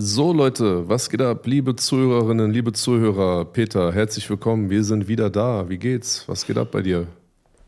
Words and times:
So 0.00 0.32
Leute, 0.32 0.88
was 0.88 1.10
geht 1.10 1.20
ab? 1.20 1.44
Liebe 1.44 1.74
Zuhörerinnen, 1.74 2.52
liebe 2.52 2.72
Zuhörer, 2.72 3.44
Peter, 3.44 3.92
herzlich 3.92 4.30
willkommen. 4.30 4.70
Wir 4.70 4.84
sind 4.84 5.08
wieder 5.08 5.28
da. 5.28 5.68
Wie 5.68 5.76
geht's? 5.76 6.22
Was 6.28 6.46
geht 6.46 6.56
ab 6.56 6.70
bei 6.70 6.82
dir? 6.82 7.08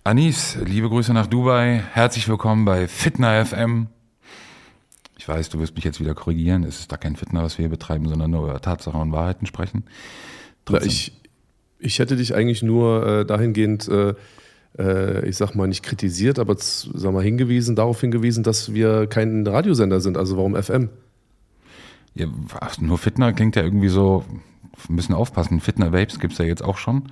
Anis, 0.05 0.57
liebe 0.65 0.89
Grüße 0.89 1.13
nach 1.13 1.27
Dubai. 1.27 1.83
Herzlich 1.93 2.29
willkommen 2.29 2.65
bei 2.65 2.87
Fitner 2.87 3.45
FM. 3.45 3.89
Ich 5.19 5.27
weiß, 5.27 5.49
du 5.49 5.59
wirst 5.59 5.75
mich 5.75 5.83
jetzt 5.83 5.99
wieder 5.99 6.15
korrigieren. 6.15 6.63
Es 6.63 6.79
ist 6.79 6.93
da 6.93 6.97
kein 6.97 7.17
Fitner, 7.17 7.43
was 7.43 7.59
wir 7.59 7.65
hier 7.65 7.71
betreiben, 7.71 8.09
sondern 8.09 8.31
nur 8.31 8.45
über 8.45 8.61
Tatsachen 8.61 9.01
und 9.01 9.11
Wahrheiten 9.11 9.47
sprechen. 9.47 9.83
Na, 10.69 10.81
ich, 10.85 11.13
ich 11.81 11.99
hätte 11.99 12.15
dich 12.15 12.37
eigentlich 12.37 12.63
nur 12.63 13.05
äh, 13.05 13.27
dahingehend, 13.27 13.89
äh, 13.89 14.15
äh, 14.79 15.29
ich 15.29 15.37
sag 15.37 15.57
mal, 15.57 15.67
nicht 15.67 15.83
kritisiert, 15.83 16.39
aber 16.39 16.55
sag 16.57 17.13
mal, 17.13 17.25
hingewiesen, 17.25 17.75
darauf 17.75 18.01
hingewiesen, 18.01 18.45
dass 18.45 18.73
wir 18.73 19.09
kein 19.09 19.45
Radiosender 19.45 20.01
sind. 20.01 20.17
Also 20.17 20.37
warum 20.37 20.55
FM? 20.55 20.91
Ja, 22.15 22.27
nur 22.81 22.99
Fitner 22.99 23.33
klingt 23.33 23.57
ja 23.57 23.63
irgendwie 23.63 23.89
so, 23.89 24.25
wir 24.87 24.97
müssen 24.97 25.15
aufpassen. 25.15 25.61
Fitner 25.61 25.93
Vapes 25.93 26.19
gibt 26.19 26.33
es 26.33 26.39
ja 26.39 26.45
jetzt 26.45 26.63
auch 26.63 26.77
schon. 26.77 27.05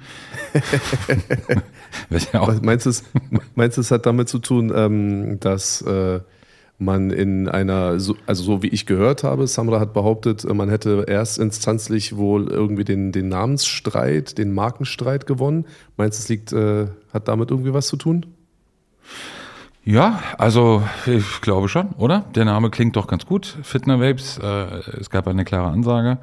auch 2.32 2.60
meinst 2.62 2.86
du, 2.86 2.90
es, 2.90 3.04
meinst 3.54 3.76
du, 3.76 3.80
es 3.80 3.90
hat 3.90 4.06
damit 4.06 4.28
zu 4.28 4.38
tun, 4.38 4.72
ähm, 4.74 5.40
dass 5.40 5.82
äh, 5.82 6.20
man 6.78 7.10
in 7.10 7.48
einer, 7.48 7.98
also 7.98 8.14
so 8.26 8.62
wie 8.62 8.68
ich 8.68 8.86
gehört 8.86 9.24
habe, 9.24 9.46
Samra 9.46 9.80
hat 9.80 9.92
behauptet, 9.92 10.44
man 10.52 10.68
hätte 10.68 11.04
erst 11.08 11.38
instanzlich 11.38 12.16
wohl 12.16 12.48
irgendwie 12.48 12.84
den, 12.84 13.10
den 13.10 13.28
Namensstreit, 13.28 14.38
den 14.38 14.52
Markenstreit 14.52 15.26
gewonnen. 15.26 15.66
Meinst 15.96 16.18
du, 16.18 16.22
es 16.22 16.28
liegt, 16.28 16.52
äh, 16.52 16.86
hat 17.12 17.28
damit 17.28 17.50
irgendwie 17.50 17.74
was 17.74 17.88
zu 17.88 17.96
tun? 17.96 18.26
Ja, 19.84 20.22
also 20.36 20.82
ich 21.06 21.40
glaube 21.40 21.68
schon, 21.68 21.90
oder? 21.92 22.24
Der 22.34 22.44
Name 22.44 22.70
klingt 22.70 22.96
doch 22.96 23.06
ganz 23.06 23.24
gut, 23.24 23.56
Fitner 23.62 24.00
Vapes. 24.00 24.38
Äh, 24.38 24.46
es 25.00 25.08
gab 25.08 25.26
eine 25.26 25.44
klare 25.44 25.68
Ansage 25.68 26.18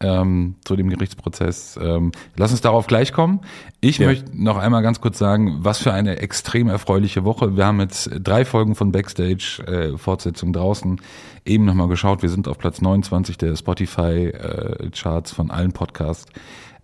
ähm, 0.00 0.56
zu 0.64 0.76
dem 0.76 0.88
Gerichtsprozess. 0.90 1.78
Ähm, 1.82 2.12
lass 2.36 2.50
uns 2.50 2.60
darauf 2.60 2.86
gleich 2.86 3.12
kommen. 3.12 3.40
Ich 3.80 3.98
ja. 3.98 4.06
möchte 4.06 4.30
noch 4.32 4.56
einmal 4.56 4.82
ganz 4.82 5.00
kurz 5.00 5.18
sagen, 5.18 5.58
was 5.60 5.78
für 5.78 5.92
eine 5.92 6.18
extrem 6.18 6.68
erfreuliche 6.68 7.24
Woche. 7.24 7.56
Wir 7.56 7.66
haben 7.66 7.80
jetzt 7.80 8.10
drei 8.22 8.44
Folgen 8.44 8.74
von 8.74 8.92
Backstage, 8.92 9.62
äh, 9.66 9.98
Fortsetzung 9.98 10.52
draußen, 10.52 11.00
eben 11.44 11.64
nochmal 11.64 11.88
geschaut. 11.88 12.22
Wir 12.22 12.28
sind 12.28 12.48
auf 12.48 12.58
Platz 12.58 12.80
29 12.80 13.38
der 13.38 13.56
Spotify-Charts 13.56 15.32
äh, 15.32 15.34
von 15.34 15.50
allen 15.50 15.72
Podcasts. 15.72 16.26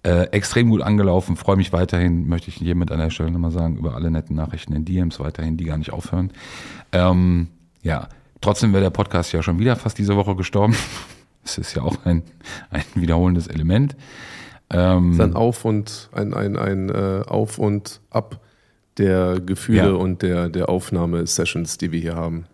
Äh, 0.04 0.24
extrem 0.32 0.68
gut 0.68 0.82
angelaufen, 0.82 1.34
freue 1.34 1.56
mich 1.56 1.72
weiterhin, 1.72 2.28
möchte 2.28 2.48
ich 2.48 2.56
hiermit 2.56 2.92
an 2.92 2.98
der 2.98 3.08
Stelle 3.08 3.30
nochmal 3.30 3.52
sagen, 3.52 3.78
über 3.78 3.94
alle 3.94 4.10
netten 4.10 4.36
Nachrichten 4.36 4.74
in 4.74 4.84
DMs 4.84 5.18
weiterhin, 5.18 5.56
die 5.56 5.64
gar 5.64 5.78
nicht 5.78 5.94
aufhören. 5.94 6.30
Ähm, 6.92 7.48
ja, 7.82 8.10
trotzdem 8.42 8.74
wäre 8.74 8.82
der 8.82 8.90
Podcast 8.90 9.32
ja 9.32 9.42
schon 9.42 9.58
wieder 9.58 9.76
fast 9.76 9.96
diese 9.96 10.14
Woche 10.16 10.36
gestorben. 10.36 10.76
Es 11.46 11.58
ist 11.58 11.74
ja 11.74 11.82
auch 11.82 12.06
ein, 12.06 12.22
ein 12.70 12.84
wiederholendes 12.94 13.48
Element. 13.48 13.96
Ähm, 14.70 15.20
ein 15.20 15.34
Auf 15.34 15.66
und 15.66 16.08
ein, 16.12 16.32
ein, 16.32 16.56
ein 16.56 16.88
äh, 16.88 17.22
Auf 17.26 17.58
und 17.58 18.00
Ab 18.08 18.40
der 18.96 19.40
Gefühle 19.40 19.90
ja. 19.90 19.92
und 19.92 20.22
der, 20.22 20.48
der 20.48 20.70
Aufnahmesessions, 20.70 21.76
die 21.76 21.92
wir 21.92 22.00
hier 22.00 22.16
haben. 22.16 22.46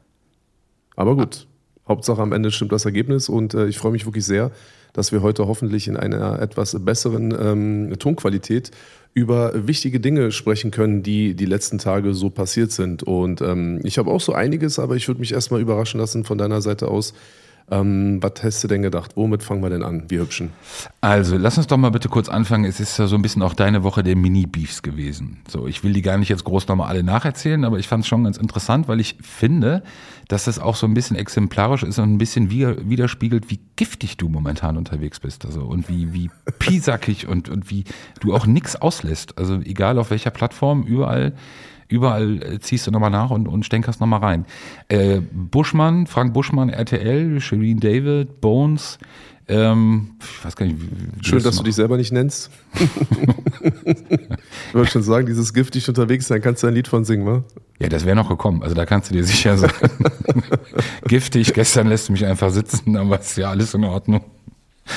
Aber 0.97 1.15
gut, 1.15 1.47
Hauptsache 1.87 2.21
am 2.21 2.33
Ende 2.33 2.51
stimmt 2.51 2.73
das 2.73 2.85
Ergebnis 2.85 3.29
und 3.29 3.55
äh, 3.55 3.67
ich 3.67 3.79
freue 3.79 3.93
mich 3.93 4.07
wirklich 4.07 4.25
sehr, 4.25 4.51
dass 4.93 5.13
wir 5.13 5.23
heute 5.23 5.47
hoffentlich 5.47 5.89
in 5.89 5.97
einer 5.97 6.41
etwas 6.41 6.77
besseren 6.85 7.35
ähm, 7.39 7.99
Tonqualität 7.99 8.71
über 9.13 9.67
wichtige 9.67 10.01
Dinge 10.01 10.31
sprechen 10.31 10.71
können, 10.71 11.03
die 11.03 11.35
die 11.35 11.47
letzten 11.47 11.79
Tage 11.79 12.15
so 12.15 12.31
passiert 12.31 12.71
sind. 12.71 13.03
Und 13.03 13.41
ähm, 13.41 13.81
ich 13.83 13.99
habe 13.99 14.11
auch 14.11 14.21
so 14.21 14.33
einiges, 14.33 14.79
aber 14.79 14.97
ich 14.97 15.09
würde 15.09 15.21
mich 15.21 15.33
erstmal 15.33 15.61
überraschen 15.61 15.99
lassen 15.99 16.25
von 16.25 16.39
deiner 16.39 16.63
Seite 16.63 16.89
aus, 16.89 17.13
ähm, 17.71 18.23
was 18.23 18.43
hast 18.43 18.65
du 18.65 18.69
denn 18.69 18.83
gedacht? 18.83 19.13
Womit 19.17 19.43
fangen 19.43 19.63
wir 19.63 19.71
denn 19.71 19.83
an, 19.83 20.05
wir 20.09 20.21
Hübschen? 20.21 20.51
Also, 21.01 21.37
lass 21.37 21.57
uns 21.57 21.67
doch 21.67 21.77
mal 21.77 21.91
bitte 21.91 22.09
kurz 22.09 22.29
anfangen. 22.29 22.65
Es 22.65 22.81
ist 22.81 22.99
ja 22.99 23.07
so 23.07 23.17
ein 23.17 23.23
bisschen 23.23 23.43
auch 23.43 23.55
deine 23.55 23.83
Woche 23.83 24.03
der 24.03 24.17
Mini-Beefs 24.17 24.83
gewesen. 24.83 25.39
So, 25.49 25.67
ich 25.67 25.85
will 25.85 25.93
die 25.93 26.03
gar 26.03 26.19
nicht 26.19 26.29
jetzt 26.29 26.45
groß 26.45 26.67
nochmal 26.69 26.89
alle 26.89 27.03
nacherzählen, 27.03 27.65
aber 27.65 27.79
ich 27.79 27.89
fand 27.89 28.05
es 28.05 28.09
schon 28.09 28.25
ganz 28.25 28.39
interessant, 28.39 28.89
weil 28.89 29.01
ich 29.01 29.17
finde, 29.23 29.83
dass 30.29 30.45
das 30.45 30.59
auch 30.59 30.77
so 30.77 30.87
ein 30.87 30.95
bisschen 30.95 31.17
exemplarisch 31.17 31.83
ist 31.83 31.99
und 31.99 32.13
ein 32.13 32.19
bisschen 32.19 32.51
widerspiegelt, 32.51 33.51
wie 33.51 33.61
giftig 33.77 34.17
du 34.17 34.29
momentan 34.29 34.77
unterwegs 34.77 35.21
bist. 35.21 35.45
Also, 35.45 35.63
und 35.63 35.89
wie, 35.89 36.13
wie 36.13 36.31
piesackig 36.59 37.29
und, 37.29 37.49
und 37.49 37.71
wie 37.71 37.85
du 38.21 38.35
auch 38.35 38.47
nichts 38.47 38.77
auslässt. 38.77 39.39
Also, 39.39 39.61
egal 39.61 39.99
auf 39.99 40.11
welcher 40.11 40.31
Plattform, 40.31 40.83
überall 40.83 41.35
Überall 41.91 42.43
äh, 42.43 42.61
ziehst 42.61 42.87
du 42.87 42.91
nochmal 42.91 43.11
nach 43.11 43.31
und, 43.31 43.49
und 43.49 43.67
stänkerst 43.67 44.01
nochmal 44.01 44.21
rein. 44.21 44.47
Äh, 44.89 45.21
Buschmann, 45.21 46.07
Frank 46.07 46.33
Buschmann, 46.33 46.71
RTL, 46.71 47.41
Shireen 47.41 47.81
David, 47.81 48.41
Bones, 48.41 48.99
ähm, 49.51 50.13
ich 50.21 50.45
weiß 50.45 50.55
gar 50.55 50.67
nicht. 50.67 50.79
Wie, 50.81 51.25
Schön, 51.25 51.43
dass 51.43 51.57
du 51.57 51.65
dich 51.65 51.75
selber 51.75 51.97
nicht 51.97 52.13
nennst. 52.13 52.51
ich 52.75 54.75
wollte 54.75 54.93
schon 54.93 55.03
sagen, 55.03 55.27
dieses 55.27 55.53
giftig 55.53 55.89
unterwegs 55.89 56.29
sein, 56.29 56.41
kannst 56.41 56.63
du 56.63 56.69
ein 56.69 56.75
Lied 56.75 56.87
von 56.87 57.05
singen, 57.05 57.27
wa? 57.27 57.43
Ja, 57.81 57.89
das 57.89 58.05
wäre 58.05 58.15
noch 58.15 58.29
gekommen. 58.29 58.63
Also 58.63 58.77
da 58.77 58.87
kannst 58.87 59.11
du 59.11 59.15
dir 59.15 59.25
sicher 59.25 59.59
sein. 59.59 59.73
giftig, 61.09 61.53
gestern 61.53 61.89
lässt 61.89 62.09
du 62.09 62.13
mich 62.13 62.25
einfach 62.25 62.51
sitzen, 62.51 62.97
aber 62.97 63.19
ist 63.19 63.37
ja 63.37 63.51
alles 63.51 63.75
in 63.75 63.83
Ordnung. 63.83 64.23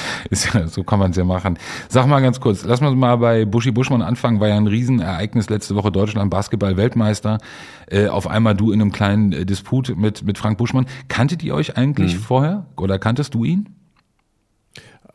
Ist 0.30 0.54
ja, 0.54 0.68
so 0.68 0.84
kann 0.84 1.00
man 1.00 1.12
es 1.12 1.18
ja 1.18 1.24
machen. 1.24 1.58
Sag 1.90 2.08
mal 2.08 2.22
ganz 2.22 2.40
kurz, 2.40 2.64
lass 2.66 2.82
uns 2.82 2.96
mal 2.96 3.16
bei 3.18 3.46
Buschi 3.46 3.72
Buschmann 3.72 4.02
anfangen. 4.02 4.40
War 4.40 4.48
ja 4.48 4.58
ein 4.58 4.68
Riesenereignis 4.68 5.50
letzte 5.50 5.76
Woche 5.76 5.92
Deutschland 5.92 6.30
Basketball-Weltmeister. 6.30 7.40
Äh, 7.88 8.08
auf 8.08 8.28
einmal 8.28 8.56
du 8.56 8.72
in 8.72 8.82
einem 8.82 8.92
kleinen 8.92 9.34
äh, 9.34 9.46
Disput 9.46 9.96
mit, 9.98 10.24
mit 10.24 10.38
Frank 10.38 10.58
Buschmann. 10.58 10.86
Kanntet 11.08 11.44
ihr 11.44 11.56
euch 11.56 11.78
eigentlich 11.78 12.16
mhm. 12.16 12.20
vorher 12.20 12.66
oder 12.78 13.00
kanntest 13.00 13.34
du 13.34 13.44
ihn? 13.44 13.70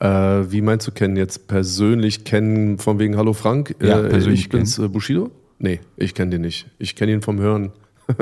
Äh, 0.01 0.07
wie 0.07 0.61
meinst 0.61 0.87
du 0.87 0.93
kennen 0.93 1.17
jetzt 1.17 1.49
persönlich 1.49 2.25
kennen 2.25 2.79
von 2.79 2.99
wegen 2.99 3.17
Hallo 3.17 3.33
Frank? 3.33 3.75
Ja, 3.83 4.01
äh, 4.01 4.09
persönlich 4.09 4.41
ich 4.41 4.49
bin's 4.49 4.79
äh, 4.79 4.89
Bushido? 4.89 5.31
Nee, 5.59 5.81
ich 5.97 6.15
kenne 6.15 6.31
den 6.31 6.43
nicht. 6.43 6.69
Ich 6.79 6.95
kenne 6.95 7.13
ihn 7.13 7.23
vom 7.23 7.41
Hören. 7.41 7.73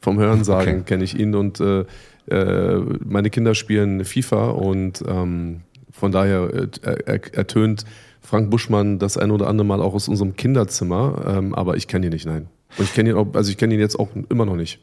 vom 0.00 0.18
Hören 0.18 0.44
sagen 0.44 0.70
okay. 0.70 0.82
kenne 0.86 1.04
ich 1.04 1.18
ihn 1.18 1.34
und 1.34 1.60
äh, 1.60 1.84
meine 2.26 3.30
Kinder 3.30 3.54
spielen 3.54 4.04
FIFA 4.04 4.50
und 4.50 5.02
ähm, 5.06 5.62
von 5.94 6.12
daher 6.12 6.50
äh, 6.52 7.20
ertönt 7.32 7.84
Frank 8.20 8.50
Buschmann 8.50 8.98
das 8.98 9.16
ein 9.16 9.30
oder 9.30 9.46
andere 9.46 9.66
Mal 9.66 9.80
auch 9.80 9.94
aus 9.94 10.08
unserem 10.08 10.34
Kinderzimmer, 10.34 11.24
ähm, 11.26 11.54
aber 11.54 11.76
ich 11.76 11.86
kenne 11.86 12.06
ihn 12.06 12.12
nicht, 12.12 12.26
nein. 12.26 12.48
Und 12.76 12.84
ich 12.84 12.92
kenne 12.92 13.10
ihn 13.10 13.16
also 13.16 13.50
ich 13.50 13.56
kenne 13.56 13.74
ihn 13.74 13.80
jetzt 13.80 13.98
auch 13.98 14.08
immer 14.28 14.44
noch 14.44 14.56
nicht. 14.56 14.80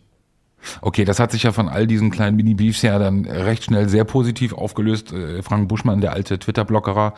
Okay, 0.82 1.06
das 1.06 1.20
hat 1.20 1.32
sich 1.32 1.44
ja 1.44 1.52
von 1.52 1.68
all 1.68 1.88
diesen 1.88 2.12
kleinen 2.12 2.38
Mini-Beefs 2.38 2.84
ja 2.84 3.00
dann 3.00 3.26
recht 3.26 3.64
schnell 3.64 3.90
sehr 3.90 4.06
positiv 4.06 4.54
aufgelöst. 4.54 5.12
Äh, 5.12 5.42
Frank 5.42 5.68
Buschmann, 5.68 6.02
der 6.02 6.14
alte 6.14 6.40
Twitter-Blockerer 6.40 7.14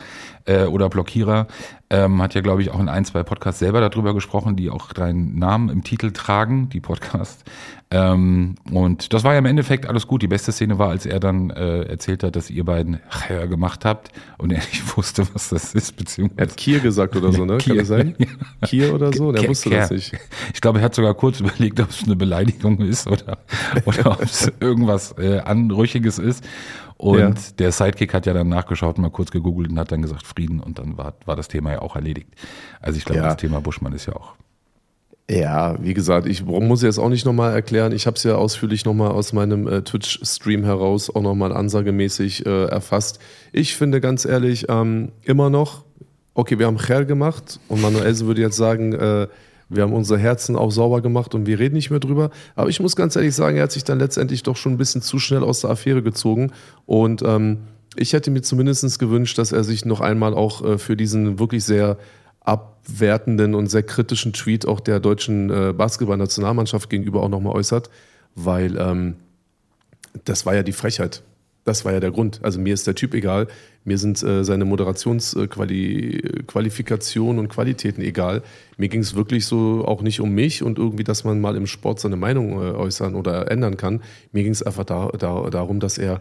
äh, 0.46 0.64
oder 0.64 0.88
Blockierer, 0.88 1.46
ähm, 1.94 2.20
hat 2.20 2.34
ja, 2.34 2.40
glaube 2.40 2.60
ich, 2.60 2.70
auch 2.70 2.80
in 2.80 2.88
ein, 2.88 3.04
zwei 3.04 3.22
Podcasts 3.22 3.60
selber 3.60 3.80
darüber 3.80 4.14
gesprochen, 4.14 4.56
die 4.56 4.68
auch 4.68 4.92
deinen 4.92 5.38
Namen 5.38 5.68
im 5.68 5.84
Titel 5.84 6.10
tragen, 6.10 6.68
die 6.68 6.80
Podcasts. 6.80 7.44
Ähm, 7.92 8.56
und 8.72 9.12
das 9.12 9.22
war 9.22 9.34
ja 9.34 9.38
im 9.38 9.46
Endeffekt 9.46 9.86
alles 9.86 10.08
gut. 10.08 10.22
Die 10.22 10.26
beste 10.26 10.50
Szene 10.50 10.78
war, 10.78 10.88
als 10.88 11.06
er 11.06 11.20
dann 11.20 11.50
äh, 11.50 11.82
erzählt 11.82 12.24
hat, 12.24 12.34
dass 12.34 12.50
ihr 12.50 12.64
beiden 12.64 12.98
Chaya 13.08 13.46
gemacht 13.46 13.84
habt 13.84 14.10
und 14.38 14.50
er 14.50 14.58
nicht 14.58 14.96
wusste, 14.96 15.24
was 15.32 15.50
das 15.50 15.74
ist. 15.74 15.96
Beziehungsweise 15.96 16.40
er 16.40 16.48
hat 16.48 16.56
Kier 16.56 16.80
gesagt 16.80 17.14
oder 17.14 17.32
so, 17.32 17.44
ne? 17.44 17.58
Kier. 17.58 17.74
Kann 17.74 17.78
das 17.78 17.88
sein? 17.88 18.16
Ja. 18.24 18.66
Kier 18.66 18.94
oder 18.94 19.12
so? 19.12 19.30
Der 19.30 19.48
wusste 19.48 19.70
das 19.70 19.90
nicht. 19.90 20.12
Ich 20.52 20.60
glaube, 20.60 20.78
er 20.80 20.86
hat 20.86 20.94
sogar 20.94 21.14
kurz 21.14 21.40
überlegt, 21.40 21.78
ob 21.78 21.90
es 21.90 22.02
eine 22.04 22.16
Beleidigung 22.16 22.78
ist 22.78 23.06
oder, 23.06 23.38
oder 23.84 24.12
ob 24.12 24.22
es 24.22 24.50
irgendwas 24.60 25.14
äh, 25.18 25.38
Anrüchiges 25.40 26.18
ist. 26.18 26.44
Und 26.96 27.18
ja. 27.18 27.34
der 27.58 27.72
Sidekick 27.72 28.14
hat 28.14 28.26
ja 28.26 28.32
dann 28.32 28.48
nachgeschaut, 28.48 28.98
mal 28.98 29.10
kurz 29.10 29.30
gegoogelt 29.30 29.70
und 29.70 29.78
hat 29.78 29.92
dann 29.92 30.02
gesagt 30.02 30.26
Frieden 30.26 30.60
und 30.60 30.78
dann 30.78 30.96
war, 30.96 31.14
war 31.24 31.36
das 31.36 31.48
Thema 31.48 31.72
ja 31.72 31.82
auch 31.82 31.96
erledigt. 31.96 32.28
Also 32.80 32.98
ich 32.98 33.04
glaube, 33.04 33.20
ja. 33.20 33.28
das 33.28 33.36
Thema 33.36 33.60
Buschmann 33.60 33.92
ist 33.92 34.06
ja 34.06 34.14
auch 34.14 34.34
ja, 35.30 35.82
wie 35.82 35.94
gesagt, 35.94 36.26
ich 36.26 36.44
muss 36.44 36.82
jetzt 36.82 36.98
auch 36.98 37.08
nicht 37.08 37.24
nochmal 37.24 37.54
erklären. 37.54 37.92
Ich 37.92 38.06
habe 38.06 38.16
es 38.16 38.22
ja 38.24 38.34
ausführlich 38.34 38.84
nochmal 38.84 39.10
aus 39.10 39.32
meinem 39.32 39.66
äh, 39.66 39.82
Twitch-Stream 39.82 40.64
heraus 40.64 41.08
auch 41.08 41.22
nochmal 41.22 41.52
ansagemäßig 41.52 42.44
äh, 42.44 42.66
erfasst. 42.66 43.20
Ich 43.50 43.74
finde 43.74 44.02
ganz 44.02 44.26
ehrlich, 44.26 44.66
ähm, 44.68 45.12
immer 45.22 45.48
noch, 45.48 45.84
okay, 46.34 46.58
wir 46.58 46.66
haben 46.66 46.78
Cher 46.78 47.06
gemacht 47.06 47.58
und 47.68 47.80
Manuel 47.80 48.18
würde 48.20 48.42
jetzt 48.42 48.56
sagen, 48.56 48.92
äh, 48.92 49.28
wir 49.68 49.82
haben 49.82 49.92
unsere 49.92 50.18
Herzen 50.18 50.56
auch 50.56 50.70
sauber 50.70 51.00
gemacht 51.00 51.34
und 51.34 51.46
wir 51.46 51.58
reden 51.58 51.74
nicht 51.74 51.90
mehr 51.90 52.00
drüber. 52.00 52.30
Aber 52.54 52.68
ich 52.68 52.80
muss 52.80 52.96
ganz 52.96 53.16
ehrlich 53.16 53.34
sagen, 53.34 53.56
er 53.56 53.64
hat 53.64 53.72
sich 53.72 53.84
dann 53.84 53.98
letztendlich 53.98 54.42
doch 54.42 54.56
schon 54.56 54.72
ein 54.72 54.78
bisschen 54.78 55.02
zu 55.02 55.18
schnell 55.18 55.42
aus 55.42 55.60
der 55.60 55.70
Affäre 55.70 56.02
gezogen 56.02 56.52
und 56.86 57.22
ähm, 57.22 57.58
ich 57.96 58.12
hätte 58.12 58.30
mir 58.30 58.42
zumindest 58.42 58.98
gewünscht, 58.98 59.38
dass 59.38 59.52
er 59.52 59.64
sich 59.64 59.84
noch 59.84 60.00
einmal 60.00 60.34
auch 60.34 60.64
äh, 60.64 60.78
für 60.78 60.96
diesen 60.96 61.38
wirklich 61.38 61.64
sehr 61.64 61.96
abwertenden 62.40 63.54
und 63.54 63.68
sehr 63.68 63.82
kritischen 63.82 64.32
Tweet 64.32 64.66
auch 64.66 64.80
der 64.80 65.00
deutschen 65.00 65.50
äh, 65.50 65.72
Basketballnationalmannschaft 65.72 66.90
gegenüber 66.90 67.22
auch 67.22 67.28
nochmal 67.28 67.54
äußert, 67.54 67.88
weil 68.34 68.76
ähm, 68.76 69.16
das 70.24 70.44
war 70.46 70.54
ja 70.54 70.62
die 70.62 70.72
Frechheit. 70.72 71.22
Das 71.64 71.84
war 71.84 71.92
ja 71.92 72.00
der 72.00 72.10
Grund. 72.10 72.40
Also 72.42 72.58
mir 72.60 72.74
ist 72.74 72.86
der 72.86 72.94
Typ 72.94 73.14
egal, 73.14 73.48
mir 73.84 73.96
sind 73.98 74.22
äh, 74.22 74.44
seine 74.44 74.66
Moderationsqualifikationen 74.66 77.38
äh, 77.38 77.40
und 77.40 77.48
Qualitäten 77.48 78.02
egal. 78.02 78.42
Mir 78.76 78.88
ging 78.88 79.00
es 79.00 79.14
wirklich 79.14 79.46
so 79.46 79.84
auch 79.86 80.02
nicht 80.02 80.20
um 80.20 80.30
mich 80.30 80.62
und 80.62 80.78
irgendwie, 80.78 81.04
dass 81.04 81.24
man 81.24 81.40
mal 81.40 81.56
im 81.56 81.66
Sport 81.66 82.00
seine 82.00 82.16
Meinung 82.16 82.52
äh, 82.52 82.72
äußern 82.72 83.14
oder 83.14 83.50
ändern 83.50 83.78
kann. 83.78 84.02
Mir 84.32 84.42
ging 84.42 84.52
es 84.52 84.62
einfach 84.62 84.84
da, 84.84 85.08
da, 85.18 85.48
darum, 85.50 85.80
dass 85.80 85.96
er, 85.96 86.18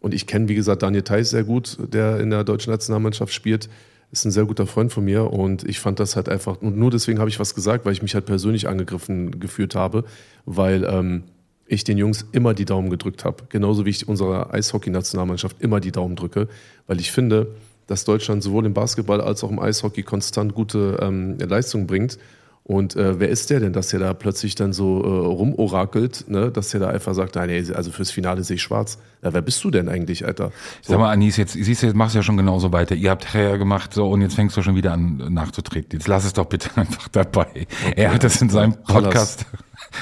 und 0.00 0.12
ich 0.12 0.26
kenne 0.26 0.48
wie 0.48 0.54
gesagt 0.54 0.82
Daniel 0.82 1.02
Theiss 1.02 1.30
sehr 1.30 1.44
gut, 1.44 1.78
der 1.80 2.20
in 2.20 2.28
der 2.30 2.44
deutschen 2.44 2.70
Nationalmannschaft 2.70 3.32
spielt, 3.32 3.70
ist 4.12 4.24
ein 4.24 4.30
sehr 4.30 4.44
guter 4.44 4.66
Freund 4.66 4.92
von 4.92 5.04
mir 5.04 5.32
und 5.32 5.64
ich 5.64 5.80
fand 5.80 5.98
das 6.00 6.16
halt 6.16 6.28
einfach, 6.28 6.60
und 6.62 6.76
nur 6.76 6.90
deswegen 6.90 7.18
habe 7.18 7.28
ich 7.28 7.40
was 7.40 7.54
gesagt, 7.54 7.84
weil 7.84 7.92
ich 7.92 8.02
mich 8.02 8.14
halt 8.14 8.26
persönlich 8.26 8.68
angegriffen 8.68 9.40
gefühlt 9.40 9.74
habe, 9.74 10.04
weil 10.44 10.84
ähm, 10.84 11.24
ich 11.66 11.84
den 11.84 11.98
Jungs 11.98 12.26
immer 12.32 12.54
die 12.54 12.64
Daumen 12.64 12.90
gedrückt 12.90 13.24
habe. 13.24 13.44
Genauso 13.48 13.84
wie 13.84 13.90
ich 13.90 14.08
unserer 14.08 14.52
Eishockey-Nationalmannschaft 14.52 15.60
immer 15.60 15.80
die 15.80 15.92
Daumen 15.92 16.16
drücke, 16.16 16.48
weil 16.86 17.00
ich 17.00 17.12
finde, 17.12 17.48
dass 17.86 18.04
Deutschland 18.04 18.42
sowohl 18.42 18.66
im 18.66 18.74
Basketball 18.74 19.20
als 19.20 19.44
auch 19.44 19.50
im 19.50 19.58
Eishockey 19.58 20.02
konstant 20.02 20.54
gute 20.54 20.98
ähm, 21.00 21.38
Leistungen 21.38 21.86
bringt. 21.86 22.18
Und 22.64 22.96
äh, 22.96 23.20
wer 23.20 23.28
ist 23.28 23.50
der 23.50 23.60
denn, 23.60 23.72
dass 23.72 23.88
der 23.90 24.00
da 24.00 24.12
plötzlich 24.12 24.56
dann 24.56 24.72
so 24.72 25.00
äh, 25.00 25.06
rumorakelt, 25.06 26.28
ne? 26.28 26.50
dass 26.50 26.70
der 26.70 26.80
da 26.80 26.88
einfach 26.88 27.14
sagt, 27.14 27.36
nein, 27.36 27.48
also 27.72 27.92
fürs 27.92 28.10
Finale 28.10 28.42
sehe 28.42 28.56
ich 28.56 28.62
schwarz. 28.62 28.98
Ja, 29.22 29.32
wer 29.32 29.40
bist 29.40 29.62
du 29.62 29.70
denn 29.70 29.88
eigentlich, 29.88 30.26
Alter? 30.26 30.50
So. 30.82 30.94
Sag 30.94 30.98
mal, 30.98 31.12
Anis, 31.12 31.36
jetzt 31.36 31.52
siehst 31.52 31.82
du, 31.82 31.86
jetzt 31.86 31.94
machst 31.94 32.16
du 32.16 32.18
ja 32.18 32.22
schon 32.24 32.36
genauso 32.36 32.72
weiter. 32.72 32.96
Ihr 32.96 33.10
habt 33.10 33.32
Herr 33.32 33.56
gemacht, 33.56 33.94
so, 33.94 34.10
und 34.10 34.20
jetzt 34.20 34.34
fängst 34.34 34.56
du 34.56 34.62
schon 34.62 34.74
wieder 34.74 34.94
an 34.94 35.32
nachzutreten. 35.32 35.90
Jetzt 35.92 36.08
lass 36.08 36.24
es 36.24 36.32
doch 36.32 36.46
bitte 36.46 36.70
einfach 36.74 37.06
dabei. 37.06 37.46
Okay. 37.46 37.66
Er 37.94 38.12
hat 38.12 38.24
das 38.24 38.42
in 38.42 38.50
seinem 38.50 38.72
Podcast. 38.82 39.46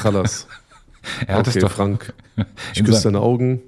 Chalas. 0.02 0.46
Er 1.26 1.36
hat 1.36 1.48
okay, 1.48 1.58
es 1.58 1.64
doch. 1.64 1.72
Frank. 1.72 2.12
Ich 2.74 2.84
küsse 2.84 3.04
deine 3.04 3.20
Augen. 3.20 3.62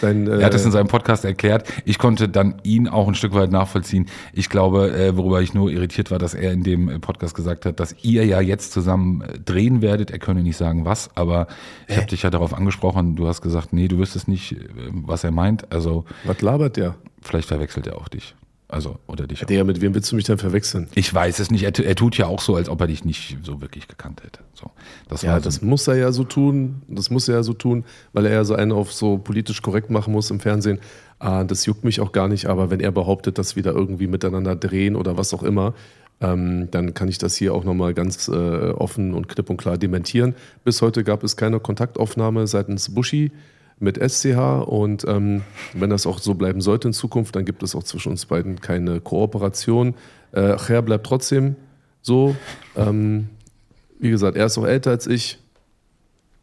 Dein, 0.00 0.26
äh 0.26 0.38
er 0.38 0.46
hat 0.46 0.54
es 0.54 0.64
in 0.64 0.72
seinem 0.72 0.88
Podcast 0.88 1.24
erklärt. 1.24 1.68
Ich 1.84 1.98
konnte 1.98 2.28
dann 2.28 2.56
ihn 2.62 2.88
auch 2.88 3.08
ein 3.08 3.14
Stück 3.14 3.34
weit 3.34 3.50
nachvollziehen. 3.50 4.06
Ich 4.32 4.48
glaube, 4.48 4.90
äh, 4.92 5.16
worüber 5.16 5.42
ich 5.42 5.54
nur 5.54 5.70
irritiert 5.70 6.10
war, 6.10 6.18
dass 6.18 6.34
er 6.34 6.52
in 6.52 6.62
dem 6.62 6.88
äh, 6.88 6.98
Podcast 6.98 7.34
gesagt 7.34 7.66
hat, 7.66 7.80
dass 7.80 7.94
ihr 8.02 8.24
ja 8.24 8.40
jetzt 8.40 8.72
zusammen 8.72 9.22
äh, 9.22 9.38
drehen 9.38 9.82
werdet. 9.82 10.10
Er 10.10 10.18
könne 10.18 10.42
nicht 10.42 10.56
sagen, 10.56 10.84
was, 10.84 11.10
aber 11.16 11.46
ich 11.88 11.96
habe 11.96 12.06
dich 12.06 12.22
ja 12.22 12.30
darauf 12.30 12.54
angesprochen. 12.54 13.16
Du 13.16 13.28
hast 13.28 13.42
gesagt, 13.42 13.72
nee, 13.72 13.88
du 13.88 13.98
wüsstest 13.98 14.28
nicht, 14.28 14.56
was 14.90 15.24
er 15.24 15.30
meint. 15.30 15.70
Also 15.72 16.04
was 16.24 16.40
labert 16.40 16.76
der? 16.76 16.94
Vielleicht 17.20 17.48
verwechselt 17.48 17.86
er 17.86 17.96
auch 17.98 18.08
dich. 18.08 18.34
Also, 18.72 18.96
oder 19.06 19.26
dich. 19.26 19.40
Der, 19.40 19.64
mit 19.64 19.82
wem 19.82 19.94
willst 19.94 20.10
du 20.10 20.16
mich 20.16 20.24
dann 20.24 20.38
verwechseln? 20.38 20.88
Ich 20.94 21.12
weiß 21.12 21.40
es 21.40 21.50
nicht. 21.50 21.62
Er, 21.64 21.78
er, 21.78 21.94
tut 21.94 22.16
ja 22.16 22.26
auch 22.26 22.40
so, 22.40 22.56
als 22.56 22.70
ob 22.70 22.80
er 22.80 22.86
dich 22.86 23.04
nicht 23.04 23.36
so 23.42 23.60
wirklich 23.60 23.86
gekannt 23.86 24.22
hätte. 24.24 24.40
So, 24.54 24.70
das 25.10 25.20
ja, 25.20 25.36
so 25.36 25.44
das 25.44 25.60
muss 25.60 25.86
er 25.88 25.96
ja 25.96 26.10
so 26.10 26.24
tun. 26.24 26.80
Das 26.88 27.10
muss 27.10 27.28
er 27.28 27.34
ja 27.34 27.42
so 27.42 27.52
tun, 27.52 27.84
weil 28.14 28.24
er 28.24 28.32
ja 28.32 28.44
so 28.44 28.54
einen 28.54 28.72
auf 28.72 28.90
so 28.90 29.18
politisch 29.18 29.60
korrekt 29.60 29.90
machen 29.90 30.14
muss 30.14 30.30
im 30.30 30.40
Fernsehen. 30.40 30.78
Ah, 31.18 31.44
das 31.44 31.66
juckt 31.66 31.84
mich 31.84 32.00
auch 32.00 32.12
gar 32.12 32.28
nicht. 32.28 32.46
Aber 32.46 32.70
wenn 32.70 32.80
er 32.80 32.92
behauptet, 32.92 33.36
dass 33.36 33.56
wir 33.56 33.62
da 33.62 33.72
irgendwie 33.72 34.06
miteinander 34.06 34.56
drehen 34.56 34.96
oder 34.96 35.18
was 35.18 35.34
auch 35.34 35.42
immer, 35.42 35.74
ähm, 36.22 36.70
dann 36.70 36.94
kann 36.94 37.08
ich 37.08 37.18
das 37.18 37.36
hier 37.36 37.52
auch 37.52 37.64
nochmal 37.64 37.92
ganz 37.92 38.28
äh, 38.28 38.32
offen 38.32 39.12
und 39.12 39.28
klipp 39.28 39.50
und 39.50 39.58
klar 39.58 39.76
dementieren. 39.76 40.34
Bis 40.64 40.80
heute 40.80 41.04
gab 41.04 41.24
es 41.24 41.36
keine 41.36 41.60
Kontaktaufnahme 41.60 42.46
seitens 42.46 42.94
Buschi 42.94 43.32
mit 43.82 43.98
SCH 43.98 44.66
und 44.66 45.04
ähm, 45.06 45.42
wenn 45.74 45.90
das 45.90 46.06
auch 46.06 46.18
so 46.18 46.34
bleiben 46.34 46.60
sollte 46.60 46.88
in 46.88 46.94
Zukunft, 46.94 47.36
dann 47.36 47.44
gibt 47.44 47.62
es 47.62 47.74
auch 47.74 47.82
zwischen 47.82 48.10
uns 48.10 48.26
beiden 48.26 48.60
keine 48.60 49.00
Kooperation. 49.00 49.94
Äh, 50.32 50.58
Cher 50.58 50.82
bleibt 50.82 51.06
trotzdem 51.06 51.56
so. 52.00 52.36
Ähm, 52.76 53.28
wie 53.98 54.10
gesagt, 54.10 54.36
er 54.36 54.46
ist 54.46 54.58
auch 54.58 54.66
älter 54.66 54.90
als 54.90 55.06
ich. 55.06 55.38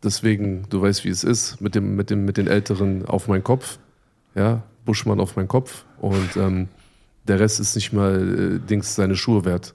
Deswegen, 0.04 0.64
du 0.70 0.82
weißt, 0.82 1.04
wie 1.04 1.10
es 1.10 1.24
ist, 1.24 1.60
mit, 1.60 1.76
dem, 1.76 1.96
mit, 1.96 2.10
dem, 2.10 2.26
mit 2.26 2.38
den 2.38 2.48
Älteren 2.48 3.06
auf 3.06 3.28
meinen 3.28 3.44
Kopf. 3.44 3.80
Ja, 4.36 4.64
Buschmann 4.86 5.20
auf 5.20 5.36
meinen 5.36 5.48
Kopf. 5.48 5.86
Und 6.00 6.38
ähm, 6.38 6.70
der 7.28 7.40
Rest 7.40 7.60
ist 7.60 7.76
nicht 7.76 7.92
mal 7.92 8.56
äh, 8.56 8.68
Dings 8.68 8.96
seine 8.96 9.16
Schuhe 9.16 9.44
wert. 9.46 9.74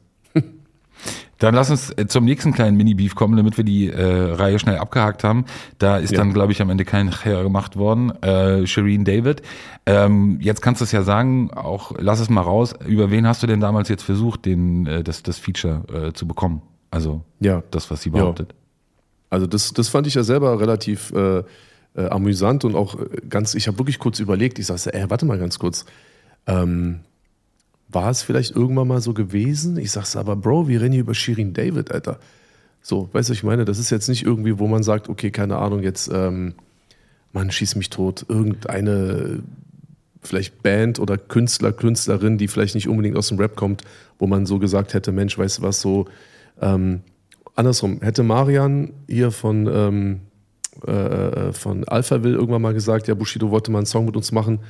Dann 1.39 1.55
lass 1.55 1.71
uns 1.71 1.91
äh, 1.91 2.07
zum 2.07 2.25
nächsten 2.25 2.53
kleinen 2.53 2.77
Mini-Beef 2.77 3.15
kommen, 3.15 3.37
damit 3.37 3.57
wir 3.57 3.65
die 3.65 3.89
äh, 3.89 4.33
Reihe 4.33 4.59
schnell 4.59 4.79
abgehakt 4.79 5.25
haben. 5.25 5.45
Da 5.79 5.99
ist 5.99 6.13
ja. 6.13 6.19
dann, 6.19 6.33
glaube 6.33 6.53
ich, 6.53 6.63
am 6.63 6.71
Ende 6.71 6.85
kein 6.85 7.11
Chair 7.11 7.43
gemacht 7.43 7.77
worden. 7.77 8.11
Äh, 8.23 8.67
Shireen 8.67 9.05
David. 9.05 9.43
Ähm, 9.87 10.39
jetzt 10.41 10.63
kannst 10.63 10.81
du 10.81 10.85
es 10.85 10.93
ja 10.93 11.03
sagen, 11.03 11.51
auch 11.53 11.93
lass 11.99 12.21
es 12.21 12.31
mal 12.31 12.41
raus. 12.41 12.75
Über 12.87 13.11
wen 13.11 13.27
hast 13.27 13.43
du 13.43 13.47
denn 13.47 13.61
damals 13.61 13.89
jetzt 13.89 14.03
versucht, 14.03 14.47
den, 14.47 14.87
äh, 14.87 15.03
das, 15.03 15.23
das 15.23 15.39
Feature 15.39 15.83
äh, 15.93 16.13
zu 16.13 16.27
bekommen? 16.27 16.63
Also 16.91 17.23
ja. 17.41 17.63
das, 17.71 17.91
was 17.91 18.03
sie 18.03 18.11
behauptet. 18.11 18.53
Ja. 18.53 18.57
Also 19.31 19.47
das, 19.47 19.73
das 19.73 19.89
fand 19.89 20.07
ich 20.07 20.15
ja 20.15 20.23
selber 20.23 20.61
relativ 20.61 21.13
äh, 21.13 21.43
äh, 21.97 22.09
amüsant 22.09 22.65
und 22.65 22.75
auch 22.75 22.99
äh, 22.99 23.21
ganz, 23.29 23.55
ich 23.55 23.67
habe 23.67 23.79
wirklich 23.79 23.99
kurz 23.99 24.21
überlegt, 24.21 24.59
ich 24.59 24.67
sagte, 24.67 24.95
ey, 24.95 25.11
warte 25.11 25.27
mal 25.27 25.39
ganz 25.39 25.59
kurz. 25.59 25.85
Ähm, 26.47 27.01
war 27.95 28.11
es 28.11 28.23
vielleicht 28.23 28.55
irgendwann 28.55 28.89
mal 28.89 29.01
so 29.01 29.15
gewesen? 29.15 29.79
Ich 29.79 29.93
sag's 29.93 30.17
aber, 30.17 30.37
Bro, 30.37 30.69
wir 30.69 30.81
reden 30.81 30.93
hier 30.93 31.03
über 31.03 31.15
Shirin 31.15 31.55
David, 31.55 31.93
Alter. 31.93 32.19
So, 32.83 33.09
weißt 33.13 33.31
du, 33.31 33.33
ich 33.33 33.43
meine, 33.43 33.65
das 33.65 33.79
ist 33.79 33.91
jetzt 33.91 34.09
nicht 34.09 34.25
irgendwie, 34.25 34.59
wo 34.59 34.67
man 34.67 34.83
sagt, 34.83 35.09
okay, 35.09 35.31
keine 35.31 35.57
Ahnung, 35.57 35.83
jetzt, 35.83 36.11
ähm, 36.13 36.55
man 37.33 37.51
schießt 37.51 37.77
mich 37.77 37.91
tot. 37.91 38.27
Irgendeine 38.29 39.43
vielleicht 40.23 40.63
Band 40.63 40.99
oder 40.99 41.17
Künstler, 41.17 41.73
Künstlerin, 41.73 42.39
die 42.39 42.49
vielleicht 42.49 42.75
nicht 42.75 42.89
unbedingt 42.89 43.17
aus 43.17 43.29
dem 43.29 43.39
Rap 43.39 43.57
kommt, 43.57 43.83
wo 44.19 44.27
man 44.27 44.47
so 44.47 44.59
gesagt 44.59 44.95
hätte, 44.95 45.13
Mensch, 45.13 45.39
weißt 45.39 45.59
du 45.59 45.63
was, 45.63 45.81
so 45.81 46.07
ähm, 46.61 47.01
andersrum, 47.55 48.01
hätte 48.01 48.23
Marian 48.23 48.93
hier 49.09 49.31
von, 49.31 49.67
ähm, 49.67 50.21
äh, 50.87 50.93
äh 50.93 51.53
von 51.53 51.85
Alphaville 51.85 52.35
irgendwann 52.35 52.63
mal 52.63 52.75
gesagt, 52.75 53.09
ja, 53.09 53.15
Bushido 53.15 53.51
wollte 53.51 53.71
mal 53.71 53.79
einen 53.79 53.87
Song 53.87 54.07
mit 54.07 54.17
uns 54.17 54.33
machen, 54.33 54.61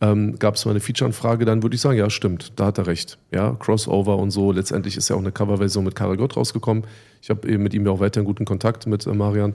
ähm, 0.00 0.38
gab 0.38 0.56
es 0.56 0.64
mal 0.64 0.72
eine 0.72 0.80
Feature-Anfrage, 0.80 1.44
dann 1.44 1.62
würde 1.62 1.74
ich 1.74 1.80
sagen, 1.80 1.98
ja, 1.98 2.10
stimmt, 2.10 2.52
da 2.56 2.66
hat 2.66 2.78
er 2.78 2.86
recht. 2.86 3.18
Ja, 3.30 3.56
Crossover 3.58 4.18
und 4.18 4.30
so. 4.30 4.52
Letztendlich 4.52 4.96
ist 4.96 5.08
ja 5.08 5.16
auch 5.16 5.20
eine 5.20 5.32
Coverversion 5.32 5.84
mit 5.84 5.94
Karagott 5.94 6.36
rausgekommen. 6.36 6.84
Ich 7.22 7.30
habe 7.30 7.58
mit 7.58 7.72
ihm 7.72 7.86
ja 7.86 7.92
auch 7.92 8.00
weiterhin 8.00 8.26
guten 8.26 8.44
Kontakt 8.44 8.86
mit 8.86 9.06
äh, 9.06 9.12
Marian. 9.12 9.54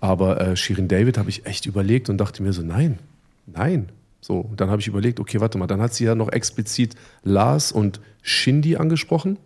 Aber 0.00 0.40
äh, 0.40 0.56
Shirin 0.56 0.88
David 0.88 1.18
habe 1.18 1.30
ich 1.30 1.46
echt 1.46 1.66
überlegt 1.66 2.10
und 2.10 2.18
dachte 2.18 2.42
mir 2.42 2.52
so, 2.52 2.62
nein, 2.62 2.98
nein. 3.46 3.88
So, 4.20 4.38
und 4.38 4.60
dann 4.60 4.70
habe 4.70 4.80
ich 4.80 4.86
überlegt, 4.86 5.18
okay, 5.18 5.40
warte 5.40 5.58
mal, 5.58 5.66
dann 5.66 5.80
hat 5.80 5.94
sie 5.94 6.04
ja 6.04 6.14
noch 6.14 6.30
explizit 6.30 6.94
Lars 7.24 7.72
und 7.72 8.00
Shindy 8.22 8.76
angesprochen. 8.76 9.36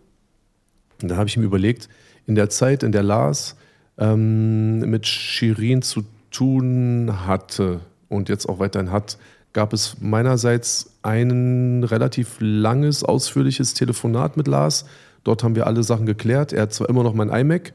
Und 1.01 1.09
dann 1.09 1.17
habe 1.17 1.29
ich 1.29 1.37
mir 1.37 1.45
überlegt, 1.45 1.89
in 2.27 2.35
der 2.35 2.49
Zeit, 2.49 2.83
in 2.83 2.91
der 2.91 3.03
Lars 3.03 3.55
ähm, 3.97 4.79
mit 4.79 5.07
Shirin 5.07 5.81
zu 5.81 6.03
tun 6.29 7.25
hatte 7.25 7.79
und 8.09 8.29
jetzt 8.29 8.47
auch 8.47 8.59
weiterhin 8.59 8.91
hat, 8.91 9.17
gab 9.53 9.73
es 9.73 9.97
meinerseits 9.99 10.91
ein 11.01 11.83
relativ 11.83 12.37
langes, 12.39 13.03
ausführliches 13.03 13.73
Telefonat 13.73 14.37
mit 14.37 14.47
Lars. 14.47 14.85
Dort 15.23 15.43
haben 15.43 15.55
wir 15.55 15.67
alle 15.67 15.83
Sachen 15.83 16.05
geklärt. 16.05 16.53
Er 16.53 16.63
hat 16.63 16.73
zwar 16.73 16.89
immer 16.89 17.03
noch 17.03 17.13
mein 17.13 17.29
iMac, 17.29 17.73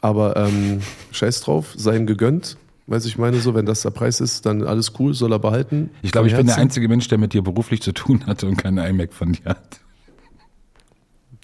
aber 0.00 0.36
ähm, 0.36 0.80
scheiß 1.12 1.42
drauf, 1.42 1.74
sei 1.76 1.96
ihm 1.96 2.06
gegönnt. 2.06 2.56
Weiß 2.86 3.04
ich 3.04 3.18
meine 3.18 3.38
so, 3.38 3.54
wenn 3.54 3.66
das 3.66 3.82
der 3.82 3.90
Preis 3.90 4.20
ist, 4.20 4.46
dann 4.46 4.64
alles 4.64 4.92
cool, 4.98 5.14
soll 5.14 5.32
er 5.32 5.38
behalten. 5.38 5.90
Ich 6.02 6.10
glaube, 6.10 6.26
ich 6.26 6.34
bin 6.34 6.46
der 6.46 6.56
einzige 6.56 6.88
Mensch, 6.88 7.06
der 7.06 7.18
mit 7.18 7.32
dir 7.32 7.42
beruflich 7.42 7.82
zu 7.82 7.92
tun 7.92 8.26
hatte 8.26 8.48
und 8.48 8.56
keinen 8.56 8.78
iMac 8.78 9.12
von 9.12 9.32
dir 9.32 9.44
hat. 9.44 9.80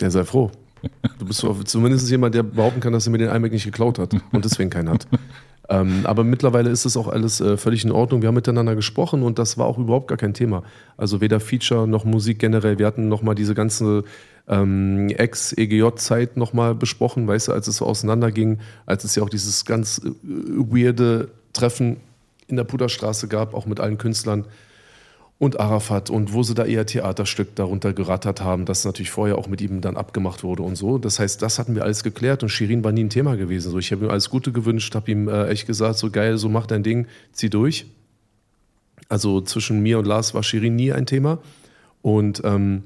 Der 0.01 0.11
sei 0.11 0.25
froh. 0.25 0.51
Du 1.19 1.25
bist 1.25 1.47
zumindest 1.67 2.11
jemand, 2.11 2.35
der 2.35 2.43
behaupten 2.43 2.81
kann, 2.81 2.93
dass 2.93 3.07
er 3.07 3.13
mir 3.13 3.19
den 3.19 3.31
iMac 3.31 3.53
nicht 3.53 3.65
geklaut 3.65 3.99
hat 3.99 4.15
und 4.33 4.45
deswegen 4.45 4.71
keinen 4.71 4.91
hat. 4.91 5.07
Ähm, 5.69 6.03
aber 6.05 6.23
mittlerweile 6.25 6.71
ist 6.71 6.85
es 6.85 6.97
auch 6.97 7.09
alles 7.09 7.41
äh, 7.41 7.57
völlig 7.57 7.85
in 7.85 7.91
Ordnung. 7.91 8.23
Wir 8.23 8.29
haben 8.29 8.35
miteinander 8.35 8.77
gesprochen 8.77 9.23
und 9.23 9.39
das 9.39 9.59
war 9.59 9.67
auch 9.67 9.79
überhaupt 9.79 10.09
gar 10.09 10.19
kein 10.19 10.35
Thema. 10.35 10.63
Also 10.97 11.21
weder 11.21 11.41
Feature 11.41 11.89
noch 11.89 12.05
Musik 12.05 12.39
generell. 12.39 12.79
Wir 12.79 12.87
hatten 12.87 13.09
nochmal 13.09 13.35
diese 13.35 13.55
ganze 13.55 14.05
ähm, 14.49 15.09
Ex-EGJ-Zeit 15.09 16.37
nochmal 16.37 16.75
besprochen, 16.75 17.27
weißt 17.27 17.49
du, 17.49 17.53
als 17.53 17.67
es 17.67 17.79
so 17.79 17.87
auseinanderging, 17.87 18.59
als 18.87 19.05
es 19.05 19.17
ja 19.17 19.23
auch 19.23 19.29
dieses 19.29 19.65
ganz 19.65 20.01
äh, 20.05 20.11
weirde 20.23 21.29
Treffen 21.53 21.97
in 22.47 22.57
der 22.57 22.65
Puderstraße 22.65 23.27
gab, 23.27 23.55
auch 23.55 23.67
mit 23.67 23.81
allen 23.81 23.99
Künstlern 23.99 24.45
und 25.39 25.61
Arafat 25.61 26.09
und 26.09 26.33
wo 26.33 26.43
sie 26.43 26.55
da 26.55 26.65
eher 26.65 26.87
Theaterstück 26.87 27.55
darunter 27.57 27.93
gerattert 27.93 28.41
haben, 28.41 28.65
das 28.65 28.85
natürlich 28.85 29.11
vorher 29.11 29.37
auch 29.37 29.49
mit 29.49 29.61
ihm 29.61 29.83
dann 29.83 29.97
abgemacht 29.97 30.43
wurde 30.43 30.63
und 30.63 30.77
so. 30.77 30.97
Das 30.97 31.19
heißt, 31.19 31.43
das 31.43 31.59
hatten 31.59 31.75
wir 31.75 31.85
alles 31.85 32.03
geklärt 32.03 32.43
und 32.43 32.49
Shirin 32.49 32.83
war 32.85 32.93
nie 32.93 33.05
ein 33.05 33.11
Thema 33.11 33.37
gewesen. 33.37 33.71
So, 33.71 33.79
ich 33.79 33.93
habe 33.93 34.07
ihm 34.07 34.11
alles 34.11 34.31
Gute 34.31 34.51
gewünscht, 34.53 34.95
habe 34.95 35.11
ihm 35.11 35.29
äh, 35.29 35.49
echt 35.49 35.67
gesagt, 35.67 35.99
so 35.99 36.11
geil, 36.11 36.39
so 36.39 36.49
mach 36.49 36.67
dein 36.67 36.83
Ding, 36.83 37.07
zieh 37.33 37.51
durch. 37.51 37.87
Also 39.09 39.43
zwischen 39.43 39.83
mir 39.83 39.99
und 39.99 40.07
Lars 40.07 40.33
war 40.33 40.43
Shirin 40.43 40.75
nie 40.75 40.93
ein 40.93 41.05
Thema 41.05 41.39
und 42.01 42.41
ähm, 42.45 42.85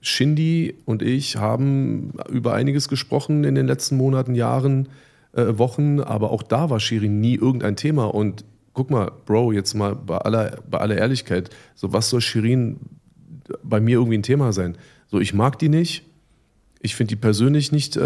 Shindy 0.00 0.74
und 0.86 1.02
ich 1.02 1.36
haben 1.36 2.14
über 2.30 2.54
einiges 2.54 2.88
gesprochen 2.88 3.44
in 3.44 3.54
den 3.54 3.66
letzten 3.66 3.96
Monaten, 3.96 4.34
Jahren, 4.34 4.88
äh, 5.32 5.58
Wochen, 5.58 6.00
aber 6.00 6.30
auch 6.30 6.42
da 6.42 6.70
war 6.70 6.80
Shirin 6.80 7.20
nie 7.20 7.34
irgendein 7.34 7.76
Thema 7.76 8.06
und 8.06 8.44
guck 8.76 8.90
mal, 8.90 9.10
Bro, 9.24 9.52
jetzt 9.52 9.74
mal 9.74 9.96
bei 9.96 10.18
aller, 10.18 10.58
bei 10.70 10.78
aller 10.78 10.98
Ehrlichkeit, 10.98 11.48
so 11.74 11.94
was 11.94 12.10
soll 12.10 12.20
Shirin 12.20 12.78
bei 13.62 13.80
mir 13.80 13.94
irgendwie 13.94 14.18
ein 14.18 14.22
Thema 14.22 14.52
sein? 14.52 14.76
So, 15.08 15.18
ich 15.18 15.32
mag 15.32 15.58
die 15.58 15.70
nicht. 15.70 16.04
Ich 16.82 16.94
finde 16.94 17.08
die 17.08 17.16
persönlich 17.16 17.72
nicht 17.72 17.96
äh, 17.96 18.00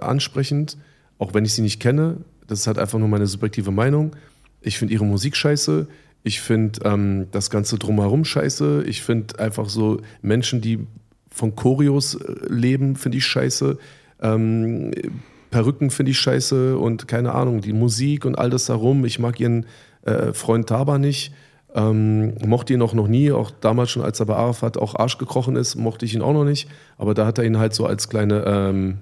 ansprechend, 0.00 0.78
auch 1.18 1.34
wenn 1.34 1.44
ich 1.44 1.52
sie 1.52 1.60
nicht 1.60 1.80
kenne. 1.80 2.16
Das 2.46 2.60
ist 2.60 2.66
halt 2.66 2.78
einfach 2.78 2.98
nur 2.98 3.08
meine 3.08 3.26
subjektive 3.26 3.72
Meinung. 3.72 4.16
Ich 4.62 4.78
finde 4.78 4.94
ihre 4.94 5.04
Musik 5.04 5.36
scheiße. 5.36 5.86
Ich 6.22 6.40
finde 6.40 6.80
ähm, 6.84 7.26
das 7.30 7.50
Ganze 7.50 7.78
drumherum 7.78 8.24
scheiße. 8.24 8.84
Ich 8.86 9.02
finde 9.02 9.38
einfach 9.38 9.68
so 9.68 10.00
Menschen, 10.22 10.62
die 10.62 10.86
von 11.28 11.54
Choreos 11.54 12.14
äh, 12.14 12.34
leben, 12.48 12.96
finde 12.96 13.18
ich 13.18 13.26
scheiße. 13.26 13.76
Ähm, 14.22 14.92
Perücken 15.50 15.90
finde 15.90 16.12
ich 16.12 16.18
scheiße 16.18 16.78
und 16.78 17.06
keine 17.08 17.34
Ahnung, 17.34 17.60
die 17.60 17.72
Musik 17.72 18.24
und 18.24 18.38
all 18.38 18.50
das 18.50 18.66
darum. 18.66 19.04
Ich 19.04 19.18
mag 19.18 19.38
ihren 19.40 19.66
äh, 20.02 20.32
Freund 20.32 20.68
Taba 20.68 20.98
nicht. 20.98 21.32
Ähm, 21.74 22.34
mochte 22.44 22.72
ihn 22.72 22.82
auch 22.82 22.94
noch 22.94 23.06
nie, 23.06 23.30
auch 23.30 23.52
damals 23.60 23.90
schon, 23.90 24.02
als 24.02 24.18
er 24.18 24.26
bei 24.26 24.34
Arafat 24.34 24.76
auch 24.76 24.96
Arsch 24.96 25.18
gekrochen 25.18 25.54
ist, 25.54 25.76
mochte 25.76 26.04
ich 26.04 26.14
ihn 26.14 26.22
auch 26.22 26.32
noch 26.32 26.44
nicht. 26.44 26.68
Aber 26.98 27.14
da 27.14 27.26
hat 27.26 27.38
er 27.38 27.44
ihn 27.44 27.58
halt 27.58 27.74
so 27.74 27.86
als 27.86 28.08
kleine 28.08 28.44
ähm, 28.46 28.98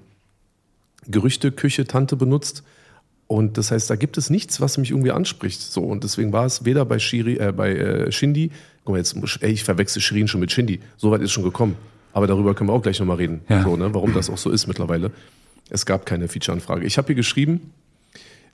Gerüchteküche-Tante 1.07 2.17
benutzt. 2.17 2.63
Und 3.27 3.59
das 3.59 3.71
heißt, 3.71 3.89
da 3.91 3.97
gibt 3.97 4.19
es 4.19 4.31
nichts, 4.31 4.61
was 4.61 4.79
mich 4.79 4.91
irgendwie 4.91 5.13
anspricht. 5.13 5.61
So, 5.61 5.83
und 5.83 6.05
deswegen 6.05 6.33
war 6.33 6.47
es 6.47 6.65
weder 6.65 6.85
bei, 6.85 6.99
Shiri, 6.99 7.37
äh, 7.37 7.53
bei 7.53 7.75
äh, 7.75 8.13
Shindy, 8.13 8.51
guck 8.85 8.95
mal, 8.95 8.99
jetzt, 8.99 9.17
ey, 9.41 9.51
ich 9.51 9.65
verwechsel 9.65 10.01
Shirin 10.01 10.29
schon 10.29 10.41
mit 10.41 10.51
Shindy. 10.51 10.81
So 10.97 11.11
weit 11.11 11.23
ist 11.23 11.33
schon 11.33 11.45
gekommen. 11.45 11.77
Aber 12.13 12.27
darüber 12.27 12.55
können 12.55 12.71
wir 12.71 12.75
auch 12.75 12.83
gleich 12.83 12.99
nochmal 12.99 13.19
reden, 13.19 13.43
ja. 13.49 13.63
so, 13.63 13.77
ne, 13.77 13.93
warum 13.93 14.15
das 14.15 14.31
auch 14.31 14.39
so 14.39 14.51
ist 14.51 14.67
mittlerweile. 14.67 15.11
Es 15.69 15.85
gab 15.85 16.07
keine 16.07 16.27
Feature-Anfrage. 16.29 16.87
Ich 16.87 16.97
habe 16.97 17.07
hier 17.07 17.15
geschrieben, 17.15 17.71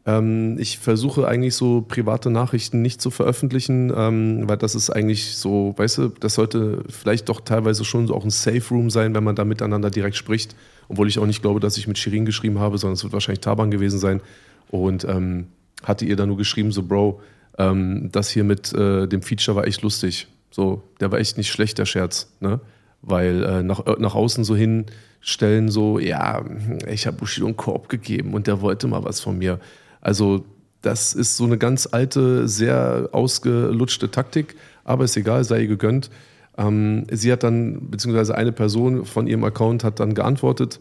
ähm, 0.06 0.56
ich 0.58 0.78
versuche 0.78 1.26
eigentlich 1.26 1.54
so 1.54 1.80
private 1.80 2.30
Nachrichten 2.30 2.82
nicht 2.82 3.00
zu 3.00 3.11
veröffentlichen, 3.11 3.92
ähm, 3.96 4.49
weil 4.49 4.58
das 4.58 4.75
ist 4.75 4.90
eigentlich 4.90 5.37
so, 5.37 5.75
weißt 5.76 5.99
du, 5.99 6.08
das 6.08 6.34
sollte 6.34 6.84
vielleicht 6.88 7.28
doch 7.28 7.40
teilweise 7.40 7.84
schon 7.84 8.06
so 8.06 8.14
auch 8.14 8.25
ein 8.25 8.30
Safe 8.30 8.62
Room 8.70 8.90
sein, 8.90 9.14
wenn 9.14 9.25
man 9.25 9.34
da 9.34 9.44
miteinander 9.44 9.90
direkt 9.90 10.16
spricht. 10.16 10.54
Obwohl 10.88 11.08
ich 11.08 11.18
auch 11.18 11.26
nicht 11.26 11.40
glaube, 11.40 11.61
dass 11.61 11.78
ich 11.78 11.88
mit 11.88 11.96
Shirin 11.96 12.26
geschrieben 12.26 12.58
habe, 12.58 12.76
sondern 12.76 12.94
es 12.94 13.02
wird 13.02 13.14
wahrscheinlich 13.14 13.40
Taban 13.40 13.70
gewesen 13.70 13.99
sein. 13.99 14.20
Und 14.68 15.04
ähm, 15.04 15.46
hatte 15.82 16.04
ihr 16.04 16.16
dann 16.16 16.28
nur 16.28 16.37
geschrieben, 16.37 16.73
so 16.73 16.82
Bro, 16.82 17.23
ähm, 17.56 18.11
das 18.12 18.28
hier 18.28 18.44
mit 18.44 18.75
äh, 18.75 19.06
dem 19.06 19.23
Feature 19.23 19.56
war 19.56 19.66
echt 19.66 19.80
lustig. 19.80 20.26
So, 20.50 20.82
der 21.00 21.11
war 21.11 21.18
echt 21.18 21.38
nicht 21.38 21.50
schlecht, 21.50 21.78
der 21.78 21.87
Scherz. 21.87 22.30
Ne? 22.40 22.61
Weil 23.00 23.42
äh, 23.42 23.62
nach, 23.62 23.84
nach 23.99 24.14
außen 24.14 24.44
so 24.44 24.54
hinstellen, 24.54 25.70
so, 25.70 25.99
ja, 25.99 26.44
ich 26.87 27.06
habe 27.06 27.16
Bushido 27.16 27.46
einen 27.46 27.56
Korb 27.56 27.88
gegeben 27.88 28.34
und 28.34 28.46
der 28.46 28.61
wollte 28.61 28.87
mal 28.87 29.02
was 29.04 29.20
von 29.20 29.38
mir. 29.38 29.58
Also 30.04 30.44
das 30.82 31.14
ist 31.14 31.37
so 31.37 31.44
eine 31.44 31.58
ganz 31.58 31.88
alte, 31.90 32.46
sehr 32.46 33.08
ausgelutschte 33.12 34.11
Taktik, 34.11 34.54
aber 34.84 35.04
ist 35.04 35.16
egal, 35.16 35.42
sei 35.42 35.62
ihr 35.62 35.66
gegönnt. 35.66 36.11
Ähm, 36.56 37.06
sie 37.11 37.32
hat 37.32 37.42
dann, 37.42 37.90
beziehungsweise 37.90 38.37
eine 38.37 38.52
Person 38.52 39.06
von 39.06 39.26
ihrem 39.26 39.42
Account 39.44 39.82
hat 39.82 39.99
dann 39.99 40.14
geantwortet 40.14 40.78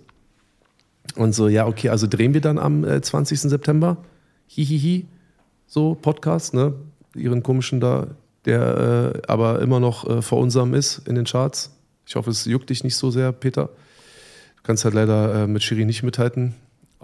und 1.16 1.34
so, 1.34 1.48
ja, 1.48 1.66
okay, 1.68 1.90
also 1.90 2.06
drehen 2.06 2.34
wir 2.34 2.42
dann 2.42 2.58
am 2.58 2.84
äh, 2.84 3.02
20. 3.02 3.40
September. 3.40 3.98
Hihihi, 4.48 5.08
so 5.68 5.96
Podcast, 5.96 6.54
ne? 6.54 6.74
Ihren 7.16 7.42
komischen 7.42 7.80
da, 7.80 8.08
der 8.46 9.14
äh, 9.16 9.22
aber 9.28 9.62
immer 9.62 9.80
noch 9.80 10.08
äh, 10.08 10.22
vor 10.22 10.40
unserem 10.40 10.74
ist 10.74 11.08
in 11.08 11.16
den 11.16 11.26
Charts. 11.26 11.72
Ich 12.06 12.16
hoffe, 12.16 12.30
es 12.30 12.46
juckt 12.46 12.70
dich 12.70 12.84
nicht 12.84 12.98
so 12.98 13.10
sehr, 13.10 13.32
Peter. 13.32 13.68
Du 14.58 14.64
kannst 14.64 14.84
halt 14.84 14.96
leider 14.96 15.44
äh, 15.44 15.48
mit 15.48 15.64
Shiri 15.64 15.86
nicht 15.86 16.04
mithalten. 16.04 16.56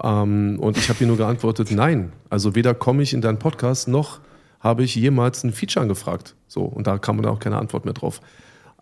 Ähm, 0.02 0.58
und 0.60 0.78
ich 0.78 0.88
habe 0.88 1.00
ihr 1.00 1.06
nur 1.06 1.16
geantwortet, 1.16 1.70
nein. 1.70 2.12
Also 2.28 2.54
weder 2.54 2.74
komme 2.74 3.02
ich 3.02 3.12
in 3.12 3.20
deinen 3.20 3.38
Podcast, 3.38 3.88
noch 3.88 4.20
habe 4.60 4.84
ich 4.84 4.94
jemals 4.94 5.42
ein 5.42 5.52
Feature 5.52 5.82
angefragt. 5.82 6.34
So, 6.46 6.62
und 6.62 6.86
da 6.86 6.98
kam 6.98 7.20
dann 7.20 7.32
auch 7.32 7.38
keine 7.38 7.58
Antwort 7.58 7.84
mehr 7.84 7.94
drauf. 7.94 8.20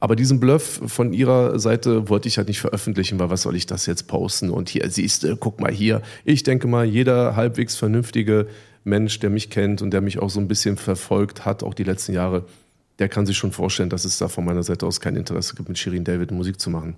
Aber 0.00 0.14
diesen 0.14 0.38
Bluff 0.38 0.80
von 0.86 1.12
ihrer 1.12 1.58
Seite 1.58 2.08
wollte 2.08 2.28
ich 2.28 2.38
halt 2.38 2.48
nicht 2.48 2.60
veröffentlichen, 2.60 3.18
weil 3.18 3.30
was 3.30 3.42
soll 3.42 3.56
ich 3.56 3.66
das 3.66 3.86
jetzt 3.86 4.06
posten? 4.06 4.50
Und 4.50 4.68
hier 4.68 4.88
siehst 4.90 5.24
du, 5.24 5.36
guck 5.36 5.60
mal 5.60 5.72
hier. 5.72 6.02
Ich 6.24 6.44
denke 6.44 6.68
mal, 6.68 6.84
jeder 6.84 7.34
halbwegs 7.34 7.74
vernünftige 7.74 8.46
Mensch, 8.84 9.18
der 9.18 9.30
mich 9.30 9.50
kennt 9.50 9.82
und 9.82 9.90
der 9.90 10.00
mich 10.00 10.20
auch 10.20 10.30
so 10.30 10.38
ein 10.38 10.46
bisschen 10.46 10.76
verfolgt 10.76 11.44
hat, 11.44 11.62
auch 11.64 11.74
die 11.74 11.84
letzten 11.84 12.12
Jahre, 12.12 12.44
der 13.00 13.08
kann 13.08 13.26
sich 13.26 13.36
schon 13.36 13.52
vorstellen, 13.52 13.90
dass 13.90 14.04
es 14.04 14.18
da 14.18 14.28
von 14.28 14.44
meiner 14.44 14.62
Seite 14.62 14.86
aus 14.86 15.00
kein 15.00 15.16
Interesse 15.16 15.56
gibt, 15.56 15.68
mit 15.68 15.78
Shirin 15.78 16.04
David 16.04 16.30
Musik 16.30 16.60
zu 16.60 16.70
machen. 16.70 16.94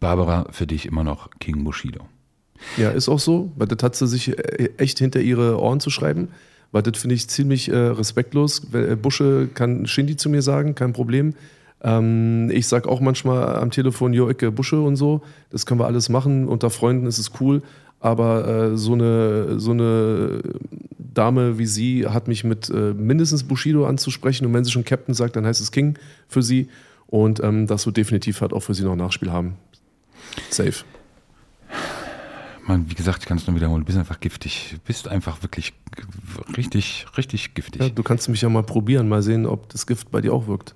Barbara, 0.00 0.46
für 0.50 0.66
dich 0.66 0.86
immer 0.86 1.04
noch 1.04 1.30
King 1.38 1.64
Bushido. 1.64 2.06
Ja, 2.76 2.90
ist 2.90 3.08
auch 3.08 3.18
so, 3.18 3.52
weil 3.56 3.66
das 3.66 3.82
hat 3.82 3.96
sie 3.96 4.06
sich 4.06 4.36
äh, 4.38 4.70
echt 4.76 4.98
hinter 4.98 5.20
ihre 5.20 5.60
Ohren 5.60 5.80
zu 5.80 5.90
schreiben. 5.90 6.28
Weil 6.70 6.82
das 6.82 6.98
finde 6.98 7.14
ich 7.14 7.28
ziemlich 7.28 7.70
äh, 7.70 7.76
respektlos. 7.76 8.62
Äh, 8.74 8.96
Busche 8.96 9.48
kann 9.52 9.86
Shindy 9.86 10.16
zu 10.16 10.28
mir 10.28 10.42
sagen, 10.42 10.74
kein 10.74 10.92
Problem. 10.92 11.34
Ähm, 11.82 12.50
ich 12.52 12.66
sage 12.66 12.88
auch 12.88 13.00
manchmal 13.00 13.56
am 13.56 13.70
Telefon, 13.70 14.12
Jo, 14.12 14.28
Ecke, 14.28 14.50
Busche 14.52 14.80
und 14.80 14.96
so. 14.96 15.22
Das 15.50 15.64
können 15.64 15.80
wir 15.80 15.86
alles 15.86 16.08
machen. 16.08 16.46
Unter 16.46 16.70
Freunden 16.70 17.06
ist 17.06 17.18
es 17.18 17.32
cool. 17.40 17.62
Aber 18.00 18.46
äh, 18.46 18.76
so, 18.76 18.92
eine, 18.92 19.58
so 19.58 19.72
eine 19.72 20.40
Dame 20.98 21.58
wie 21.58 21.66
sie 21.66 22.06
hat 22.06 22.28
mich 22.28 22.44
mit 22.44 22.70
äh, 22.70 22.92
mindestens 22.94 23.44
Bushido 23.44 23.86
anzusprechen. 23.86 24.46
Und 24.46 24.52
wenn 24.52 24.64
sie 24.64 24.70
schon 24.70 24.84
Captain 24.84 25.14
sagt, 25.14 25.36
dann 25.36 25.46
heißt 25.46 25.60
es 25.60 25.72
King 25.72 25.98
für 26.28 26.42
sie. 26.42 26.68
Und 27.06 27.42
ähm, 27.42 27.66
das 27.66 27.86
wird 27.86 27.96
definitiv 27.96 28.42
halt 28.42 28.52
auch 28.52 28.60
für 28.60 28.74
sie 28.74 28.84
noch 28.84 28.94
Nachspiel 28.94 29.32
haben. 29.32 29.54
Safe 30.50 30.84
man, 32.68 32.90
wie 32.90 32.94
gesagt, 32.94 33.22
ich 33.22 33.26
kann 33.26 33.38
es 33.38 33.46
nur 33.46 33.56
wiederholen, 33.56 33.80
du 33.80 33.86
bist 33.86 33.98
einfach 33.98 34.20
giftig. 34.20 34.70
Du 34.74 34.78
bist 34.86 35.08
einfach 35.08 35.42
wirklich 35.42 35.72
richtig, 36.56 37.06
richtig 37.16 37.54
giftig. 37.54 37.82
Ja, 37.82 37.88
du 37.88 38.02
kannst 38.02 38.28
mich 38.28 38.42
ja 38.42 38.48
mal 38.48 38.62
probieren, 38.62 39.08
mal 39.08 39.22
sehen, 39.22 39.46
ob 39.46 39.68
das 39.70 39.86
Gift 39.86 40.10
bei 40.10 40.20
dir 40.20 40.32
auch 40.32 40.46
wirkt. 40.46 40.74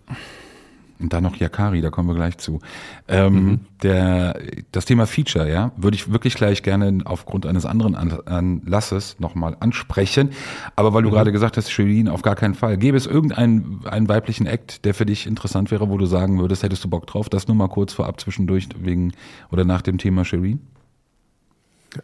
Und 1.02 1.12
dann 1.12 1.24
noch 1.24 1.36
Yakari, 1.36 1.80
da 1.80 1.90
kommen 1.90 2.08
wir 2.08 2.14
gleich 2.14 2.38
zu. 2.38 2.60
Ähm, 3.08 3.34
mhm. 3.34 3.60
der, 3.82 4.40
das 4.70 4.84
Thema 4.84 5.06
Feature, 5.06 5.50
ja, 5.50 5.72
würde 5.76 5.96
ich 5.96 6.12
wirklich 6.12 6.34
gleich 6.34 6.62
gerne 6.62 7.00
aufgrund 7.04 7.44
eines 7.44 7.66
anderen 7.66 7.96
Anlasses 7.96 9.18
nochmal 9.18 9.56
ansprechen. 9.58 10.30
Aber 10.76 10.94
weil 10.94 11.02
du 11.02 11.08
mhm. 11.08 11.14
gerade 11.14 11.32
gesagt 11.32 11.56
hast, 11.56 11.70
Shirin, 11.70 12.08
auf 12.08 12.22
gar 12.22 12.36
keinen 12.36 12.54
Fall. 12.54 12.76
Gäbe 12.76 12.96
es 12.96 13.06
irgendeinen 13.06 13.84
einen 13.84 14.08
weiblichen 14.08 14.46
Act, 14.46 14.84
der 14.84 14.94
für 14.94 15.04
dich 15.04 15.26
interessant 15.26 15.72
wäre, 15.72 15.90
wo 15.90 15.98
du 15.98 16.06
sagen 16.06 16.38
würdest, 16.38 16.62
hättest 16.62 16.84
du 16.84 16.88
Bock 16.88 17.06
drauf? 17.08 17.28
Das 17.28 17.48
nur 17.48 17.56
mal 17.56 17.68
kurz 17.68 17.92
vorab 17.92 18.20
zwischendurch 18.20 18.68
wegen 18.78 19.12
oder 19.50 19.64
nach 19.64 19.82
dem 19.82 19.98
Thema 19.98 20.24
Shirin? 20.24 20.60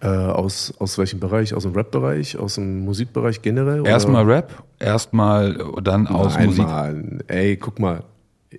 Äh, 0.03 0.07
aus, 0.07 0.75
aus 0.79 0.99
welchem 0.99 1.19
Bereich? 1.19 1.55
Aus 1.55 1.63
dem 1.63 1.73
Rap-Bereich? 1.73 2.37
Aus 2.37 2.57
dem 2.57 2.85
Musikbereich 2.85 3.41
generell? 3.41 3.87
Erstmal 3.87 4.25
Rap, 4.25 4.63
erstmal 4.79 5.59
dann 5.83 6.07
aus 6.07 6.35
Nein, 6.35 6.47
Musik. 6.47 6.65
Mann. 6.65 7.23
Ey, 7.27 7.57
guck 7.57 7.79
mal, 7.79 8.05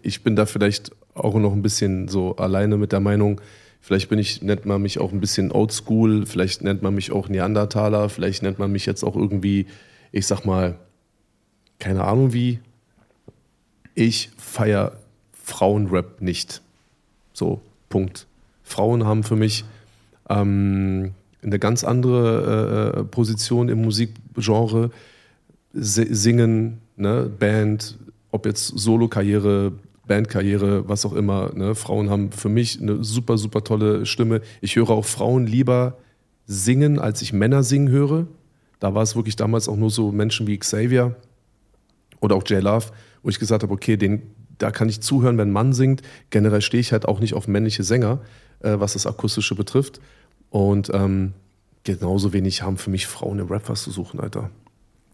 ich 0.01 0.23
bin 0.23 0.35
da 0.35 0.47
vielleicht 0.47 0.91
auch 1.13 1.35
noch 1.35 1.53
ein 1.53 1.61
bisschen 1.61 2.07
so 2.07 2.35
alleine 2.37 2.77
mit 2.77 2.91
der 2.91 2.99
Meinung, 2.99 3.41
vielleicht 3.79 4.09
bin 4.09 4.17
ich, 4.17 4.41
nennt 4.41 4.65
man 4.65 4.81
mich 4.81 4.99
auch 4.99 5.11
ein 5.11 5.19
bisschen 5.19 5.51
oldschool, 5.51 6.25
vielleicht 6.25 6.63
nennt 6.63 6.81
man 6.81 6.95
mich 6.95 7.11
auch 7.11 7.29
Neandertaler, 7.29 8.09
vielleicht 8.09 8.41
nennt 8.41 8.57
man 8.57 8.71
mich 8.71 8.87
jetzt 8.87 9.03
auch 9.03 9.15
irgendwie, 9.15 9.67
ich 10.11 10.25
sag 10.25 10.45
mal, 10.45 10.79
keine 11.77 12.05
Ahnung 12.05 12.33
wie. 12.33 12.59
Ich 13.93 14.31
feiere 14.37 14.93
Frauenrap 15.33 16.21
nicht. 16.21 16.61
So, 17.33 17.61
Punkt. 17.89 18.27
Frauen 18.63 19.05
haben 19.05 19.23
für 19.23 19.35
mich 19.35 19.65
ähm, 20.29 21.13
eine 21.41 21.59
ganz 21.59 21.83
andere 21.83 22.93
äh, 22.95 22.99
äh, 22.99 23.03
Position 23.03 23.69
im 23.69 23.81
Musikgenre. 23.81 24.91
Singen, 25.71 26.79
ne, 26.95 27.29
Band, 27.39 27.97
ob 28.31 28.45
jetzt 28.45 28.67
Solo-Karriere, 28.67 29.73
Bandkarriere, 30.07 30.89
was 30.89 31.05
auch 31.05 31.13
immer. 31.13 31.51
Ne? 31.53 31.75
Frauen 31.75 32.09
haben 32.09 32.31
für 32.31 32.49
mich 32.49 32.81
eine 32.81 33.03
super, 33.03 33.37
super 33.37 33.63
tolle 33.63 34.05
Stimme. 34.05 34.41
Ich 34.61 34.75
höre 34.75 34.89
auch 34.89 35.05
Frauen 35.05 35.45
lieber 35.45 35.97
singen, 36.47 36.97
als 36.97 37.21
ich 37.21 37.31
Männer 37.31 37.61
singen 37.61 37.89
höre. 37.89 38.27
Da 38.79 38.95
war 38.95 39.03
es 39.03 39.15
wirklich 39.15 39.35
damals 39.35 39.69
auch 39.69 39.75
nur 39.75 39.91
so 39.91 40.11
Menschen 40.11 40.47
wie 40.47 40.57
Xavier 40.57 41.15
oder 42.19 42.35
auch 42.35 42.43
J 42.47 42.63
Love, 42.63 42.87
wo 43.21 43.29
ich 43.29 43.39
gesagt 43.39 43.61
habe, 43.61 43.73
okay, 43.73 43.97
den, 43.97 44.23
da 44.57 44.71
kann 44.71 44.89
ich 44.89 45.01
zuhören, 45.01 45.37
wenn 45.37 45.49
ein 45.49 45.53
Mann 45.53 45.73
singt. 45.73 46.01
Generell 46.31 46.61
stehe 46.61 46.81
ich 46.81 46.91
halt 46.91 47.07
auch 47.07 47.19
nicht 47.19 47.35
auf 47.35 47.47
männliche 47.47 47.83
Sänger, 47.83 48.21
äh, 48.61 48.79
was 48.79 48.93
das 48.93 49.05
Akustische 49.05 49.53
betrifft. 49.53 50.01
Und 50.49 50.89
ähm, 50.93 51.33
genauso 51.83 52.33
wenig 52.33 52.61
haben 52.61 52.77
für 52.77 52.89
mich 52.89 53.07
Frauen 53.07 53.39
im 53.39 53.47
Rap 53.47 53.69
was 53.69 53.83
zu 53.83 53.91
suchen, 53.91 54.19
Alter. 54.19 54.49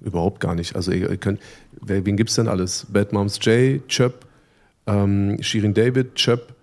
Überhaupt 0.01 0.39
gar 0.39 0.55
nicht. 0.55 0.75
Also 0.75 0.91
ihr 0.91 1.15
könnt, 1.17 1.39
wer, 1.81 2.05
wen 2.05 2.17
gibt's 2.17 2.35
denn 2.35 2.47
alles? 2.47 2.85
Bad 2.89 3.13
Moms 3.13 3.39
J, 3.43 3.87
Chöp, 3.87 4.25
ähm, 4.87 5.41
Shirin 5.41 5.73
David, 5.73 6.15
Chöp, 6.15 6.53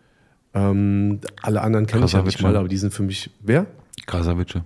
ähm, 0.55 1.21
alle 1.41 1.63
anderen 1.63 1.87
kenne 1.87 2.05
ich 2.05 2.13
ja 2.13 2.23
nicht 2.23 2.43
mal, 2.43 2.57
aber 2.57 2.69
die 2.69 2.77
sind 2.77 2.93
für 2.93 3.03
mich. 3.03 3.31
Wer? 3.41 3.67
Krasavice. 4.07 4.63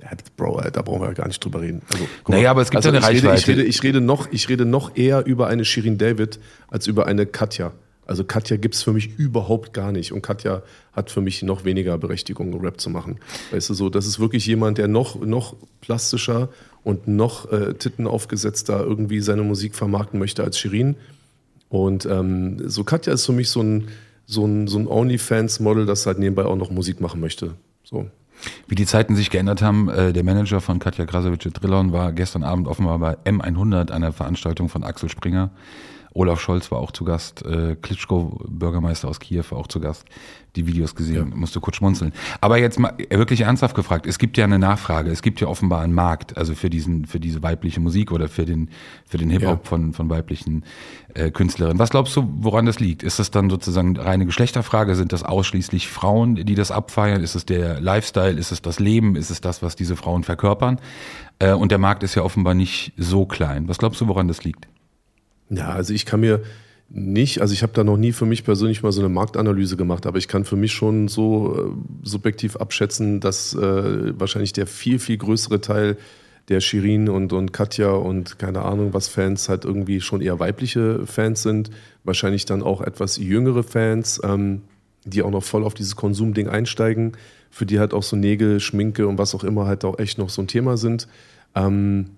Ja, 0.00 0.08
Bro, 0.36 0.60
da 0.72 0.82
brauchen 0.82 1.02
wir 1.02 1.14
gar 1.14 1.28
nicht 1.28 1.42
drüber 1.44 1.60
reden. 1.60 1.82
Also, 1.92 2.06
naja, 2.26 2.50
aber 2.50 2.62
es 2.62 2.70
gibt 2.70 2.84
also 2.84 2.88
ja 2.88 3.00
eine 3.02 3.16
ich 3.16 3.24
Reichweite. 3.24 3.28
Rede, 3.28 3.38
ich, 3.38 3.48
rede, 3.48 3.62
ich, 3.62 3.82
rede 3.82 4.00
noch, 4.00 4.32
ich 4.32 4.48
rede 4.48 4.64
noch 4.64 4.96
eher 4.96 5.24
über 5.26 5.46
eine 5.46 5.64
Shirin 5.64 5.96
David 5.96 6.40
als 6.68 6.86
über 6.86 7.06
eine 7.06 7.24
Katja. 7.24 7.72
Also 8.06 8.24
Katja 8.24 8.56
gibt 8.56 8.74
es 8.74 8.82
für 8.82 8.92
mich 8.92 9.16
überhaupt 9.18 9.72
gar 9.72 9.92
nicht. 9.92 10.12
Und 10.12 10.22
Katja 10.22 10.62
hat 10.92 11.10
für 11.10 11.20
mich 11.20 11.42
noch 11.42 11.64
weniger 11.64 11.96
Berechtigung, 11.98 12.52
Rap 12.60 12.80
zu 12.80 12.90
machen. 12.90 13.18
Weißt 13.52 13.70
du 13.70 13.74
so, 13.74 13.88
das 13.90 14.06
ist 14.06 14.18
wirklich 14.18 14.46
jemand, 14.46 14.78
der 14.78 14.88
noch, 14.88 15.20
noch 15.20 15.54
plastischer 15.80 16.48
und 16.82 17.06
noch 17.06 17.50
äh, 17.52 17.74
Titten 17.74 18.06
irgendwie 18.06 19.20
seine 19.20 19.42
Musik 19.42 19.74
vermarkten 19.74 20.18
möchte 20.18 20.42
als 20.42 20.58
Shirin. 20.58 20.96
Und 21.68 22.04
ähm, 22.06 22.68
so 22.68 22.84
Katja 22.84 23.12
ist 23.12 23.24
für 23.24 23.32
mich 23.32 23.48
so 23.48 23.62
ein, 23.62 23.88
so 24.26 24.44
ein, 24.44 24.66
so 24.66 24.78
ein 24.78 24.86
OnlyFans-Model, 24.86 25.86
das 25.86 26.04
halt 26.06 26.18
nebenbei 26.18 26.44
auch 26.44 26.56
noch 26.56 26.70
Musik 26.70 27.00
machen 27.00 27.20
möchte. 27.20 27.54
So. 27.84 28.10
Wie 28.66 28.74
die 28.74 28.86
Zeiten 28.86 29.14
sich 29.14 29.30
geändert 29.30 29.62
haben, 29.62 29.88
äh, 29.88 30.12
der 30.12 30.24
Manager 30.24 30.60
von 30.60 30.78
Katja 30.78 31.06
Krasowitsche 31.06 31.52
Trillon 31.52 31.92
war 31.92 32.12
gestern 32.12 32.42
Abend 32.42 32.66
offenbar 32.66 32.98
bei 32.98 33.16
M100, 33.24 33.90
einer 33.90 34.12
Veranstaltung 34.12 34.68
von 34.68 34.82
Axel 34.82 35.08
Springer. 35.08 35.50
Olaf 36.14 36.40
Scholz 36.40 36.70
war 36.70 36.78
auch 36.78 36.90
zu 36.90 37.04
Gast, 37.04 37.44
äh, 37.44 37.76
Klitschko, 37.76 38.40
Bürgermeister 38.46 39.08
aus 39.08 39.20
Kiew, 39.20 39.44
war 39.50 39.58
auch 39.58 39.66
zu 39.66 39.80
Gast. 39.80 40.04
Die 40.56 40.66
Videos 40.66 40.94
gesehen, 40.94 41.30
ja. 41.30 41.36
musste 41.36 41.60
kurz 41.60 41.76
schmunzeln. 41.76 42.12
Aber 42.42 42.58
jetzt 42.58 42.78
mal 42.78 42.94
wirklich 43.08 43.40
ernsthaft 43.40 43.74
gefragt, 43.74 44.06
es 44.06 44.18
gibt 44.18 44.36
ja 44.36 44.44
eine 44.44 44.58
Nachfrage, 44.58 45.10
es 45.10 45.22
gibt 45.22 45.40
ja 45.40 45.48
offenbar 45.48 45.80
einen 45.80 45.94
Markt, 45.94 46.36
also 46.36 46.54
für 46.54 46.68
diesen, 46.68 47.06
für 47.06 47.18
diese 47.18 47.42
weibliche 47.42 47.80
Musik 47.80 48.12
oder 48.12 48.28
für 48.28 48.44
den, 48.44 48.68
für 49.06 49.16
den 49.16 49.30
Hip-Hop 49.30 49.64
ja. 49.64 49.68
von, 49.68 49.94
von 49.94 50.10
weiblichen 50.10 50.64
äh, 51.14 51.30
Künstlerinnen. 51.30 51.78
Was 51.78 51.88
glaubst 51.88 52.14
du, 52.16 52.28
woran 52.40 52.66
das 52.66 52.80
liegt? 52.80 53.02
Ist 53.02 53.18
das 53.18 53.30
dann 53.30 53.48
sozusagen 53.48 53.96
reine 53.96 54.26
Geschlechterfrage? 54.26 54.94
Sind 54.94 55.14
das 55.14 55.22
ausschließlich 55.22 55.88
Frauen, 55.88 56.34
die 56.34 56.54
das 56.54 56.70
abfeiern? 56.70 57.22
Ist 57.22 57.34
es 57.34 57.46
der 57.46 57.80
Lifestyle? 57.80 58.38
Ist 58.38 58.52
es 58.52 58.60
das 58.60 58.78
Leben? 58.78 59.16
Ist 59.16 59.30
es 59.30 59.40
das, 59.40 59.62
was 59.62 59.74
diese 59.74 59.96
Frauen 59.96 60.22
verkörpern? 60.22 60.78
Äh, 61.38 61.52
und 61.52 61.72
der 61.72 61.78
Markt 61.78 62.02
ist 62.02 62.14
ja 62.14 62.22
offenbar 62.22 62.52
nicht 62.52 62.92
so 62.98 63.24
klein. 63.24 63.68
Was 63.68 63.78
glaubst 63.78 64.02
du, 64.02 64.08
woran 64.08 64.28
das 64.28 64.44
liegt? 64.44 64.68
Ja, 65.54 65.68
also 65.68 65.92
ich 65.92 66.06
kann 66.06 66.20
mir 66.20 66.40
nicht, 66.88 67.40
also 67.40 67.54
ich 67.54 67.62
habe 67.62 67.72
da 67.72 67.84
noch 67.84 67.96
nie 67.96 68.12
für 68.12 68.26
mich 68.26 68.44
persönlich 68.44 68.82
mal 68.82 68.92
so 68.92 69.00
eine 69.00 69.08
Marktanalyse 69.08 69.76
gemacht, 69.76 70.06
aber 70.06 70.18
ich 70.18 70.28
kann 70.28 70.44
für 70.44 70.56
mich 70.56 70.72
schon 70.72 71.08
so 71.08 71.56
äh, 71.56 72.06
subjektiv 72.06 72.56
abschätzen, 72.56 73.20
dass 73.20 73.54
äh, 73.54 74.18
wahrscheinlich 74.18 74.52
der 74.52 74.66
viel, 74.66 74.98
viel 74.98 75.16
größere 75.16 75.60
Teil 75.60 75.96
der 76.48 76.60
Shirin 76.60 77.08
und, 77.08 77.32
und 77.32 77.52
Katja 77.52 77.92
und 77.92 78.38
keine 78.38 78.62
Ahnung 78.62 78.92
was 78.92 79.08
Fans 79.08 79.48
halt 79.48 79.64
irgendwie 79.64 80.00
schon 80.00 80.20
eher 80.20 80.40
weibliche 80.40 81.06
Fans 81.06 81.42
sind, 81.42 81.70
wahrscheinlich 82.04 82.46
dann 82.46 82.62
auch 82.62 82.80
etwas 82.80 83.16
jüngere 83.16 83.62
Fans, 83.62 84.20
ähm, 84.24 84.62
die 85.04 85.22
auch 85.22 85.30
noch 85.30 85.44
voll 85.44 85.64
auf 85.64 85.74
dieses 85.74 85.96
Konsumding 85.96 86.48
einsteigen, 86.48 87.12
für 87.50 87.66
die 87.66 87.78
halt 87.78 87.94
auch 87.94 88.02
so 88.02 88.16
Nägel, 88.16 88.60
Schminke 88.60 89.06
und 89.06 89.18
was 89.18 89.34
auch 89.34 89.44
immer 89.44 89.66
halt 89.66 89.84
auch 89.84 89.98
echt 89.98 90.18
noch 90.18 90.30
so 90.30 90.42
ein 90.42 90.48
Thema 90.48 90.76
sind. 90.76 91.08
Ähm, 91.54 92.10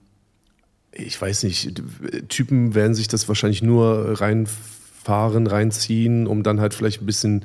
ich 0.94 1.20
weiß 1.20 1.44
nicht, 1.44 1.82
Typen 2.28 2.74
werden 2.74 2.94
sich 2.94 3.08
das 3.08 3.28
wahrscheinlich 3.28 3.62
nur 3.62 4.20
reinfahren, 4.20 5.46
reinziehen, 5.46 6.26
um 6.26 6.42
dann 6.42 6.60
halt 6.60 6.74
vielleicht 6.74 7.02
ein 7.02 7.06
bisschen, 7.06 7.44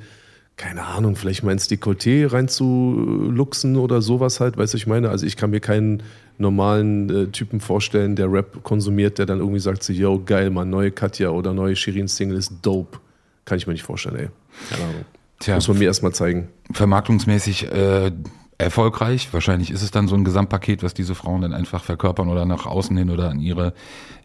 keine 0.58 0.86
Ahnung, 0.86 1.15
vielleicht 1.15 1.44
mal 1.44 1.51
ins 1.51 1.70
Dekolleté 1.70 2.32
reinzuluxen 2.32 3.75
oder 3.75 4.01
sowas 4.01 4.39
halt, 4.39 4.58
weißt 4.58 4.74
du, 4.74 4.77
ich 4.77 4.88
meine? 4.88 5.10
Also 5.10 5.25
ich 5.25 5.36
kann 5.36 5.50
mir 5.50 5.60
keinen 5.60 6.03
normalen 6.38 7.10
äh, 7.10 7.27
Typen 7.27 7.60
vorstellen, 7.60 8.15
der 8.15 8.32
Rap 8.32 8.63
konsumiert, 8.63 9.18
der 9.18 9.25
dann 9.25 9.39
irgendwie 9.39 9.60
sagt 9.60 9.84
so, 9.84 9.94
yo, 9.94 10.22
geil, 10.24 10.50
man, 10.50 10.70
neue 10.70 10.91
Katja 10.91 11.29
oder 11.29 11.53
neue 11.53 11.75
Shirin-Single 11.75 12.38
ist 12.38 12.53
dope. 12.62 13.00
Kann 13.46 13.58
ich 13.58 13.68
mir 13.68 13.74
nicht 13.74 13.84
vorstellen, 13.84 14.15
ey. 14.15 14.29
Keine 14.70 14.84
Ahnung. 14.84 15.06
Tja, 15.39 15.56
Muss 15.56 15.68
man 15.68 15.79
mir 15.79 15.86
erstmal 15.86 16.13
zeigen. 16.13 16.50
Vermarktungsmäßig 16.72 17.72
äh, 17.72 18.12
erfolgreich. 18.60 19.34
Wahrscheinlich 19.34 19.72
ist 19.72 19.82
es 19.82 19.89
dann 19.89 20.08
so 20.08 20.16
ein 20.16 20.25
Gesamtpaket, 20.25 20.84
was 20.84 20.93
diese 20.93 21.15
Frauen 21.15 21.41
dann 21.41 21.54
einfach 21.54 21.84
verkörpern 21.84 22.28
oder 22.28 22.45
nach 22.45 22.65
außen 22.65 22.95
hin 22.95 23.10
oder 23.10 23.30
an 23.30 23.39
ihre, 23.39 23.74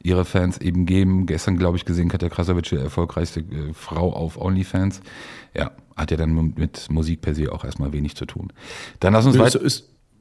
ihre 0.03 0.25
Fans 0.25 0.59
eben 0.59 0.85
geben. 0.87 1.27
Gestern, 1.27 1.57
glaube 1.57 1.77
ich, 1.77 1.85
gesehen, 1.85 2.09
Katja 2.09 2.29
Krasavic, 2.29 2.65
die 2.65 2.77
erfolgreichste 2.77 3.41
äh, 3.41 3.73
Frau 3.73 4.13
auf 4.13 4.37
OnlyFans. 4.37 5.01
Ja, 5.57 5.71
hat 5.97 6.11
ja 6.11 6.17
dann 6.17 6.55
mit 6.57 6.91
Musik 6.91 7.21
per 7.21 7.35
se 7.35 7.51
auch 7.53 7.65
erstmal 7.65 7.93
wenig 7.93 8.17
zu 8.17 8.27
tun. 8.27 8.53
Dann 8.99 9.13
lass 9.13 9.25
uns 9.25 9.39
weiter 9.39 9.61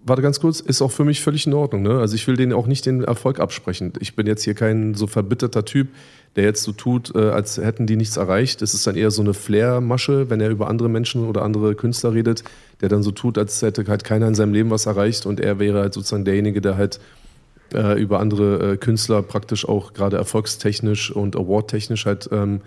warte 0.05 0.21
ganz 0.21 0.39
kurz, 0.39 0.59
ist 0.59 0.81
auch 0.81 0.91
für 0.91 1.05
mich 1.05 1.21
völlig 1.21 1.47
in 1.47 1.53
Ordnung. 1.53 1.81
Ne? 1.81 1.99
Also 1.99 2.15
ich 2.15 2.27
will 2.27 2.35
denen 2.35 2.53
auch 2.53 2.67
nicht 2.67 2.85
den 2.85 3.03
Erfolg 3.03 3.39
absprechen. 3.39 3.93
Ich 3.99 4.15
bin 4.15 4.27
jetzt 4.27 4.43
hier 4.43 4.53
kein 4.53 4.93
so 4.95 5.07
verbitterter 5.07 5.65
Typ, 5.65 5.89
der 6.35 6.43
jetzt 6.43 6.63
so 6.63 6.71
tut, 6.71 7.15
äh, 7.15 7.29
als 7.29 7.57
hätten 7.57 7.87
die 7.87 7.95
nichts 7.95 8.17
erreicht. 8.17 8.61
Das 8.61 8.73
ist 8.73 8.85
dann 8.85 8.95
eher 8.95 9.11
so 9.11 9.21
eine 9.21 9.33
Flair-Masche, 9.33 10.29
wenn 10.29 10.41
er 10.41 10.49
über 10.49 10.67
andere 10.67 10.89
Menschen 10.89 11.27
oder 11.27 11.43
andere 11.43 11.75
Künstler 11.75 12.13
redet, 12.13 12.43
der 12.81 12.89
dann 12.89 13.03
so 13.03 13.11
tut, 13.11 13.37
als 13.37 13.61
hätte 13.61 13.85
halt 13.87 14.03
keiner 14.03 14.27
in 14.27 14.35
seinem 14.35 14.53
Leben 14.53 14.69
was 14.69 14.85
erreicht 14.85 15.25
und 15.25 15.39
er 15.39 15.59
wäre 15.59 15.79
halt 15.79 15.93
sozusagen 15.93 16.25
derjenige, 16.25 16.59
der 16.59 16.75
halt 16.75 16.99
äh, 17.73 17.99
über 18.01 18.19
andere 18.19 18.73
äh, 18.73 18.77
Künstler 18.77 19.21
praktisch 19.21 19.67
auch 19.67 19.93
gerade 19.93 20.17
erfolgstechnisch 20.17 21.11
und 21.11 21.35
awardtechnisch 21.35 22.05
halt 22.05 22.29
ähm, 22.31 22.61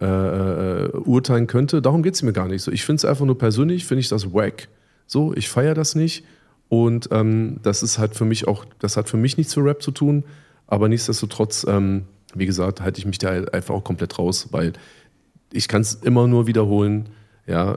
äh, 0.00 0.06
äh, 0.06 0.88
urteilen 0.90 1.46
könnte. 1.46 1.80
Darum 1.80 2.02
geht 2.02 2.14
es 2.14 2.22
mir 2.22 2.32
gar 2.32 2.48
nicht 2.48 2.62
so. 2.62 2.72
Ich 2.72 2.84
finde 2.84 2.96
es 2.96 3.04
einfach 3.04 3.24
nur 3.24 3.38
persönlich, 3.38 3.86
finde 3.86 4.00
ich 4.00 4.08
das 4.08 4.32
wack. 4.32 4.68
So, 5.06 5.32
ich 5.34 5.48
feiere 5.48 5.74
das 5.74 5.94
nicht 5.94 6.24
und 6.68 7.08
ähm, 7.12 7.58
das 7.62 7.82
ist 7.82 7.98
halt 7.98 8.14
für 8.14 8.24
mich 8.24 8.48
auch, 8.48 8.64
das 8.78 8.96
hat 8.96 9.08
für 9.08 9.16
mich 9.16 9.36
nichts 9.36 9.54
für 9.54 9.64
Rap 9.64 9.82
zu 9.82 9.90
tun, 9.90 10.24
aber 10.66 10.88
nichtsdestotrotz, 10.88 11.66
ähm, 11.68 12.04
wie 12.34 12.46
gesagt, 12.46 12.80
halte 12.80 12.98
ich 12.98 13.06
mich 13.06 13.18
da 13.18 13.30
einfach 13.30 13.74
auch 13.74 13.84
komplett 13.84 14.18
raus, 14.18 14.48
weil 14.50 14.72
ich 15.52 15.68
kann 15.68 15.82
es 15.82 15.94
immer 15.94 16.26
nur 16.26 16.46
wiederholen, 16.46 17.10
ja, 17.46 17.76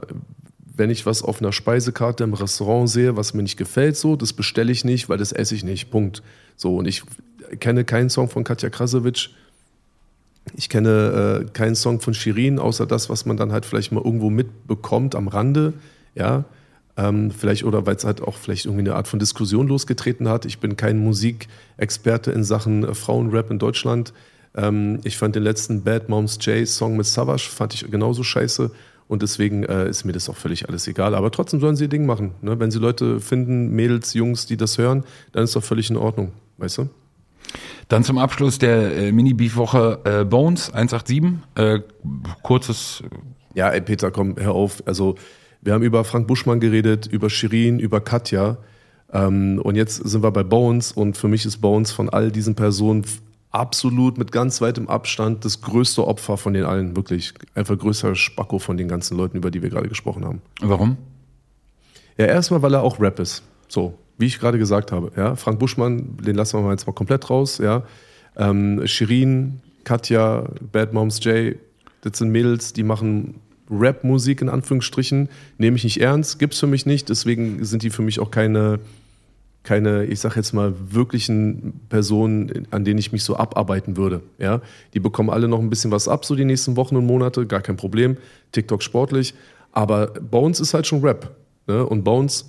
wenn 0.78 0.90
ich 0.90 1.06
was 1.06 1.22
auf 1.22 1.40
einer 1.40 1.52
Speisekarte 1.52 2.24
im 2.24 2.34
Restaurant 2.34 2.88
sehe, 2.88 3.16
was 3.16 3.34
mir 3.34 3.42
nicht 3.42 3.56
gefällt, 3.56 3.96
so, 3.96 4.16
das 4.16 4.32
bestelle 4.32 4.70
ich 4.72 4.84
nicht, 4.84 5.08
weil 5.08 5.18
das 5.18 5.32
esse 5.32 5.54
ich 5.54 5.64
nicht. 5.64 5.90
Punkt. 5.90 6.22
So, 6.56 6.76
und 6.76 6.86
ich 6.86 7.02
kenne 7.58 7.84
keinen 7.84 8.10
Song 8.10 8.28
von 8.28 8.44
Katja 8.44 8.70
Krasowitsch. 8.70 9.30
Ich 10.54 10.68
kenne 10.68 11.44
äh, 11.46 11.50
keinen 11.52 11.74
Song 11.74 12.00
von 12.00 12.14
Shirin, 12.14 12.58
außer 12.58 12.86
das, 12.86 13.10
was 13.10 13.26
man 13.26 13.36
dann 13.36 13.52
halt 13.52 13.66
vielleicht 13.66 13.92
mal 13.92 14.02
irgendwo 14.02 14.30
mitbekommt 14.30 15.14
am 15.14 15.28
Rande. 15.28 15.74
Ja, 16.14 16.44
ähm, 16.98 17.30
vielleicht 17.30 17.64
oder 17.64 17.86
weil 17.86 17.96
es 17.96 18.04
halt 18.04 18.20
auch 18.20 18.36
vielleicht 18.36 18.66
irgendwie 18.66 18.82
eine 18.82 18.96
Art 18.96 19.08
von 19.08 19.18
Diskussion 19.18 19.68
losgetreten 19.68 20.28
hat. 20.28 20.44
Ich 20.44 20.58
bin 20.58 20.76
kein 20.76 20.98
Musikexperte 20.98 22.32
in 22.32 22.44
Sachen 22.44 22.84
äh, 22.84 22.94
Frauenrap 22.94 23.50
in 23.50 23.58
Deutschland. 23.58 24.12
Ähm, 24.56 24.98
ich 25.04 25.16
fand 25.16 25.36
den 25.36 25.44
letzten 25.44 25.84
Bad 25.84 26.08
Moms 26.08 26.38
J 26.42 26.66
Song 26.66 26.96
mit 26.96 27.06
Savage 27.06 27.48
fand 27.48 27.74
ich 27.74 27.88
genauso 27.90 28.24
scheiße. 28.24 28.72
Und 29.06 29.22
deswegen 29.22 29.64
äh, 29.64 29.88
ist 29.88 30.04
mir 30.04 30.12
das 30.12 30.28
auch 30.28 30.36
völlig 30.36 30.68
alles 30.68 30.86
egal. 30.86 31.14
Aber 31.14 31.30
trotzdem 31.30 31.60
sollen 31.60 31.76
sie 31.76 31.84
ihr 31.84 31.88
Ding 31.88 32.04
machen. 32.04 32.32
Ne? 32.42 32.60
Wenn 32.60 32.70
sie 32.70 32.78
Leute 32.78 33.20
finden, 33.20 33.70
Mädels, 33.70 34.12
Jungs, 34.12 34.44
die 34.44 34.58
das 34.58 34.76
hören, 34.76 35.04
dann 35.32 35.44
ist 35.44 35.56
doch 35.56 35.64
völlig 35.64 35.88
in 35.88 35.96
Ordnung. 35.96 36.32
Weißt 36.58 36.78
du? 36.78 36.90
Dann 37.88 38.04
zum 38.04 38.18
Abschluss 38.18 38.58
der 38.58 38.94
äh, 38.94 39.12
Mini-Beef-Woche 39.12 40.00
äh, 40.04 40.24
Bones 40.24 40.74
187. 40.74 41.38
Äh, 41.54 41.80
kurzes. 42.42 43.02
Ja, 43.54 43.70
ey 43.70 43.80
Peter, 43.80 44.10
komm, 44.10 44.36
hör 44.38 44.52
auf. 44.52 44.82
Also 44.84 45.14
wir 45.60 45.72
haben 45.72 45.82
über 45.82 46.04
Frank 46.04 46.26
Buschmann 46.26 46.60
geredet, 46.60 47.06
über 47.06 47.30
Shirin, 47.30 47.78
über 47.78 48.00
Katja. 48.00 48.58
Ähm, 49.12 49.60
und 49.62 49.76
jetzt 49.76 49.96
sind 49.96 50.22
wir 50.22 50.30
bei 50.30 50.42
Bones 50.42 50.92
und 50.92 51.16
für 51.16 51.28
mich 51.28 51.44
ist 51.46 51.58
Bones 51.58 51.90
von 51.90 52.08
all 52.08 52.30
diesen 52.30 52.54
Personen 52.54 53.04
absolut 53.50 54.18
mit 54.18 54.30
ganz 54.30 54.60
weitem 54.60 54.88
Abstand 54.88 55.44
das 55.44 55.60
größte 55.60 56.06
Opfer 56.06 56.36
von 56.36 56.52
den 56.52 56.64
allen, 56.64 56.96
wirklich. 56.96 57.32
Einfach 57.54 57.78
größer 57.78 58.14
Spacko 58.14 58.58
von 58.58 58.76
den 58.76 58.88
ganzen 58.88 59.16
Leuten, 59.16 59.38
über 59.38 59.50
die 59.50 59.62
wir 59.62 59.70
gerade 59.70 59.88
gesprochen 59.88 60.24
haben. 60.24 60.42
Warum? 60.60 60.96
Ja, 62.18 62.26
erstmal, 62.26 62.62
weil 62.62 62.74
er 62.74 62.82
auch 62.82 63.00
Rap 63.00 63.18
ist. 63.18 63.42
So, 63.68 63.94
wie 64.18 64.26
ich 64.26 64.38
gerade 64.38 64.58
gesagt 64.58 64.92
habe. 64.92 65.12
Ja, 65.16 65.36
Frank 65.36 65.58
Buschmann, 65.58 66.16
den 66.18 66.36
lassen 66.36 66.58
wir 66.58 66.62
mal 66.62 66.72
jetzt 66.72 66.86
mal 66.86 66.92
komplett 66.92 67.30
raus. 67.30 67.58
Ja, 67.58 67.84
ähm, 68.36 68.86
Shirin, 68.86 69.60
Katja, 69.84 70.44
Bad 70.72 70.92
Moms 70.92 71.22
J, 71.24 71.56
das 72.02 72.18
sind 72.18 72.30
Mädels, 72.30 72.72
die 72.72 72.82
machen 72.82 73.40
Rap-Musik 73.70 74.40
in 74.40 74.48
Anführungsstrichen, 74.48 75.28
nehme 75.58 75.76
ich 75.76 75.84
nicht 75.84 76.00
ernst, 76.00 76.38
gibt 76.38 76.54
es 76.54 76.60
für 76.60 76.66
mich 76.66 76.86
nicht, 76.86 77.08
deswegen 77.08 77.64
sind 77.64 77.82
die 77.82 77.90
für 77.90 78.02
mich 78.02 78.20
auch 78.20 78.30
keine, 78.30 78.80
keine, 79.62 80.04
ich 80.06 80.20
sag 80.20 80.36
jetzt 80.36 80.52
mal, 80.52 80.74
wirklichen 80.90 81.80
Personen, 81.88 82.66
an 82.70 82.84
denen 82.84 82.98
ich 82.98 83.12
mich 83.12 83.24
so 83.24 83.36
abarbeiten 83.36 83.96
würde. 83.96 84.22
Ja? 84.38 84.62
Die 84.94 85.00
bekommen 85.00 85.30
alle 85.30 85.48
noch 85.48 85.60
ein 85.60 85.70
bisschen 85.70 85.90
was 85.90 86.08
ab, 86.08 86.24
so 86.24 86.34
die 86.34 86.44
nächsten 86.44 86.76
Wochen 86.76 86.96
und 86.96 87.06
Monate, 87.06 87.46
gar 87.46 87.60
kein 87.60 87.76
Problem. 87.76 88.16
TikTok 88.52 88.82
sportlich. 88.82 89.34
Aber 89.72 90.06
Bones 90.06 90.60
ist 90.60 90.72
halt 90.72 90.86
schon 90.86 91.02
Rap. 91.02 91.36
Ne? 91.66 91.84
Und 91.84 92.02
Bones 92.02 92.46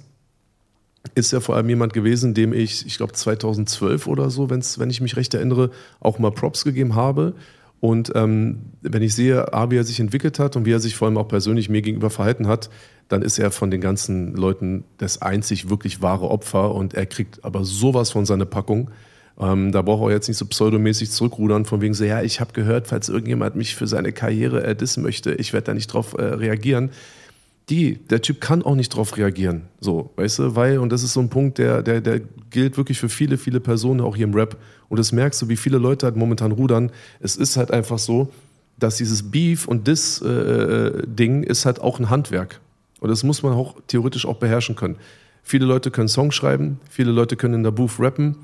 ist 1.15 1.31
ja 1.31 1.39
vor 1.39 1.55
allem 1.55 1.69
jemand 1.69 1.93
gewesen, 1.93 2.33
dem 2.33 2.53
ich, 2.53 2.85
ich 2.85 2.97
glaube 2.97 3.13
2012 3.13 4.07
oder 4.07 4.29
so, 4.29 4.49
wenn's, 4.49 4.79
wenn 4.79 4.89
ich 4.89 5.01
mich 5.01 5.15
recht 5.15 5.33
erinnere, 5.33 5.71
auch 5.99 6.19
mal 6.19 6.31
Props 6.31 6.63
gegeben 6.63 6.95
habe. 6.95 7.33
Und 7.81 8.11
ähm, 8.15 8.73
wenn 8.81 9.01
ich 9.01 9.15
sehe, 9.15 9.53
A, 9.53 9.71
wie 9.71 9.77
er 9.77 9.83
sich 9.83 9.99
entwickelt 9.99 10.39
hat 10.39 10.55
und 10.55 10.65
wie 10.65 10.73
er 10.73 10.79
sich 10.79 10.95
vor 10.95 11.07
allem 11.07 11.17
auch 11.17 11.27
persönlich 11.27 11.69
mir 11.69 11.81
gegenüber 11.81 12.09
verhalten 12.09 12.47
hat, 12.47 12.69
dann 13.07 13.21
ist 13.21 13.39
er 13.39 13.51
von 13.51 13.71
den 13.71 13.81
ganzen 13.81 14.35
Leuten 14.35 14.83
das 14.97 15.21
einzig 15.21 15.69
wirklich 15.69 16.01
wahre 16.01 16.29
Opfer 16.29 16.75
und 16.75 16.93
er 16.93 17.05
kriegt 17.05 17.43
aber 17.43 17.63
sowas 17.63 18.11
von 18.11 18.25
seiner 18.25 18.45
Packung. 18.45 18.91
Ähm, 19.39 19.71
da 19.71 19.81
braucht 19.81 20.09
er 20.09 20.15
jetzt 20.15 20.27
nicht 20.27 20.37
so 20.37 20.45
pseudomäßig 20.45 21.11
zurückrudern, 21.11 21.65
von 21.65 21.81
wegen 21.81 21.93
so, 21.93 22.03
ja, 22.03 22.21
ich 22.21 22.41
habe 22.41 22.51
gehört, 22.51 22.87
falls 22.87 23.07
irgendjemand 23.07 23.55
mich 23.55 23.75
für 23.75 23.87
seine 23.87 24.11
Karriere 24.11 24.63
äh, 24.63 24.75
möchte, 24.97 25.33
ich 25.33 25.53
werde 25.53 25.65
da 25.65 25.73
nicht 25.73 25.87
drauf 25.87 26.13
äh, 26.17 26.23
reagieren. 26.23 26.91
Die, 27.69 27.97
der 28.09 28.21
Typ 28.21 28.41
kann 28.41 28.63
auch 28.63 28.75
nicht 28.75 28.89
drauf 28.89 29.15
reagieren. 29.15 29.63
So, 29.79 30.11
weißt 30.15 30.39
du, 30.39 30.55
weil, 30.55 30.79
und 30.79 30.91
das 30.91 31.03
ist 31.03 31.13
so 31.13 31.19
ein 31.19 31.29
Punkt, 31.29 31.59
der, 31.59 31.83
der, 31.83 32.01
der 32.01 32.21
gilt 32.49 32.77
wirklich 32.77 32.99
für 32.99 33.09
viele, 33.09 33.37
viele 33.37 33.59
Personen, 33.59 34.01
auch 34.01 34.15
hier 34.15 34.25
im 34.25 34.33
Rap. 34.33 34.57
Und 34.87 34.97
das 34.97 35.11
merkst 35.11 35.41
du, 35.41 35.49
wie 35.49 35.55
viele 35.55 35.77
Leute 35.77 36.07
halt 36.07 36.15
momentan 36.15 36.51
rudern. 36.51 36.91
Es 37.19 37.35
ist 37.35 37.57
halt 37.57 37.69
einfach 37.69 37.99
so, 37.99 38.31
dass 38.79 38.97
dieses 38.97 39.29
Beef 39.29 39.67
und 39.67 39.87
Diss-Ding 39.87 41.43
äh, 41.43 41.45
ist 41.45 41.65
halt 41.65 41.79
auch 41.79 41.99
ein 41.99 42.09
Handwerk. 42.09 42.59
Und 42.99 43.09
das 43.09 43.23
muss 43.23 43.43
man 43.43 43.53
auch 43.53 43.75
theoretisch 43.87 44.25
auch 44.25 44.37
beherrschen 44.37 44.75
können. 44.75 44.95
Viele 45.43 45.65
Leute 45.65 45.91
können 45.91 46.07
Songs 46.09 46.35
schreiben, 46.35 46.79
viele 46.89 47.11
Leute 47.11 47.35
können 47.35 47.55
in 47.55 47.63
der 47.63 47.71
Booth 47.71 47.99
rappen, 47.99 48.35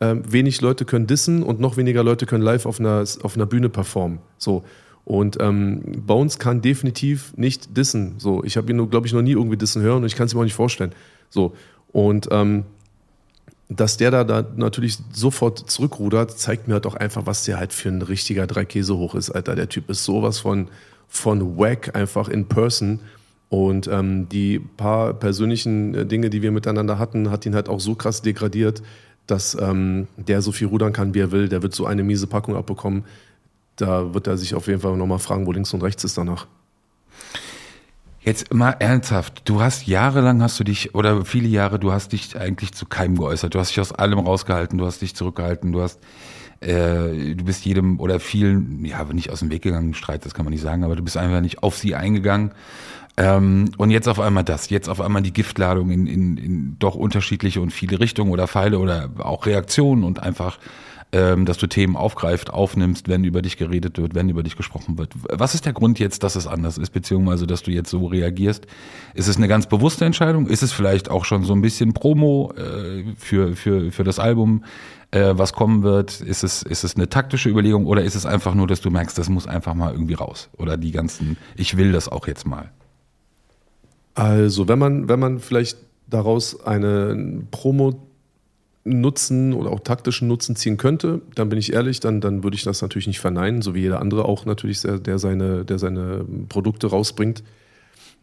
ähm, 0.00 0.22
wenig 0.30 0.60
Leute 0.60 0.84
können 0.84 1.06
dissen 1.06 1.42
und 1.42 1.60
noch 1.60 1.76
weniger 1.76 2.04
Leute 2.04 2.26
können 2.26 2.42
live 2.42 2.66
auf 2.66 2.78
einer, 2.78 3.04
auf 3.22 3.34
einer 3.34 3.46
Bühne 3.46 3.68
performen. 3.68 4.18
So. 4.38 4.64
Und 5.08 5.38
ähm, 5.40 5.80
Bones 6.06 6.38
kann 6.38 6.60
definitiv 6.60 7.32
nicht 7.34 7.78
dissen. 7.78 8.16
So, 8.18 8.44
ich 8.44 8.58
habe 8.58 8.70
ihn 8.70 8.90
glaube 8.90 9.06
ich, 9.06 9.14
noch 9.14 9.22
nie 9.22 9.30
irgendwie 9.32 9.56
dissen 9.56 9.80
hören 9.80 10.02
und 10.02 10.04
ich 10.04 10.14
kann 10.14 10.26
es 10.26 10.34
mir 10.34 10.40
auch 10.40 10.44
nicht 10.44 10.52
vorstellen. 10.52 10.92
So. 11.30 11.54
Und 11.92 12.28
ähm, 12.30 12.64
dass 13.70 13.96
der 13.96 14.10
da, 14.10 14.22
da 14.24 14.44
natürlich 14.54 14.98
sofort 15.10 15.70
zurückrudert, 15.70 16.38
zeigt 16.38 16.68
mir 16.68 16.74
halt 16.74 16.84
auch 16.84 16.94
einfach, 16.94 17.24
was 17.24 17.46
der 17.46 17.56
halt 17.56 17.72
für 17.72 17.88
ein 17.88 18.02
richtiger 18.02 18.46
Dreikäse 18.46 18.98
hoch 18.98 19.14
ist, 19.14 19.30
Alter. 19.30 19.56
Der 19.56 19.70
Typ 19.70 19.88
ist 19.88 20.04
sowas 20.04 20.40
von, 20.40 20.68
von 21.08 21.56
wack 21.56 21.96
einfach 21.96 22.28
in 22.28 22.44
person. 22.44 23.00
Und 23.48 23.88
ähm, 23.88 24.28
die 24.28 24.58
paar 24.58 25.14
persönlichen 25.14 25.94
äh, 25.94 26.04
Dinge, 26.04 26.28
die 26.28 26.42
wir 26.42 26.50
miteinander 26.50 26.98
hatten, 26.98 27.30
hat 27.30 27.46
ihn 27.46 27.54
halt 27.54 27.70
auch 27.70 27.80
so 27.80 27.94
krass 27.94 28.20
degradiert, 28.20 28.82
dass 29.26 29.56
ähm, 29.58 30.06
der 30.18 30.42
so 30.42 30.52
viel 30.52 30.66
rudern 30.66 30.92
kann, 30.92 31.14
wie 31.14 31.20
er 31.20 31.32
will. 31.32 31.48
Der 31.48 31.62
wird 31.62 31.74
so 31.74 31.86
eine 31.86 32.02
miese 32.02 32.26
Packung 32.26 32.56
abbekommen. 32.56 33.04
Da 33.78 34.12
wird 34.12 34.26
er 34.26 34.36
sich 34.36 34.54
auf 34.54 34.66
jeden 34.66 34.80
Fall 34.80 34.96
nochmal 34.96 35.20
fragen, 35.20 35.46
wo 35.46 35.52
links 35.52 35.72
und 35.72 35.82
rechts 35.82 36.04
ist 36.04 36.18
danach. 36.18 36.46
Jetzt 38.20 38.52
mal 38.52 38.72
ernsthaft, 38.72 39.48
du 39.48 39.62
hast 39.62 39.86
jahrelang 39.86 40.42
hast 40.42 40.58
du 40.60 40.64
dich, 40.64 40.94
oder 40.94 41.24
viele 41.24 41.48
Jahre, 41.48 41.78
du 41.78 41.92
hast 41.92 42.12
dich 42.12 42.36
eigentlich 42.36 42.74
zu 42.74 42.84
keinem 42.84 43.16
geäußert. 43.16 43.54
Du 43.54 43.58
hast 43.60 43.70
dich 43.70 43.80
aus 43.80 43.92
allem 43.92 44.18
rausgehalten, 44.18 44.76
du 44.76 44.84
hast 44.84 45.00
dich 45.00 45.14
zurückgehalten, 45.14 45.72
du 45.72 45.80
hast, 45.80 46.00
äh, 46.60 47.34
du 47.34 47.44
bist 47.44 47.64
jedem 47.64 48.00
oder 48.00 48.18
vielen, 48.18 48.84
ja, 48.84 49.04
nicht 49.04 49.30
aus 49.30 49.38
dem 49.38 49.50
Weg 49.50 49.62
gegangen, 49.62 49.94
Streit, 49.94 50.26
das 50.26 50.34
kann 50.34 50.44
man 50.44 50.52
nicht 50.52 50.62
sagen, 50.62 50.82
aber 50.84 50.96
du 50.96 51.02
bist 51.02 51.16
einfach 51.16 51.40
nicht 51.40 51.62
auf 51.62 51.78
sie 51.78 51.94
eingegangen. 51.94 52.50
Ähm, 53.18 53.70
und 53.78 53.90
jetzt 53.90 54.06
auf 54.06 54.20
einmal 54.20 54.44
das, 54.44 54.70
jetzt 54.70 54.88
auf 54.88 55.00
einmal 55.00 55.22
die 55.22 55.32
Giftladung 55.32 55.90
in, 55.90 56.06
in, 56.06 56.36
in 56.36 56.76
doch 56.78 56.94
unterschiedliche 56.94 57.60
und 57.60 57.72
viele 57.72 57.98
Richtungen 57.98 58.30
oder 58.30 58.46
Pfeile 58.46 58.78
oder 58.78 59.10
auch 59.18 59.44
Reaktionen 59.44 60.04
und 60.04 60.22
einfach 60.22 60.58
ähm, 61.10 61.46
dass 61.46 61.56
du 61.56 61.66
Themen 61.66 61.96
aufgreifst, 61.96 62.50
aufnimmst, 62.50 63.08
wenn 63.08 63.24
über 63.24 63.40
dich 63.40 63.56
geredet 63.56 63.96
wird, 63.98 64.14
wenn 64.14 64.28
über 64.28 64.42
dich 64.42 64.56
gesprochen 64.56 64.98
wird. 64.98 65.14
Was 65.30 65.54
ist 65.54 65.64
der 65.64 65.72
Grund 65.72 65.98
jetzt, 65.98 66.22
dass 66.22 66.36
es 66.36 66.46
anders 66.46 66.76
ist, 66.76 66.90
beziehungsweise 66.90 67.46
dass 67.46 67.62
du 67.62 67.70
jetzt 67.70 67.88
so 67.88 68.06
reagierst? 68.06 68.66
Ist 69.14 69.26
es 69.26 69.38
eine 69.38 69.48
ganz 69.48 69.66
bewusste 69.66 70.04
Entscheidung? 70.04 70.46
Ist 70.46 70.62
es 70.62 70.72
vielleicht 70.72 71.10
auch 71.10 71.24
schon 71.24 71.44
so 71.44 71.54
ein 71.54 71.62
bisschen 71.62 71.94
Promo 71.94 72.52
äh, 72.56 73.04
für, 73.16 73.56
für, 73.56 73.90
für 73.90 74.04
das 74.04 74.18
Album, 74.18 74.64
äh, 75.10 75.32
was 75.32 75.54
kommen 75.54 75.82
wird? 75.82 76.20
Ist 76.20 76.44
es, 76.44 76.62
ist 76.62 76.84
es 76.84 76.94
eine 76.94 77.08
taktische 77.08 77.48
Überlegung 77.48 77.86
oder 77.86 78.04
ist 78.04 78.14
es 78.14 78.26
einfach 78.26 78.54
nur, 78.54 78.66
dass 78.66 78.82
du 78.82 78.90
merkst, 78.90 79.16
das 79.16 79.30
muss 79.30 79.46
einfach 79.46 79.72
mal 79.72 79.92
irgendwie 79.92 80.14
raus? 80.14 80.50
Oder 80.58 80.76
die 80.76 80.92
ganzen, 80.92 81.38
ich 81.56 81.78
will 81.78 81.92
das 81.92 82.08
auch 82.10 82.26
jetzt 82.26 82.46
mal? 82.46 82.70
Also, 84.18 84.66
wenn 84.66 84.80
man, 84.80 85.08
wenn 85.08 85.20
man 85.20 85.38
vielleicht 85.38 85.78
daraus 86.08 86.66
eine 86.66 87.44
Promo 87.52 88.02
Nutzen 88.82 89.52
oder 89.52 89.70
auch 89.70 89.78
taktischen 89.78 90.26
Nutzen 90.26 90.56
ziehen 90.56 90.76
könnte, 90.76 91.20
dann 91.36 91.48
bin 91.48 91.58
ich 91.58 91.72
ehrlich, 91.72 92.00
dann, 92.00 92.20
dann 92.20 92.42
würde 92.42 92.56
ich 92.56 92.64
das 92.64 92.82
natürlich 92.82 93.06
nicht 93.06 93.20
verneinen, 93.20 93.62
so 93.62 93.76
wie 93.76 93.80
jeder 93.80 94.00
andere 94.00 94.24
auch 94.24 94.44
natürlich, 94.44 94.82
der, 94.82 95.18
seine, 95.20 95.64
der 95.64 95.78
seine 95.78 96.24
Produkte 96.48 96.88
rausbringt. 96.88 97.44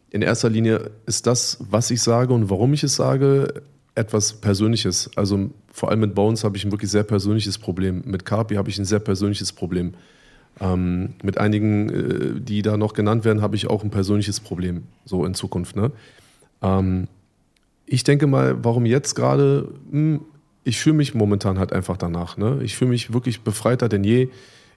In 0.09 0.21
erster 0.21 0.49
Linie 0.49 0.91
ist 1.05 1.27
das, 1.27 1.59
was 1.69 1.89
ich 1.91 2.01
sage 2.01 2.33
und 2.33 2.49
warum 2.49 2.73
ich 2.73 2.83
es 2.83 2.97
sage, 2.97 3.61
etwas 3.93 4.33
Persönliches. 4.33 5.11
Also 5.15 5.49
vor 5.71 5.91
allem 5.91 6.01
mit 6.01 6.13
Bones 6.13 6.43
habe 6.43 6.57
ich 6.57 6.65
ein 6.65 6.71
wirklich 6.71 6.91
sehr 6.91 7.03
persönliches 7.03 7.57
Problem. 7.57 8.03
Mit 8.05 8.25
Carpi 8.25 8.55
habe 8.55 8.69
ich 8.69 8.77
ein 8.77 8.85
sehr 8.85 8.99
persönliches 8.99 9.53
Problem. 9.53 9.93
Ähm, 10.59 11.15
mit 11.21 11.37
einigen, 11.37 11.89
äh, 11.89 12.39
die 12.39 12.61
da 12.61 12.77
noch 12.77 12.93
genannt 12.93 13.25
werden, 13.25 13.41
habe 13.41 13.55
ich 13.55 13.67
auch 13.67 13.83
ein 13.83 13.89
persönliches 13.89 14.39
Problem, 14.39 14.83
so 15.03 15.25
in 15.25 15.33
Zukunft. 15.33 15.75
Ne? 15.75 15.91
Ähm, 16.61 17.07
ich 17.85 18.03
denke 18.03 18.25
mal, 18.27 18.63
warum 18.63 18.85
jetzt 18.85 19.15
gerade, 19.15 19.67
hm, 19.91 20.21
ich 20.63 20.79
fühle 20.79 20.95
mich 20.95 21.13
momentan 21.13 21.59
halt 21.59 21.73
einfach 21.73 21.97
danach. 21.97 22.37
Ne? 22.37 22.59
Ich 22.63 22.75
fühle 22.77 22.89
mich 22.89 23.13
wirklich 23.13 23.41
befreiter 23.41 23.89
denn 23.89 24.03
je. 24.03 24.29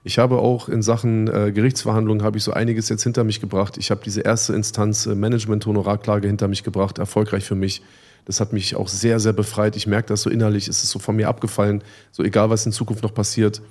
Ich 0.03 0.19
habe 0.19 0.39
auch 0.39 0.69
in 0.69 0.81
Sachen 0.81 1.27
äh, 1.27 1.51
Gerichtsverhandlungen 1.51 2.23
habe 2.23 2.37
ich 2.37 2.43
so 2.43 2.53
einiges 2.53 2.87
jetzt 2.89 3.03
hinter 3.03 3.23
mich 3.23 3.41
gebracht. 3.41 3.77
Ich 3.77 3.91
habe 3.91 4.01
diese 4.03 4.21
erste 4.21 4.53
Instanz 4.53 5.05
äh, 5.05 5.15
Management-Honorarklage 5.15 6.27
hinter 6.27 6.47
mich 6.47 6.63
gebracht, 6.63 6.99
erfolgreich 6.99 7.45
für 7.45 7.55
mich. 7.55 7.81
Das 8.25 8.39
hat 8.39 8.53
mich 8.53 8.75
auch 8.75 8.87
sehr, 8.87 9.19
sehr 9.19 9.33
befreit. 9.33 9.75
Ich 9.75 9.87
merke 9.87 10.09
das 10.09 10.21
so 10.21 10.29
innerlich, 10.29 10.67
ist 10.67 10.83
es 10.83 10.89
so 10.89 10.99
von 10.99 11.15
mir 11.15 11.27
abgefallen. 11.27 11.83
So 12.11 12.23
egal, 12.23 12.49
was 12.49 12.65
in 12.65 12.71
Zukunft 12.71 13.03
noch 13.03 13.13
passiert, 13.13 13.61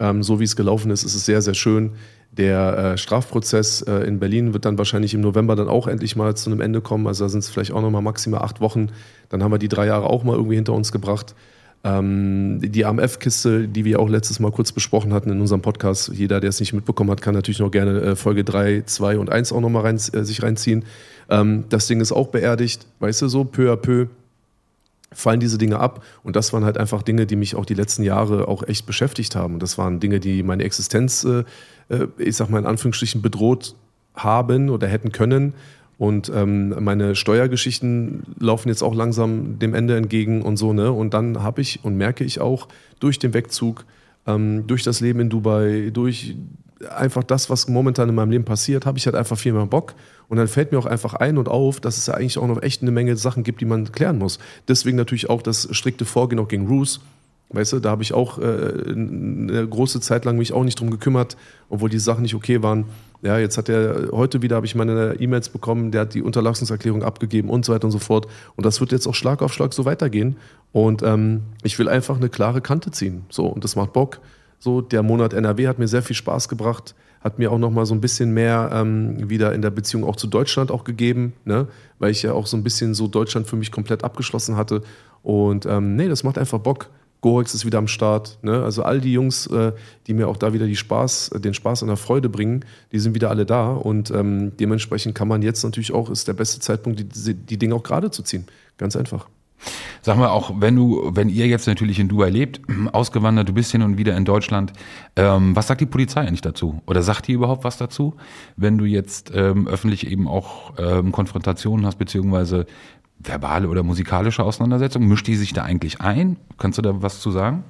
ähm, 0.00 0.22
so 0.22 0.40
wie 0.40 0.44
es 0.44 0.56
gelaufen 0.56 0.90
ist, 0.90 1.04
ist 1.04 1.14
es 1.14 1.26
sehr, 1.26 1.42
sehr 1.42 1.54
schön. 1.54 1.92
Der 2.32 2.78
äh, 2.94 2.98
Strafprozess 2.98 3.82
äh, 3.82 4.06
in 4.06 4.18
Berlin 4.18 4.54
wird 4.54 4.64
dann 4.64 4.78
wahrscheinlich 4.78 5.12
im 5.12 5.20
November 5.20 5.54
dann 5.54 5.68
auch 5.68 5.86
endlich 5.86 6.16
mal 6.16 6.34
zu 6.34 6.50
einem 6.50 6.62
Ende 6.62 6.80
kommen. 6.80 7.06
Also 7.06 7.24
da 7.24 7.28
sind 7.28 7.40
es 7.40 7.50
vielleicht 7.50 7.72
auch 7.72 7.82
noch 7.82 7.90
mal 7.90 8.00
maximal 8.00 8.40
acht 8.40 8.60
Wochen. 8.60 8.88
Dann 9.28 9.42
haben 9.42 9.52
wir 9.52 9.58
die 9.58 9.68
drei 9.68 9.86
Jahre 9.86 10.08
auch 10.08 10.24
mal 10.24 10.34
irgendwie 10.34 10.54
hinter 10.54 10.72
uns 10.72 10.92
gebracht. 10.92 11.34
Ähm, 11.84 12.60
die 12.62 12.84
AMF-Kiste, 12.86 13.68
die 13.68 13.84
wir 13.84 14.00
auch 14.00 14.08
letztes 14.08 14.40
Mal 14.40 14.50
kurz 14.50 14.72
besprochen 14.72 15.12
hatten 15.12 15.30
in 15.30 15.40
unserem 15.40 15.60
Podcast, 15.60 16.12
jeder, 16.14 16.40
der 16.40 16.50
es 16.50 16.60
nicht 16.60 16.72
mitbekommen 16.72 17.10
hat, 17.10 17.20
kann 17.20 17.34
natürlich 17.34 17.58
noch 17.58 17.70
gerne 17.70 18.00
äh, 18.00 18.16
Folge 18.16 18.44
3, 18.44 18.84
2 18.86 19.18
und 19.18 19.30
1 19.30 19.52
auch 19.52 19.60
nochmal 19.60 19.82
rein, 19.82 19.96
äh, 19.96 20.22
sich 20.24 20.42
reinziehen. 20.42 20.84
Ähm, 21.28 21.64
das 21.68 21.86
Ding 21.86 22.00
ist 22.00 22.12
auch 22.12 22.28
beerdigt, 22.28 22.86
weißt 23.00 23.22
du, 23.22 23.28
so 23.28 23.44
peu 23.44 23.72
à 23.72 23.76
peu 23.76 24.06
fallen 25.14 25.40
diese 25.40 25.58
Dinge 25.58 25.78
ab. 25.78 26.04
Und 26.22 26.36
das 26.36 26.52
waren 26.52 26.64
halt 26.64 26.78
einfach 26.78 27.02
Dinge, 27.02 27.26
die 27.26 27.36
mich 27.36 27.54
auch 27.54 27.64
die 27.64 27.74
letzten 27.74 28.02
Jahre 28.02 28.48
auch 28.48 28.62
echt 28.62 28.86
beschäftigt 28.86 29.36
haben. 29.36 29.54
Und 29.54 29.62
das 29.62 29.78
waren 29.78 30.00
Dinge, 30.00 30.20
die 30.20 30.42
meine 30.42 30.64
Existenz, 30.64 31.24
äh, 31.24 31.44
äh 31.88 32.08
ich 32.18 32.36
sag 32.36 32.50
mal 32.50 32.58
in 32.58 32.66
Anführungsstrichen, 32.66 33.22
bedroht 33.22 33.74
haben 34.14 34.70
oder 34.70 34.86
hätten 34.86 35.12
können. 35.12 35.54
Und 35.98 36.32
ähm, 36.34 36.74
meine 36.82 37.14
Steuergeschichten 37.14 38.24
laufen 38.38 38.68
jetzt 38.68 38.82
auch 38.82 38.94
langsam 38.94 39.58
dem 39.58 39.74
Ende 39.74 39.96
entgegen 39.96 40.42
und 40.42 40.56
so, 40.56 40.72
ne? 40.72 40.90
Und 40.90 41.14
dann 41.14 41.42
habe 41.42 41.60
ich 41.60 41.84
und 41.84 41.96
merke 41.96 42.24
ich 42.24 42.40
auch 42.40 42.66
durch 42.98 43.20
den 43.20 43.34
Wegzug, 43.34 43.84
ähm, 44.26 44.66
durch 44.66 44.82
das 44.82 45.00
Leben 45.00 45.20
in 45.20 45.30
Dubai, 45.30 45.90
durch 45.92 46.34
einfach 46.90 47.24
das, 47.24 47.50
was 47.50 47.68
momentan 47.68 48.08
in 48.08 48.14
meinem 48.14 48.30
Leben 48.30 48.44
passiert, 48.44 48.86
habe 48.86 48.98
ich 48.98 49.06
halt 49.06 49.16
einfach 49.16 49.38
viel 49.38 49.52
mehr 49.52 49.66
Bock. 49.66 49.94
Und 50.28 50.38
dann 50.38 50.48
fällt 50.48 50.72
mir 50.72 50.78
auch 50.78 50.86
einfach 50.86 51.14
ein 51.14 51.38
und 51.38 51.48
auf, 51.48 51.80
dass 51.80 51.98
es 51.98 52.06
ja 52.06 52.14
eigentlich 52.14 52.38
auch 52.38 52.46
noch 52.46 52.62
echt 52.62 52.82
eine 52.82 52.90
Menge 52.90 53.16
Sachen 53.16 53.42
gibt, 53.42 53.60
die 53.60 53.66
man 53.66 53.92
klären 53.92 54.18
muss. 54.18 54.38
Deswegen 54.68 54.96
natürlich 54.96 55.28
auch 55.28 55.42
das 55.42 55.68
strikte 55.72 56.04
Vorgehen 56.04 56.38
auch 56.38 56.48
gegen 56.48 56.66
Roos. 56.66 57.00
Weißt 57.50 57.74
du, 57.74 57.80
da 57.80 57.90
habe 57.90 58.02
ich 58.02 58.14
auch 58.14 58.38
äh, 58.38 58.42
eine 58.42 59.66
große 59.68 60.00
Zeit 60.00 60.24
lang 60.24 60.38
mich 60.38 60.54
auch 60.54 60.64
nicht 60.64 60.80
drum 60.80 60.90
gekümmert, 60.90 61.36
obwohl 61.68 61.90
die 61.90 61.98
Sachen 61.98 62.22
nicht 62.22 62.34
okay 62.34 62.62
waren. 62.62 62.86
Ja, 63.20 63.38
jetzt 63.38 63.58
hat 63.58 63.68
er, 63.68 64.08
heute 64.10 64.40
wieder 64.42 64.56
habe 64.56 64.66
ich 64.66 64.74
meine 64.74 65.16
E-Mails 65.20 65.50
bekommen, 65.50 65.90
der 65.90 66.02
hat 66.02 66.14
die 66.14 66.22
Unterlassungserklärung 66.22 67.02
abgegeben 67.02 67.50
und 67.50 67.64
so 67.64 67.74
weiter 67.74 67.84
und 67.84 67.92
so 67.92 67.98
fort. 67.98 68.26
Und 68.56 68.64
das 68.64 68.80
wird 68.80 68.90
jetzt 68.90 69.06
auch 69.06 69.14
Schlag 69.14 69.42
auf 69.42 69.52
Schlag 69.52 69.74
so 69.74 69.84
weitergehen. 69.84 70.36
Und 70.72 71.02
ähm, 71.02 71.42
ich 71.62 71.78
will 71.78 71.88
einfach 71.88 72.16
eine 72.16 72.30
klare 72.30 72.62
Kante 72.62 72.90
ziehen. 72.90 73.26
So, 73.28 73.46
und 73.46 73.64
das 73.64 73.76
macht 73.76 73.92
Bock. 73.92 74.20
So, 74.62 74.80
der 74.80 75.02
Monat 75.02 75.32
NRW 75.32 75.66
hat 75.66 75.80
mir 75.80 75.88
sehr 75.88 76.02
viel 76.02 76.14
Spaß 76.14 76.48
gebracht, 76.48 76.94
hat 77.20 77.36
mir 77.36 77.50
auch 77.50 77.58
nochmal 77.58 77.84
so 77.84 77.94
ein 77.94 78.00
bisschen 78.00 78.32
mehr 78.32 78.70
ähm, 78.72 79.28
wieder 79.28 79.52
in 79.54 79.60
der 79.60 79.70
Beziehung 79.70 80.04
auch 80.04 80.14
zu 80.14 80.28
Deutschland 80.28 80.70
auch 80.70 80.84
gegeben, 80.84 81.32
ne? 81.44 81.66
weil 81.98 82.12
ich 82.12 82.22
ja 82.22 82.32
auch 82.32 82.46
so 82.46 82.56
ein 82.56 82.62
bisschen 82.62 82.94
so 82.94 83.08
Deutschland 83.08 83.48
für 83.48 83.56
mich 83.56 83.72
komplett 83.72 84.04
abgeschlossen 84.04 84.54
hatte. 84.54 84.82
Und 85.24 85.66
ähm, 85.66 85.96
nee, 85.96 86.06
das 86.06 86.22
macht 86.22 86.38
einfach 86.38 86.60
Bock. 86.60 86.90
Gorex 87.22 87.54
ist 87.54 87.66
wieder 87.66 87.78
am 87.78 87.88
Start. 87.88 88.38
Ne? 88.42 88.62
Also 88.62 88.84
all 88.84 89.00
die 89.00 89.12
Jungs, 89.12 89.48
äh, 89.48 89.72
die 90.06 90.14
mir 90.14 90.28
auch 90.28 90.36
da 90.36 90.52
wieder 90.52 90.72
Spaß, 90.72 91.30
den 91.38 91.54
Spaß 91.54 91.82
und 91.82 91.88
der 91.88 91.96
Freude 91.96 92.28
bringen, 92.28 92.64
die 92.92 93.00
sind 93.00 93.16
wieder 93.16 93.30
alle 93.30 93.44
da. 93.44 93.72
Und 93.72 94.12
ähm, 94.12 94.56
dementsprechend 94.58 95.16
kann 95.16 95.26
man 95.26 95.42
jetzt 95.42 95.64
natürlich 95.64 95.92
auch, 95.92 96.08
ist 96.08 96.28
der 96.28 96.34
beste 96.34 96.60
Zeitpunkt, 96.60 97.00
die, 97.00 97.34
die 97.34 97.58
Dinge 97.58 97.74
auch 97.74 97.82
gerade 97.82 98.12
zu 98.12 98.22
ziehen. 98.22 98.46
Ganz 98.78 98.94
einfach. 98.94 99.26
Sag 100.00 100.16
mal 100.16 100.28
auch, 100.28 100.60
wenn 100.60 100.74
du, 100.74 101.10
wenn 101.14 101.28
ihr 101.28 101.46
jetzt 101.46 101.66
natürlich 101.66 101.98
in 101.98 102.08
Dubai 102.08 102.30
lebt, 102.30 102.60
ausgewandert, 102.92 103.48
du 103.48 103.52
bist 103.52 103.70
hin 103.72 103.82
und 103.82 103.98
wieder 103.98 104.16
in 104.16 104.24
Deutschland, 104.24 104.72
ähm, 105.16 105.54
was 105.54 105.68
sagt 105.68 105.80
die 105.80 105.86
Polizei 105.86 106.22
eigentlich 106.22 106.40
dazu? 106.40 106.82
Oder 106.86 107.02
sagt 107.02 107.28
die 107.28 107.32
überhaupt 107.32 107.64
was 107.64 107.76
dazu, 107.76 108.14
wenn 108.56 108.78
du 108.78 108.84
jetzt 108.84 109.32
ähm, 109.34 109.68
öffentlich 109.68 110.06
eben 110.06 110.26
auch 110.26 110.72
ähm, 110.78 111.12
Konfrontationen 111.12 111.86
hast, 111.86 111.96
beziehungsweise 111.96 112.66
verbale 113.18 113.68
oder 113.68 113.82
musikalische 113.82 114.42
Auseinandersetzung? 114.42 115.06
Mischt 115.06 115.26
die 115.26 115.36
sich 115.36 115.52
da 115.52 115.62
eigentlich 115.62 116.00
ein? 116.00 116.36
Kannst 116.58 116.78
du 116.78 116.82
da 116.82 117.00
was 117.02 117.20
zu 117.20 117.30
sagen? 117.30 117.64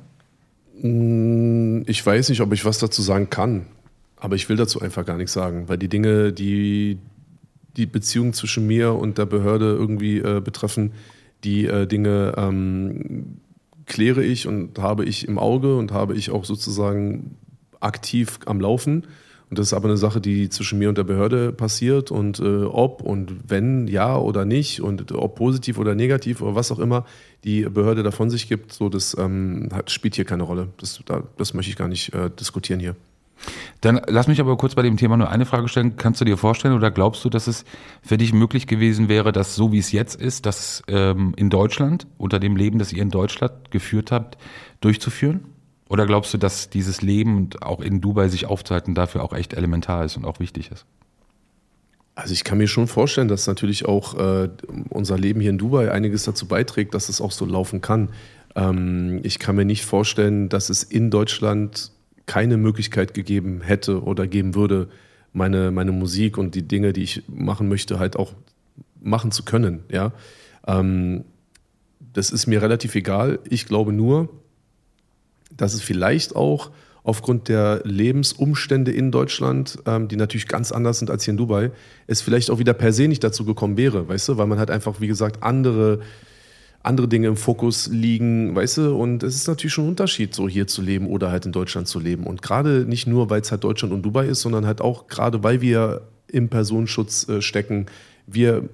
Mm, 0.80 1.82
ich 1.86 2.04
weiß 2.04 2.30
nicht, 2.30 2.40
ob 2.40 2.52
ich 2.52 2.64
was 2.64 2.78
dazu 2.78 3.02
sagen 3.02 3.28
kann. 3.28 3.66
Aber 4.16 4.36
ich 4.36 4.48
will 4.48 4.56
dazu 4.56 4.80
einfach 4.80 5.04
gar 5.04 5.16
nichts 5.16 5.32
sagen, 5.32 5.68
weil 5.68 5.78
die 5.78 5.88
Dinge, 5.88 6.32
die 6.32 6.98
die 7.76 7.86
Beziehung 7.86 8.32
zwischen 8.32 8.66
mir 8.66 8.92
und 8.94 9.18
der 9.18 9.26
Behörde 9.26 9.72
irgendwie 9.72 10.18
äh, 10.18 10.40
betreffen, 10.40 10.92
die 11.44 11.66
äh, 11.66 11.86
Dinge 11.86 12.34
ähm, 12.36 13.38
kläre 13.86 14.22
ich 14.22 14.46
und 14.46 14.78
habe 14.78 15.04
ich 15.04 15.26
im 15.26 15.38
Auge 15.38 15.76
und 15.76 15.92
habe 15.92 16.14
ich 16.14 16.30
auch 16.30 16.44
sozusagen 16.44 17.36
aktiv 17.80 18.38
am 18.46 18.60
Laufen. 18.60 19.06
Und 19.50 19.58
das 19.58 19.66
ist 19.66 19.74
aber 19.74 19.88
eine 19.88 19.98
Sache, 19.98 20.20
die 20.22 20.48
zwischen 20.48 20.78
mir 20.78 20.88
und 20.88 20.96
der 20.96 21.04
Behörde 21.04 21.52
passiert 21.52 22.10
und 22.10 22.40
äh, 22.40 22.64
ob 22.64 23.02
und 23.02 23.50
wenn, 23.50 23.86
ja 23.86 24.16
oder 24.16 24.46
nicht 24.46 24.80
und 24.80 25.12
ob 25.12 25.34
positiv 25.34 25.76
oder 25.76 25.94
negativ 25.94 26.40
oder 26.40 26.54
was 26.54 26.72
auch 26.72 26.78
immer 26.78 27.04
die 27.44 27.64
Behörde 27.64 28.02
davon 28.02 28.30
sich 28.30 28.48
gibt, 28.48 28.72
so 28.72 28.88
das 28.88 29.14
ähm, 29.18 29.68
hat, 29.70 29.90
spielt 29.90 30.14
hier 30.14 30.24
keine 30.24 30.44
Rolle. 30.44 30.68
Das, 30.78 31.02
da, 31.04 31.24
das 31.36 31.52
möchte 31.52 31.70
ich 31.70 31.76
gar 31.76 31.88
nicht 31.88 32.14
äh, 32.14 32.30
diskutieren 32.30 32.80
hier. 32.80 32.96
Dann 33.80 34.00
lass 34.06 34.28
mich 34.28 34.40
aber 34.40 34.56
kurz 34.56 34.74
bei 34.74 34.82
dem 34.82 34.96
Thema 34.96 35.16
nur 35.16 35.28
eine 35.28 35.46
Frage 35.46 35.68
stellen. 35.68 35.96
Kannst 35.96 36.20
du 36.20 36.24
dir 36.24 36.36
vorstellen 36.36 36.74
oder 36.74 36.90
glaubst 36.90 37.24
du, 37.24 37.28
dass 37.28 37.46
es 37.46 37.64
für 38.02 38.16
dich 38.16 38.32
möglich 38.32 38.66
gewesen 38.66 39.08
wäre, 39.08 39.32
dass 39.32 39.56
so 39.56 39.72
wie 39.72 39.78
es 39.78 39.92
jetzt 39.92 40.20
ist, 40.20 40.46
das 40.46 40.82
ähm, 40.88 41.34
in 41.36 41.50
Deutschland, 41.50 42.06
unter 42.18 42.38
dem 42.38 42.56
Leben, 42.56 42.78
das 42.78 42.92
ihr 42.92 43.02
in 43.02 43.10
Deutschland 43.10 43.70
geführt 43.70 44.12
habt, 44.12 44.38
durchzuführen? 44.80 45.44
Oder 45.88 46.06
glaubst 46.06 46.32
du, 46.32 46.38
dass 46.38 46.70
dieses 46.70 47.02
Leben 47.02 47.50
auch 47.60 47.80
in 47.80 48.00
Dubai 48.00 48.28
sich 48.28 48.46
aufzuhalten 48.46 48.94
dafür 48.94 49.22
auch 49.22 49.32
echt 49.32 49.52
elementar 49.52 50.04
ist 50.04 50.16
und 50.16 50.24
auch 50.24 50.40
wichtig 50.40 50.70
ist? 50.70 50.86
Also 52.14 52.32
ich 52.32 52.44
kann 52.44 52.58
mir 52.58 52.68
schon 52.68 52.86
vorstellen, 52.86 53.28
dass 53.28 53.46
natürlich 53.46 53.86
auch 53.86 54.14
äh, 54.14 54.48
unser 54.90 55.18
Leben 55.18 55.40
hier 55.40 55.50
in 55.50 55.58
Dubai 55.58 55.90
einiges 55.90 56.24
dazu 56.24 56.46
beiträgt, 56.46 56.94
dass 56.94 57.08
es 57.08 57.20
auch 57.20 57.32
so 57.32 57.46
laufen 57.46 57.80
kann. 57.80 58.10
Ähm, 58.54 59.20
ich 59.22 59.38
kann 59.38 59.56
mir 59.56 59.64
nicht 59.64 59.84
vorstellen, 59.84 60.48
dass 60.48 60.70
es 60.70 60.82
in 60.82 61.10
Deutschland 61.10 61.92
keine 62.26 62.56
Möglichkeit 62.56 63.14
gegeben 63.14 63.60
hätte 63.62 64.02
oder 64.02 64.26
geben 64.26 64.54
würde, 64.54 64.88
meine, 65.32 65.70
meine 65.70 65.92
Musik 65.92 66.38
und 66.38 66.54
die 66.54 66.66
Dinge, 66.66 66.92
die 66.92 67.02
ich 67.02 67.22
machen 67.28 67.68
möchte, 67.68 67.98
halt 67.98 68.16
auch 68.16 68.34
machen 69.00 69.32
zu 69.32 69.44
können. 69.44 69.80
Ja? 69.90 70.12
Ähm, 70.66 71.24
das 72.12 72.30
ist 72.30 72.46
mir 72.46 72.62
relativ 72.62 72.94
egal. 72.94 73.38
Ich 73.48 73.66
glaube 73.66 73.92
nur, 73.92 74.28
dass 75.56 75.74
es 75.74 75.82
vielleicht 75.82 76.36
auch 76.36 76.70
aufgrund 77.04 77.48
der 77.48 77.82
Lebensumstände 77.84 78.92
in 78.92 79.10
Deutschland, 79.10 79.78
ähm, 79.86 80.08
die 80.08 80.16
natürlich 80.16 80.46
ganz 80.46 80.70
anders 80.70 80.98
sind 80.98 81.10
als 81.10 81.24
hier 81.24 81.32
in 81.32 81.38
Dubai, 81.38 81.72
es 82.06 82.20
vielleicht 82.20 82.50
auch 82.50 82.58
wieder 82.58 82.74
per 82.74 82.92
se 82.92 83.08
nicht 83.08 83.24
dazu 83.24 83.44
gekommen 83.44 83.76
wäre, 83.76 84.08
weißt 84.08 84.28
du, 84.28 84.36
weil 84.38 84.46
man 84.46 84.58
halt 84.58 84.70
einfach, 84.70 85.00
wie 85.00 85.08
gesagt, 85.08 85.42
andere 85.42 86.00
andere 86.82 87.08
Dinge 87.08 87.28
im 87.28 87.36
Fokus 87.36 87.88
liegen, 87.88 88.54
weißt 88.54 88.78
du, 88.78 88.96
und 88.96 89.22
es 89.22 89.36
ist 89.36 89.46
natürlich 89.46 89.72
schon 89.72 89.84
ein 89.84 89.90
Unterschied, 89.90 90.34
so 90.34 90.48
hier 90.48 90.66
zu 90.66 90.82
leben 90.82 91.06
oder 91.06 91.30
halt 91.30 91.46
in 91.46 91.52
Deutschland 91.52 91.86
zu 91.86 92.00
leben. 92.00 92.24
Und 92.24 92.42
gerade 92.42 92.84
nicht 92.86 93.06
nur, 93.06 93.30
weil 93.30 93.40
es 93.40 93.50
halt 93.50 93.62
Deutschland 93.62 93.94
und 93.94 94.02
Dubai 94.02 94.26
ist, 94.26 94.40
sondern 94.40 94.66
halt 94.66 94.80
auch 94.80 95.06
gerade, 95.06 95.42
weil 95.44 95.60
wir 95.60 96.02
im 96.26 96.48
Personenschutz 96.48 97.28
äh, 97.28 97.40
stecken, 97.40 97.86
wir 98.26 98.68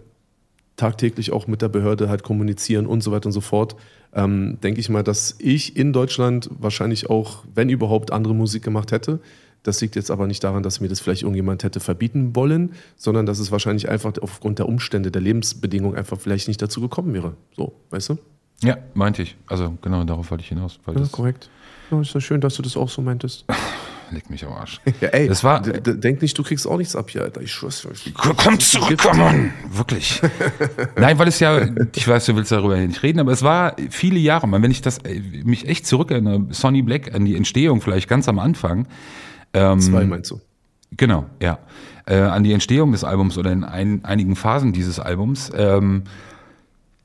tagtäglich 0.77 1.33
auch 1.33 1.47
mit 1.47 1.61
der 1.61 1.69
Behörde 1.69 2.09
halt 2.09 2.23
kommunizieren 2.23 2.87
und 2.87 3.03
so 3.03 3.13
weiter 3.13 3.27
und 3.27 3.33
so 3.33 3.41
fort, 3.41 3.77
ähm, 4.15 4.59
denke 4.63 4.81
ich 4.81 4.89
mal, 4.89 5.03
dass 5.03 5.37
ich 5.39 5.77
in 5.77 5.93
Deutschland 5.93 6.49
wahrscheinlich 6.59 7.11
auch, 7.11 7.45
wenn 7.55 7.69
überhaupt, 7.69 8.13
andere 8.13 8.35
Musik 8.35 8.63
gemacht 8.63 8.93
hätte. 8.93 9.21
Das 9.63 9.81
liegt 9.81 9.97
jetzt 9.97 10.11
aber 10.11 10.27
nicht 10.27 10.43
daran, 10.45 10.63
dass 10.63 10.81
mir 10.81 10.89
das 10.89 11.01
vielleicht 11.01 11.23
irgendjemand 11.23 11.65
hätte 11.65 11.81
verbieten 11.81 12.35
wollen, 12.35 12.73
sondern 12.97 13.27
dass 13.27 13.39
es 13.39 13.51
wahrscheinlich 13.51 13.89
einfach 13.89 14.13
aufgrund 14.21 14.59
der 14.59 14.69
Umstände, 14.69 15.11
der 15.11 15.21
Lebensbedingungen 15.21 15.97
einfach 15.97 16.19
vielleicht 16.19 16.49
nicht 16.49 16.63
dazu 16.63 16.81
gekommen 16.81 17.13
wäre. 17.13 17.35
So, 17.57 17.75
weißt 17.91 18.11
du? 18.11 18.19
Ja, 18.63 18.77
meinte 18.95 19.23
ich. 19.23 19.37
Also 19.47 19.77
genau 19.83 20.05
darauf 20.05 20.31
wollte 20.31 20.43
ich 20.43 20.49
hinaus. 20.49 20.79
ja, 20.87 21.07
korrekt. 21.11 21.51
Ja, 21.91 22.01
ist 22.01 22.15
ja 22.15 22.21
schön, 22.21 22.41
dass 22.41 22.55
du 22.55 22.63
das 22.63 22.77
auch 22.77 22.89
so 22.89 23.03
meintest. 23.03 23.45
Leg 24.11 24.31
mich 24.31 24.45
am 24.45 24.53
Arsch. 24.53 24.81
Ja, 25.01 25.09
ey, 25.09 25.29
das 25.29 25.45
war, 25.45 25.61
denk 25.61 26.23
nicht, 26.23 26.37
du 26.39 26.43
kriegst 26.43 26.67
auch 26.67 26.79
nichts 26.79 26.97
ab 26.97 27.11
hier, 27.11 27.23
Alter. 27.23 27.43
Ich 27.43 27.53
schwör's 27.53 27.83
dir. 27.83 28.13
Komm 28.15 28.59
zurück, 28.59 28.99
komm 29.03 29.21
on. 29.21 29.51
Wirklich. 29.71 30.21
Nein, 30.97 31.19
weil 31.19 31.29
es 31.29 31.41
ja, 31.41 31.69
ich 31.95 32.09
weiß, 32.09 32.27
du 32.27 32.37
willst 32.37 32.51
darüber 32.51 32.77
nicht 32.79 33.03
reden, 33.03 33.21
aber 33.21 33.33
es 33.33 33.43
war 33.43 33.77
viele 33.91 34.19
Jahre, 34.19 34.51
wenn 34.51 34.71
ich 34.71 34.81
das, 34.81 35.01
mich 35.45 35.69
echt 35.69 35.87
zurückerinnere, 35.87 36.47
Sonny 36.51 36.83
Black, 36.83 37.15
an 37.15 37.27
die 37.27 37.37
Entstehung 37.37 37.81
vielleicht 37.81 38.09
ganz 38.09 38.29
am 38.29 38.39
Anfang, 38.39 38.87
ähm, 39.53 39.81
Zwei 39.81 40.05
meinst 40.05 40.31
du? 40.31 40.41
Genau, 40.97 41.27
ja. 41.41 41.59
Äh, 42.07 42.21
an 42.21 42.45
die 42.45 42.53
Entstehung 42.53 42.93
des 42.93 43.05
Albums 43.05 43.37
oder 43.37 43.53
in 43.53 43.65
ein, 43.65 44.05
einigen 44.05 44.37
Phasen 44.37 44.73
dieses 44.73 44.99
Albums. 44.99 45.53
Ähm, 45.55 46.05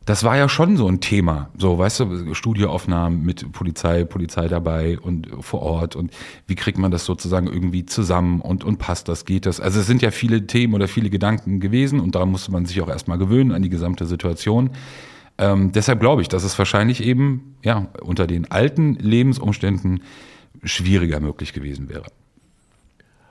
das 0.06 0.23
war 0.23 0.36
ja 0.36 0.49
schon 0.49 0.75
so 0.75 0.88
ein 0.88 0.99
Thema, 0.99 1.49
so 1.58 1.77
weißt 1.77 2.01
du, 2.01 2.34
Studioaufnahmen 2.34 3.23
mit 3.23 3.49
Polizei, 3.53 4.03
Polizei 4.03 4.49
dabei 4.49 4.99
und 4.99 5.29
vor 5.39 5.62
Ort 5.62 5.95
und 5.95 6.12
wie 6.45 6.56
kriegt 6.56 6.77
man 6.77 6.91
das 6.91 7.06
sozusagen 7.06 7.47
irgendwie 7.47 7.86
zusammen 7.86 8.41
und 8.41 8.65
und 8.65 8.79
passt 8.79 9.08
das, 9.08 9.23
geht 9.23 9.45
das? 9.45 9.62
Also 9.62 9.79
es 9.79 9.88
sind 9.88 10.01
ja 10.01 10.12
viele 10.12 10.45
Themen 10.45 10.73
oder 10.73 10.89
viele 10.89 11.10
Gedanken 11.10 11.62
gewesen 11.62 12.01
und 12.01 12.15
daran 12.15 12.29
musste 12.29 12.51
man 12.51 12.65
sich 12.65 12.82
auch 12.82 12.89
erstmal 12.89 13.17
gewöhnen 13.17 13.53
an 13.53 13.62
die 13.62 13.69
gesamte 13.69 14.06
Situation. 14.06 14.71
Ähm, 15.38 15.71
deshalb 15.71 16.01
glaube 16.01 16.21
ich, 16.21 16.27
dass 16.27 16.43
es 16.43 16.58
wahrscheinlich 16.60 17.01
eben 17.01 17.56
ja 17.63 17.88
unter 18.01 18.27
den 18.27 18.51
alten 18.51 18.95
Lebensumständen 18.95 20.01
schwieriger 20.63 21.21
möglich 21.21 21.53
gewesen 21.53 21.88
wäre. 21.88 22.03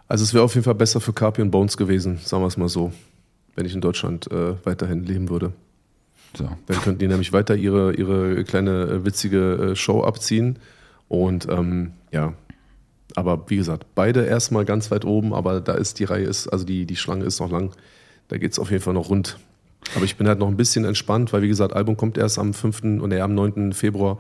Also 0.09 0.25
es 0.25 0.35
wäre 0.35 0.45
auf 0.45 0.55
jeden 0.55 0.65
Fall 0.65 0.75
besser 0.75 1.01
für 1.01 1.13
Carpi 1.13 1.43
und 1.43 1.51
Bones 1.51 1.77
gewesen, 1.77 2.19
sagen 2.23 2.43
wir 2.43 2.49
es 2.49 2.57
mal 2.57 2.69
so, 2.69 2.93
wenn 3.55 3.67
ich 3.67 3.75
in 3.75 3.81
Deutschland 3.81 4.31
äh, 4.31 4.55
weiterhin 4.65 5.05
leben 5.05 5.29
würde. 5.29 5.53
So. 6.37 6.49
Dann 6.67 6.81
könnten 6.81 6.99
die 6.99 7.09
nämlich 7.09 7.33
weiter 7.33 7.55
ihre, 7.55 7.95
ihre 7.95 8.45
kleine 8.45 8.83
äh, 8.83 9.05
witzige 9.05 9.73
äh, 9.73 9.77
Show 9.77 10.03
abziehen. 10.03 10.59
Und 11.09 11.47
ähm, 11.49 11.93
ja, 12.11 12.35
aber 13.15 13.45
wie 13.49 13.57
gesagt, 13.57 13.87
beide 13.95 14.25
erstmal 14.25 14.65
ganz 14.65 14.91
weit 14.91 15.05
oben, 15.05 15.35
aber 15.35 15.61
da 15.61 15.75
ist 15.75 15.99
die 15.99 16.05
Reihe, 16.05 16.25
ist, 16.25 16.49
also 16.49 16.65
die, 16.65 16.87
die 16.87 16.97
Schlange 16.97 17.25
ist 17.25 17.41
noch 17.41 17.51
lang. 17.51 17.73
Da 18.29 18.39
geht 18.39 18.53
es 18.53 18.59
auf 18.59 18.71
jeden 18.71 18.83
Fall 18.83 18.95
noch 18.95 19.11
rund. 19.11 19.39
Aber 19.95 20.05
ich 20.05 20.17
bin 20.17 20.29
halt 20.29 20.39
noch 20.39 20.49
ein 20.49 20.57
bisschen 20.57 20.85
entspannt, 20.85 21.33
weil 21.33 21.43
wie 21.43 21.49
gesagt, 21.49 21.75
Album 21.75 21.97
kommt 21.97 22.17
erst 22.17 22.39
am 22.39 22.55
5. 22.55 22.83
und 23.03 23.13
am 23.13 23.35
9. 23.35 23.73
Februar. 23.73 24.19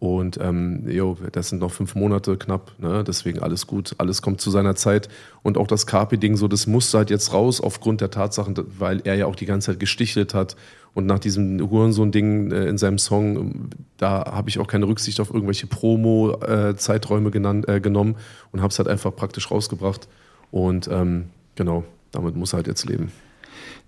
Und 0.00 0.38
ähm, 0.40 0.88
jo, 0.88 1.16
das 1.32 1.48
sind 1.48 1.58
noch 1.58 1.72
fünf 1.72 1.96
Monate 1.96 2.36
knapp, 2.36 2.70
ne? 2.78 3.02
deswegen 3.02 3.40
alles 3.40 3.66
gut, 3.66 3.96
alles 3.98 4.22
kommt 4.22 4.40
zu 4.40 4.48
seiner 4.50 4.76
Zeit. 4.76 5.08
Und 5.42 5.58
auch 5.58 5.66
das 5.66 5.88
Carpi-Ding, 5.88 6.36
so, 6.36 6.46
das 6.46 6.68
musste 6.68 6.98
halt 6.98 7.10
jetzt 7.10 7.32
raus 7.32 7.60
aufgrund 7.60 8.00
der 8.00 8.12
Tatsachen, 8.12 8.54
weil 8.78 9.00
er 9.04 9.16
ja 9.16 9.26
auch 9.26 9.34
die 9.34 9.46
ganze 9.46 9.72
Zeit 9.72 9.80
gestichelt 9.80 10.34
hat. 10.34 10.54
Und 10.94 11.06
nach 11.06 11.18
diesem 11.18 11.60
Hurensohn-Ding 11.68 12.52
äh, 12.52 12.66
in 12.66 12.78
seinem 12.78 12.98
Song, 12.98 13.70
da 13.96 14.24
habe 14.32 14.48
ich 14.48 14.60
auch 14.60 14.68
keine 14.68 14.86
Rücksicht 14.86 15.18
auf 15.20 15.30
irgendwelche 15.30 15.66
Promo-Zeiträume 15.66 17.30
äh, 17.30 17.76
äh, 17.76 17.80
genommen 17.80 18.16
und 18.52 18.60
habe 18.60 18.70
es 18.70 18.78
halt 18.78 18.88
einfach 18.88 19.14
praktisch 19.14 19.50
rausgebracht. 19.50 20.06
Und 20.52 20.88
ähm, 20.92 21.24
genau, 21.56 21.82
damit 22.12 22.36
muss 22.36 22.52
er 22.52 22.58
halt 22.58 22.68
jetzt 22.68 22.86
leben. 22.86 23.10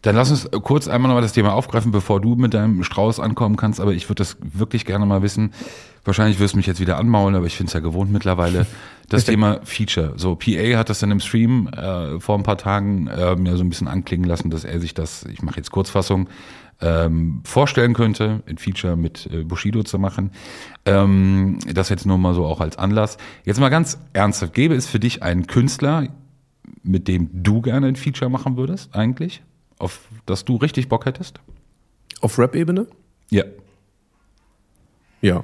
Dann 0.03 0.17
lass 0.17 0.31
uns 0.31 0.49
kurz 0.63 0.89
einmal 0.89 1.09
nochmal 1.09 1.23
das 1.23 1.33
Thema 1.33 1.53
aufgreifen, 1.53 1.93
bevor 1.93 2.21
du 2.21 2.35
mit 2.35 2.55
deinem 2.55 2.83
Strauß 2.83 3.21
ankommen 3.21 3.57
kannst. 3.57 3.81
Aber 3.81 3.93
ich 3.93 4.09
würde 4.09 4.23
das 4.23 4.39
wirklich 4.41 4.87
gerne 4.87 5.05
mal 5.05 5.23
wissen. 5.23 5.53
Wahrscheinlich 6.05 6.39
wirst 6.39 6.55
du 6.55 6.57
mich 6.57 6.67
jetzt 6.67 6.81
wieder 6.81 6.99
anmaulen, 6.99 7.35
aber 7.35 7.47
ich 7.47 7.57
finde 7.57 7.69
es 7.69 7.75
ja 7.75 7.81
gewohnt 7.81 8.11
mittlerweile. 8.11 8.67
Das 9.09 9.25
Thema 9.25 9.61
Feature. 9.65 10.13
So, 10.17 10.37
PA 10.37 10.79
hat 10.79 10.89
das 10.89 11.01
dann 11.01 11.11
im 11.11 11.19
Stream 11.19 11.67
äh, 11.69 12.21
vor 12.21 12.39
ein 12.39 12.45
paar 12.45 12.59
Tagen 12.59 13.09
äh, 13.09 13.35
mir 13.35 13.57
so 13.57 13.65
ein 13.65 13.69
bisschen 13.69 13.89
anklingen 13.89 14.29
lassen, 14.29 14.51
dass 14.51 14.63
er 14.63 14.79
sich 14.79 14.95
das, 14.95 15.25
ich 15.25 15.43
mache 15.43 15.57
jetzt 15.57 15.73
Kurzfassung, 15.73 16.29
ähm, 16.81 17.43
vorstellen 17.45 17.93
könnte, 17.93 18.43
ein 18.47 18.57
Feature 18.57 18.97
mit 18.97 19.29
äh, 19.33 19.43
Bushido 19.43 19.83
zu 19.83 19.99
machen. 19.99 20.31
Ähm, 20.85 21.59
das 21.75 21.89
jetzt 21.89 22.07
nur 22.07 22.19
mal 22.19 22.35
so 22.35 22.47
auch 22.47 22.61
als 22.61 22.79
Anlass. 22.79 23.19
Jetzt 23.45 23.59
mal 23.59 23.69
ganz 23.69 23.99
ernsthaft, 24.13 24.55
gäbe 24.55 24.77
es 24.77 24.87
für 24.87 25.01
dich 25.01 25.25
einen 25.25 25.49
Künstler, 25.49 26.07
mit 26.85 27.09
dem 27.09 27.29
du 27.33 27.63
gerne 27.63 27.89
ein 27.89 27.97
Feature 27.97 28.31
machen 28.31 28.57
würdest, 28.57 28.95
eigentlich? 28.95 29.43
auf 29.81 30.09
das 30.27 30.45
du 30.45 30.57
richtig 30.57 30.89
Bock 30.89 31.07
hättest? 31.07 31.41
Auf 32.21 32.39
Rap-Ebene? 32.39 32.87
Ja. 33.31 33.45
Ja. 35.23 35.43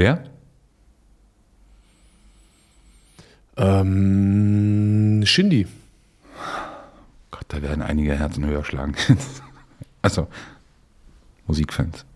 Wer? 0.00 0.24
Ähm, 3.58 5.20
Shindy. 5.26 5.66
Gott, 7.30 7.44
da 7.48 7.60
werden 7.60 7.82
einige 7.82 8.14
Herzen 8.14 8.46
höher 8.46 8.64
schlagen. 8.64 8.94
also, 10.02 10.26
Musikfans. 11.46 12.06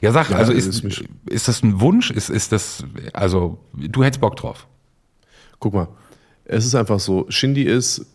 Ja, 0.00 0.12
sag, 0.12 0.30
ja, 0.30 0.36
also 0.36 0.52
ist, 0.52 0.84
ist 1.26 1.48
das 1.48 1.64
ein 1.64 1.80
Wunsch? 1.80 2.12
Ist, 2.12 2.30
ist 2.30 2.52
das, 2.52 2.84
also, 3.12 3.58
du 3.72 4.04
hättest 4.04 4.20
Bock 4.20 4.36
drauf? 4.36 4.68
Guck 5.58 5.74
mal, 5.74 5.88
es 6.44 6.64
ist 6.64 6.76
einfach 6.76 7.00
so, 7.00 7.26
Shindy 7.30 7.64
ist 7.64 8.06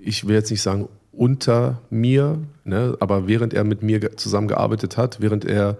ich 0.00 0.28
will 0.28 0.36
jetzt 0.36 0.52
nicht 0.52 0.62
sagen 0.62 0.88
unter 1.10 1.82
mir, 1.90 2.38
ne, 2.62 2.96
aber 3.00 3.26
während 3.26 3.54
er 3.54 3.64
mit 3.64 3.82
mir 3.82 4.16
zusammengearbeitet 4.16 4.96
hat, 4.96 5.20
während 5.20 5.44
er 5.44 5.78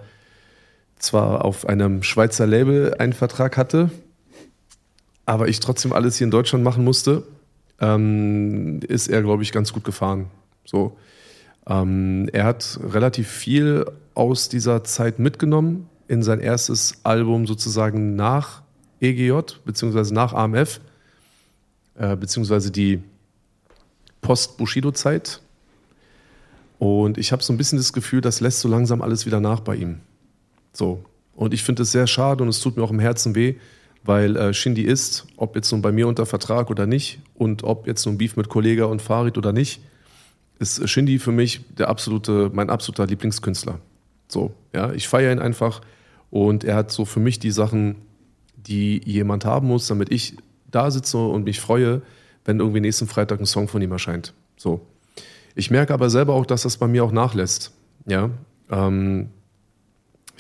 zwar 1.01 1.45
auf 1.45 1.67
einem 1.67 2.03
Schweizer 2.03 2.47
Label 2.47 2.95
einen 2.99 3.13
Vertrag 3.13 3.57
hatte, 3.57 3.91
aber 5.27 5.49
ich 5.49 5.61
trotzdem 5.61 5.93
alles 5.93 6.17
hier 6.17 6.27
in 6.27 6.31
Deutschland 6.31 6.63
machen 6.63 6.85
musste, 6.85 7.25
ähm, 7.81 8.81
ist 8.87 9.09
er, 9.09 9.23
glaube 9.23 9.43
ich, 9.43 9.53
ganz 9.53 9.73
gut 9.73 9.85
gefahren. 9.85 10.27
So. 10.65 10.97
Ähm, 11.67 12.29
er 12.33 12.45
hat 12.45 12.79
relativ 12.83 13.29
viel 13.29 13.87
aus 14.15 14.49
dieser 14.49 14.85
Zeit 14.85 15.19
mitgenommen 15.19 15.89
in 16.09 16.23
sein 16.23 16.41
erstes 16.41 17.01
Album 17.05 17.47
sozusagen 17.47 18.17
nach 18.17 18.63
EGJ, 19.01 19.33
beziehungsweise 19.65 20.13
nach 20.13 20.35
AMF, 20.35 20.81
äh, 21.95 22.17
beziehungsweise 22.17 22.71
die 22.71 23.03
Post-Bushido-Zeit. 24.21 25.41
Und 26.79 27.19
ich 27.19 27.33
habe 27.33 27.43
so 27.43 27.53
ein 27.53 27.57
bisschen 27.57 27.79
das 27.79 27.93
Gefühl, 27.93 28.21
das 28.21 28.41
lässt 28.41 28.61
so 28.61 28.69
langsam 28.69 29.01
alles 29.01 29.25
wieder 29.27 29.41
nach 29.41 29.61
bei 29.61 29.77
ihm. 29.77 30.01
So. 30.73 31.05
Und 31.35 31.55
ich 31.55 31.63
finde 31.63 31.83
es 31.83 31.93
sehr 31.93 32.07
schade 32.07 32.43
und 32.43 32.49
es 32.49 32.61
tut 32.61 32.77
mir 32.77 32.83
auch 32.83 32.91
im 32.91 32.99
Herzen 32.99 33.35
weh, 33.35 33.55
weil 34.05 34.37
äh, 34.37 34.55
Shindy 34.55 34.83
ist, 34.83 35.27
ob 35.37 35.57
jetzt 35.57 35.71
nun 35.73 35.83
bei 35.83 35.93
mir 35.93 36.09
unter 36.09 36.27
Vertrag 36.27 36.71
oder 36.71 36.87
nicht 36.87 37.21
und 37.35 37.65
ob 37.65 37.87
jetzt 37.87 38.05
nun 38.07 38.19
Beef 38.19 38.37
mit 38.37 38.49
Kollega 38.49 38.85
und 38.85 39.03
Farid 39.03 39.39
oder 39.39 39.53
nicht, 39.53 39.81
ist 40.59 40.87
Shindy 40.89 41.19
für 41.19 41.33
mich 41.33 41.63
der 41.77 41.89
absolute, 41.89 42.51
mein 42.53 42.71
absoluter 42.71 43.07
Lieblingskünstler. 43.07 43.81
So, 44.29 44.53
ja, 44.75 44.93
ich 44.93 45.09
feiere 45.09 45.33
ihn 45.33 45.39
einfach 45.39 45.81
und 46.31 46.65
er 46.65 46.77
hat 46.77 46.91
so 46.91 47.05
für 47.05 47.21
mich 47.21 47.39
die 47.39 47.51
Sachen, 47.51 47.97
die 48.57 49.01
jemand 49.05 49.45
haben 49.45 49.69
muss, 49.69 49.87
damit 49.87 50.13
ich 50.13 50.37
da 50.71 50.91
sitze 50.91 51.19
und 51.19 51.45
mich 51.45 51.61
freue, 51.61 52.03
wenn 52.45 52.61
irgendwie 52.61 52.81
nächsten 52.81 53.07
Freitag 53.07 53.41
ein 53.41 53.47
Song 53.47 53.69
von 53.69 53.83
ihm 53.83 53.93
erscheint. 53.93 54.35
So. 54.57 54.87
Ich 55.55 55.71
merke 55.71 55.93
aber 55.93 56.11
selber 56.11 56.35
auch, 56.35 56.47
dass 56.47 56.63
das 56.63 56.77
bei 56.77 56.87
mir 56.87 57.05
auch 57.05 57.13
nachlässt. 57.13 57.73
Ja, 58.07 58.31
ähm, 58.71 59.31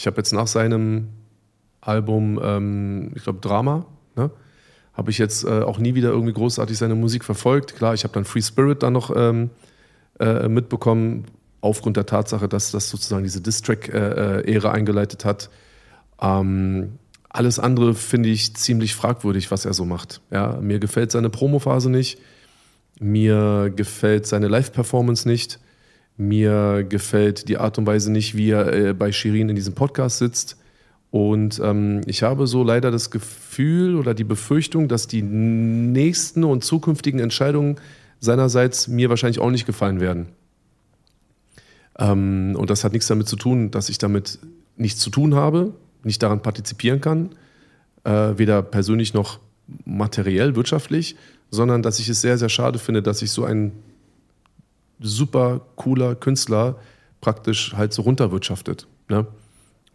ich 0.01 0.07
habe 0.07 0.17
jetzt 0.17 0.33
nach 0.33 0.47
seinem 0.47 1.09
Album, 1.83 2.41
ähm, 2.43 3.13
ich 3.15 3.23
glaube 3.23 3.41
Drama, 3.41 3.85
ne, 4.17 4.31
habe 4.95 5.11
ich 5.11 5.19
jetzt 5.19 5.45
äh, 5.45 5.61
auch 5.61 5.79
nie 5.79 5.95
wieder 5.95 6.09
irgendwie 6.09 6.33
großartig 6.33 6.79
seine 6.79 6.95
Musik 6.95 7.23
verfolgt. 7.23 7.77
Klar, 7.77 7.93
ich 7.93 8.05
habe 8.05 8.15
dann 8.15 8.25
Free 8.25 8.41
Spirit 8.41 8.83
dann 8.83 8.95
noch 8.95 9.15
ähm, 9.15 9.51
äh, 10.19 10.49
mitbekommen, 10.49 11.27
aufgrund 11.61 11.99
der 11.99 12.07
Tatsache, 12.07 12.49
dass 12.49 12.71
das 12.71 12.89
sozusagen 12.89 13.25
diese 13.25 13.43
Distrack-Ära 13.43 14.41
äh, 14.41 14.75
eingeleitet 14.75 15.27
hat. 15.27 15.51
Ähm, 16.23 16.99
alles 17.29 17.59
andere 17.59 17.93
finde 17.93 18.31
ich 18.31 18.57
ziemlich 18.57 18.95
fragwürdig, 18.95 19.51
was 19.51 19.67
er 19.67 19.75
so 19.75 19.85
macht. 19.85 20.23
Ja, 20.31 20.59
mir 20.63 20.79
gefällt 20.79 21.13
seine 21.13 21.29
Promophase 21.29 21.91
nicht. 21.91 22.19
Mir 22.99 23.71
gefällt 23.77 24.27
seine 24.27 24.49
Live-Performance 24.49 25.29
nicht. 25.29 25.61
Mir 26.21 26.85
gefällt 26.87 27.49
die 27.49 27.57
Art 27.57 27.79
und 27.79 27.87
Weise 27.87 28.13
nicht, 28.13 28.37
wie 28.37 28.51
er 28.51 28.73
äh, 28.73 28.93
bei 28.93 29.11
Shirin 29.11 29.49
in 29.49 29.57
diesem 29.57 29.75
Podcast 29.75 30.19
sitzt. 30.19 30.59
Und 31.11 31.59
ähm, 31.65 32.03
ich 32.05 32.23
habe 32.23 32.47
so 32.47 32.63
leider 32.63 32.91
das 32.91 33.11
Gefühl 33.11 33.97
oder 33.97 34.13
die 34.13 34.25
Befürchtung, 34.25 34.87
dass 34.87 35.07
die 35.07 35.23
nächsten 35.23 36.45
und 36.45 36.63
zukünftigen 36.63 37.21
Entscheidungen 37.21 37.77
seinerseits 38.21 38.87
mir 38.87 39.09
wahrscheinlich 39.09 39.41
auch 39.41 39.51
nicht 39.51 39.65
gefallen 39.65 40.01
werden. 40.01 40.27
Ähm, 41.99 42.55
und 42.55 42.69
das 42.69 42.85
hat 42.85 42.93
nichts 42.93 43.09
damit 43.09 43.27
zu 43.27 43.37
tun, 43.37 43.71
dass 43.71 43.89
ich 43.89 43.97
damit 43.97 44.39
nichts 44.77 45.01
zu 45.01 45.09
tun 45.09 45.35
habe, 45.35 45.73
nicht 46.05 46.23
daran 46.23 46.43
partizipieren 46.43 47.01
kann, 47.01 47.31
äh, 48.05 48.35
weder 48.37 48.61
persönlich 48.61 49.15
noch 49.15 49.41
materiell, 49.87 50.55
wirtschaftlich, 50.55 51.17
sondern 51.51 51.83
dass 51.83 51.99
ich 51.99 52.11
es 52.11 52.21
sehr, 52.21 52.37
sehr 52.37 52.51
schade 52.51 52.79
finde, 52.79 53.03
dass 53.03 53.21
sich 53.21 53.31
so 53.31 53.45
ein 53.45 53.73
super 55.01 55.63
cooler 55.77 56.15
Künstler 56.15 56.77
praktisch 57.21 57.75
halt 57.77 57.93
so 57.93 58.03
runterwirtschaftet. 58.03 58.87
Ne? 59.09 59.27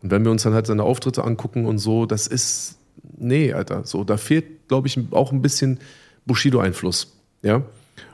Und 0.02 0.12
wenn 0.12 0.24
wir 0.24 0.32
uns 0.32 0.44
dann 0.44 0.54
halt 0.54 0.68
seine 0.68 0.84
Auftritte 0.84 1.24
angucken 1.24 1.66
und 1.66 1.78
so, 1.78 2.06
das 2.06 2.28
ist, 2.28 2.78
nee, 3.18 3.54
Alter, 3.54 3.86
so, 3.86 4.04
da 4.04 4.18
fehlt, 4.18 4.68
glaube 4.68 4.88
ich, 4.88 5.00
auch 5.12 5.32
ein 5.32 5.42
bisschen 5.42 5.80
Bushido-Einfluss. 6.26 7.16
Ja. 7.42 7.64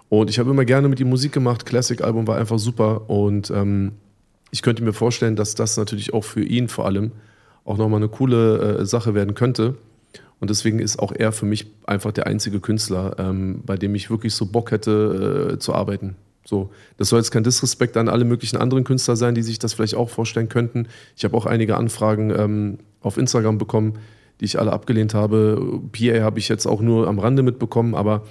Und 0.09 0.29
ich 0.29 0.39
habe 0.39 0.51
immer 0.51 0.65
gerne 0.65 0.89
mit 0.89 0.99
ihm 0.99 1.09
Musik 1.09 1.31
gemacht. 1.31 1.65
Classic-Album 1.65 2.27
war 2.27 2.37
einfach 2.37 2.59
super. 2.59 3.09
Und 3.09 3.49
ähm, 3.51 3.93
ich 4.51 4.61
könnte 4.61 4.83
mir 4.83 4.93
vorstellen, 4.93 5.35
dass 5.35 5.55
das 5.55 5.77
natürlich 5.77 6.13
auch 6.13 6.23
für 6.23 6.43
ihn 6.43 6.67
vor 6.67 6.85
allem 6.85 7.11
auch 7.63 7.77
nochmal 7.77 7.99
eine 7.99 8.09
coole 8.09 8.79
äh, 8.79 8.85
Sache 8.85 9.13
werden 9.13 9.33
könnte. 9.33 9.75
Und 10.39 10.49
deswegen 10.49 10.79
ist 10.79 10.99
auch 10.99 11.11
er 11.11 11.31
für 11.31 11.45
mich 11.45 11.67
einfach 11.85 12.11
der 12.11 12.27
einzige 12.27 12.59
Künstler, 12.59 13.15
ähm, 13.19 13.61
bei 13.65 13.77
dem 13.77 13.95
ich 13.95 14.09
wirklich 14.09 14.33
so 14.33 14.47
Bock 14.47 14.71
hätte 14.71 15.53
äh, 15.53 15.59
zu 15.59 15.73
arbeiten. 15.75 16.15
So, 16.43 16.71
das 16.97 17.09
soll 17.09 17.19
jetzt 17.19 17.31
kein 17.31 17.43
Disrespekt 17.43 17.97
an 17.97 18.09
alle 18.09 18.25
möglichen 18.25 18.57
anderen 18.57 18.83
Künstler 18.83 19.15
sein, 19.15 19.35
die 19.35 19.43
sich 19.43 19.59
das 19.59 19.73
vielleicht 19.73 19.95
auch 19.95 20.09
vorstellen 20.09 20.49
könnten. 20.49 20.87
Ich 21.15 21.23
habe 21.23 21.37
auch 21.37 21.45
einige 21.45 21.77
Anfragen 21.77 22.31
ähm, 22.35 22.77
auf 23.01 23.17
Instagram 23.17 23.57
bekommen, 23.57 23.99
die 24.39 24.45
ich 24.45 24.59
alle 24.59 24.73
abgelehnt 24.73 25.13
habe. 25.13 25.81
PA 25.91 26.21
habe 26.21 26.39
ich 26.39 26.49
jetzt 26.49 26.65
auch 26.65 26.81
nur 26.81 27.07
am 27.07 27.19
Rande 27.19 27.43
mitbekommen, 27.43 27.93
aber 27.93 28.23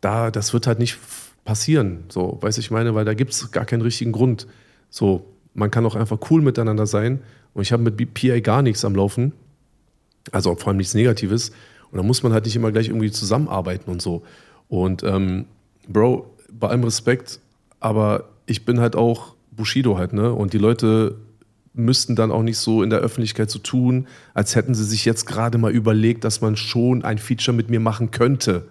da, 0.00 0.30
das 0.30 0.52
wird 0.52 0.66
halt 0.66 0.78
nicht 0.78 0.98
passieren. 1.44 2.04
So, 2.08 2.38
weiß 2.40 2.58
ich 2.58 2.70
meine, 2.70 2.94
weil 2.94 3.04
da 3.04 3.14
gibt 3.14 3.32
es 3.32 3.50
gar 3.50 3.66
keinen 3.66 3.82
richtigen 3.82 4.12
Grund. 4.12 4.46
So, 4.88 5.26
man 5.52 5.70
kann 5.70 5.84
auch 5.86 5.94
einfach 5.94 6.18
cool 6.30 6.40
miteinander 6.42 6.86
sein. 6.86 7.20
Und 7.52 7.62
ich 7.62 7.72
habe 7.72 7.82
mit 7.82 8.14
PA 8.14 8.40
gar 8.40 8.62
nichts 8.62 8.84
am 8.84 8.94
Laufen. 8.94 9.32
Also 10.32 10.54
vor 10.56 10.68
allem 10.68 10.78
nichts 10.78 10.94
Negatives. 10.94 11.50
Und 11.90 11.98
da 11.98 12.02
muss 12.02 12.22
man 12.22 12.32
halt 12.32 12.46
nicht 12.46 12.56
immer 12.56 12.72
gleich 12.72 12.88
irgendwie 12.88 13.10
zusammenarbeiten 13.10 13.90
und 13.90 14.02
so. 14.02 14.22
Und 14.68 15.02
ähm, 15.04 15.44
Bro, 15.86 16.33
bei 16.58 16.68
allem 16.68 16.84
Respekt, 16.84 17.40
aber 17.80 18.28
ich 18.46 18.64
bin 18.64 18.80
halt 18.80 18.96
auch 18.96 19.34
Bushido 19.50 19.98
halt, 19.98 20.12
ne? 20.12 20.32
Und 20.32 20.52
die 20.52 20.58
Leute 20.58 21.16
müssten 21.74 22.14
dann 22.14 22.30
auch 22.30 22.42
nicht 22.42 22.58
so 22.58 22.82
in 22.82 22.90
der 22.90 23.00
Öffentlichkeit 23.00 23.50
so 23.50 23.58
tun, 23.58 24.06
als 24.32 24.54
hätten 24.54 24.74
sie 24.74 24.84
sich 24.84 25.04
jetzt 25.04 25.26
gerade 25.26 25.58
mal 25.58 25.72
überlegt, 25.72 26.24
dass 26.24 26.40
man 26.40 26.56
schon 26.56 27.04
ein 27.04 27.18
Feature 27.18 27.54
mit 27.54 27.68
mir 27.68 27.80
machen 27.80 28.12
könnte. 28.12 28.64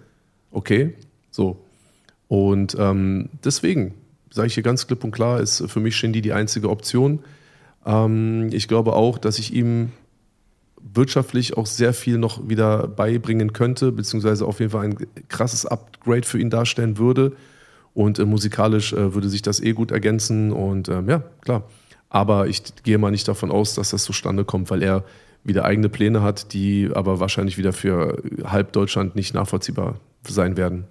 Okay? 0.50 0.94
So. 1.30 1.60
Und 2.28 2.76
ähm, 2.78 3.28
deswegen 3.44 3.94
sage 4.30 4.48
ich 4.48 4.54
hier 4.54 4.62
ganz 4.62 4.86
klipp 4.86 5.04
und 5.04 5.10
klar, 5.10 5.40
ist 5.40 5.64
für 5.70 5.80
mich 5.80 5.96
Shindy 5.96 6.22
die 6.22 6.32
einzige 6.32 6.70
Option. 6.70 7.20
Ähm, 7.84 8.48
ich 8.52 8.68
glaube 8.68 8.94
auch, 8.94 9.18
dass 9.18 9.38
ich 9.38 9.52
ihm 9.52 9.92
wirtschaftlich 10.80 11.56
auch 11.56 11.66
sehr 11.66 11.92
viel 11.92 12.18
noch 12.18 12.48
wieder 12.48 12.88
beibringen 12.88 13.52
könnte, 13.52 13.92
beziehungsweise 13.92 14.46
auf 14.46 14.60
jeden 14.60 14.72
Fall 14.72 14.86
ein 14.86 14.96
krasses 15.28 15.66
Upgrade 15.66 16.26
für 16.26 16.38
ihn 16.38 16.50
darstellen 16.50 16.98
würde. 16.98 17.32
Und 17.94 18.18
äh, 18.18 18.24
musikalisch 18.24 18.92
äh, 18.92 19.14
würde 19.14 19.28
sich 19.28 19.42
das 19.42 19.60
eh 19.60 19.72
gut 19.72 19.90
ergänzen. 19.90 20.52
Und 20.52 20.88
ähm, 20.88 21.08
ja, 21.08 21.22
klar. 21.40 21.64
Aber 22.10 22.46
ich 22.46 22.62
gehe 22.82 22.98
mal 22.98 23.10
nicht 23.10 23.26
davon 23.26 23.50
aus, 23.50 23.74
dass 23.74 23.90
das 23.90 24.04
zustande 24.04 24.44
kommt, 24.44 24.70
weil 24.70 24.82
er 24.82 25.04
wieder 25.42 25.64
eigene 25.64 25.88
Pläne 25.88 26.22
hat, 26.22 26.52
die 26.52 26.90
aber 26.94 27.20
wahrscheinlich 27.20 27.58
wieder 27.58 27.72
für 27.72 28.22
halb 28.44 28.72
Deutschland 28.72 29.14
nicht 29.14 29.34
nachvollziehbar 29.34 29.96
sein 30.26 30.56
werden. 30.56 30.84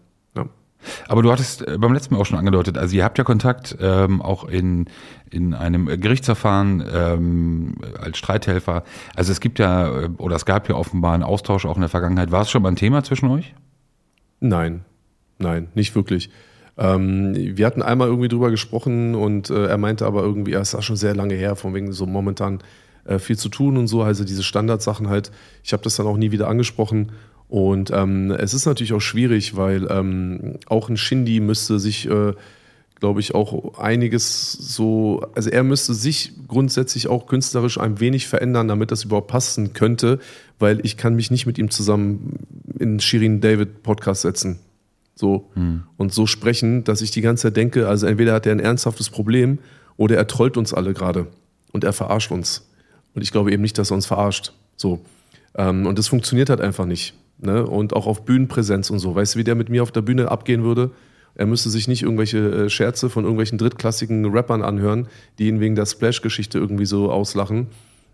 Aber 1.08 1.22
du 1.22 1.32
hattest 1.32 1.68
äh, 1.68 1.78
beim 1.78 1.94
letzten 1.94 2.14
Mal 2.14 2.22
auch 2.22 2.26
schon 2.26 2.38
angedeutet, 2.38 2.78
also 2.78 2.96
ihr 2.96 3.04
habt 3.04 3.18
ja 3.18 3.24
Kontakt 3.24 3.78
ähm, 3.80 4.22
auch 4.22 4.46
in, 4.46 4.86
in 5.30 5.54
einem 5.54 5.86
Gerichtsverfahren 5.86 6.84
ähm, 6.92 7.76
als 8.00 8.18
Streithelfer. 8.18 8.84
Also 9.16 9.32
es 9.32 9.40
gibt 9.40 9.60
ja, 9.60 10.04
äh, 10.04 10.10
oder 10.18 10.36
es 10.36 10.46
gab 10.46 10.70
ja 10.70 10.76
offenbar 10.76 11.14
einen 11.14 11.24
Austausch 11.24 11.66
auch 11.66 11.76
in 11.76 11.82
der 11.82 11.90
Vergangenheit. 11.90 12.32
War 12.32 12.42
es 12.42 12.52
schon 12.52 12.62
mal 12.62 12.70
ein 12.70 12.76
Thema 12.76 13.04
zwischen 13.04 13.30
euch? 13.30 13.54
Nein, 14.40 14.84
nein, 15.40 15.70
nicht 15.74 15.96
wirklich. 15.96 16.30
Ähm, 16.78 17.34
wir 17.36 17.66
hatten 17.66 17.82
einmal 17.82 18.08
irgendwie 18.08 18.28
drüber 18.28 18.50
gesprochen 18.50 19.16
und 19.16 19.50
äh, 19.50 19.68
er 19.68 19.78
meinte 19.78 20.06
aber 20.06 20.24
irgendwie, 20.24 20.54
es 20.54 20.74
war 20.74 20.82
schon 20.82 20.96
sehr 20.96 21.16
lange 21.16 21.36
her, 21.36 21.56
von 21.56 21.74
wegen 21.74 21.92
so 21.94 22.06
momentan 22.06 22.60
äh, 23.06 23.20
viel 23.20 23.38
zu 23.38 23.50
tun 23.50 23.78
und 23.78 23.88
so, 23.88 24.02
also 24.02 24.24
diese 24.24 24.44
Standardsachen 24.44 25.10
halt. 25.10 25.32
Ich 25.64 25.74
habe 25.74 25.84
das 25.84 25.96
dann 25.96 26.08
auch 26.08 26.18
nie 26.18 26.32
wieder 26.32 26.48
angesprochen 26.48 27.12
und 27.48 27.92
ähm, 27.92 28.32
es 28.32 28.56
ist 28.56 28.66
natürlich 28.66 28.94
auch 28.94 29.02
schwierig, 29.02 29.56
weil 29.56 29.88
ähm, 29.92 30.58
auch 30.68 30.90
ein 30.90 30.98
Shindy 30.98 31.40
müsste 31.40 31.78
sich, 31.78 32.10
äh, 32.10 32.34
glaube 33.00 33.20
ich, 33.20 33.36
auch 33.36 33.78
einiges 33.78 34.54
so, 34.54 35.24
also 35.36 35.52
er 35.52 35.64
müsste 35.64 35.94
sich 35.94 36.32
grundsätzlich 36.48 37.10
auch 37.10 37.28
künstlerisch 37.28 37.80
ein 37.80 38.00
wenig 38.00 38.28
verändern, 38.28 38.68
damit 38.68 38.90
das 38.90 39.04
überhaupt 39.04 39.28
passen 39.28 39.74
könnte, 39.74 40.18
weil 40.58 40.84
ich 40.84 40.98
kann 40.98 41.16
mich 41.16 41.30
nicht 41.30 41.46
mit 41.46 41.60
ihm 41.60 41.70
zusammen 41.70 42.40
in 42.80 43.00
Shirin 43.00 43.40
David 43.40 43.84
Podcast 43.84 44.24
setzen. 44.24 44.58
So 45.16 45.50
hm. 45.54 45.84
und 45.98 46.12
so 46.14 46.26
sprechen, 46.26 46.84
dass 46.84 47.02
ich 47.02 47.12
die 47.12 47.22
ganze 47.22 47.44
Zeit 47.44 47.58
denke, 47.58 47.88
also 47.88 48.08
entweder 48.08 48.34
hat 48.34 48.46
er 48.46 48.52
ein 48.52 48.60
ernsthaftes 48.60 49.10
Problem 49.10 49.60
oder 49.96 50.18
er 50.18 50.28
trollt 50.28 50.58
uns 50.58 50.74
alle 50.74 50.94
gerade 50.94 51.28
und 51.72 51.84
er 51.84 51.94
verarscht 51.94 52.32
uns. 52.32 52.68
Und 53.14 53.22
ich 53.22 53.32
glaube 53.32 53.52
eben 53.52 53.62
nicht, 53.62 53.78
dass 53.78 53.92
er 53.92 53.96
uns 53.96 54.06
verarscht. 54.06 54.54
So. 54.76 55.02
Ähm, 55.56 55.86
und 55.86 56.00
das 56.00 56.08
funktioniert 56.08 56.50
halt 56.50 56.62
einfach 56.62 56.86
nicht. 56.86 57.14
Ne? 57.38 57.66
Und 57.66 57.94
auch 57.94 58.08
auf 58.08 58.26
Bühnenpräsenz 58.26 58.90
und 58.90 59.00
so. 59.00 59.14
Weißt 59.14 59.36
du, 59.36 59.40
wie 59.40 59.44
der 59.44 59.56
mit 59.56 59.70
mir 59.70 59.84
auf 59.84 59.92
der 59.92 60.02
Bühne 60.02 60.32
abgehen 60.32 60.64
würde? 60.64 60.92
Er 61.36 61.46
müsste 61.46 61.70
sich 61.70 61.88
nicht 61.88 62.04
irgendwelche 62.04 62.38
äh, 62.38 62.70
Scherze 62.70 63.10
von 63.10 63.24
irgendwelchen 63.24 63.58
drittklassigen 63.58 64.26
Rappern 64.26 64.62
anhören, 64.62 65.08
die 65.40 65.48
ihn 65.48 65.60
wegen 65.60 65.76
der 65.76 65.86
Splash-Geschichte 65.86 66.58
irgendwie 66.60 66.86
so 66.86 67.12
auslachen. 67.12 67.68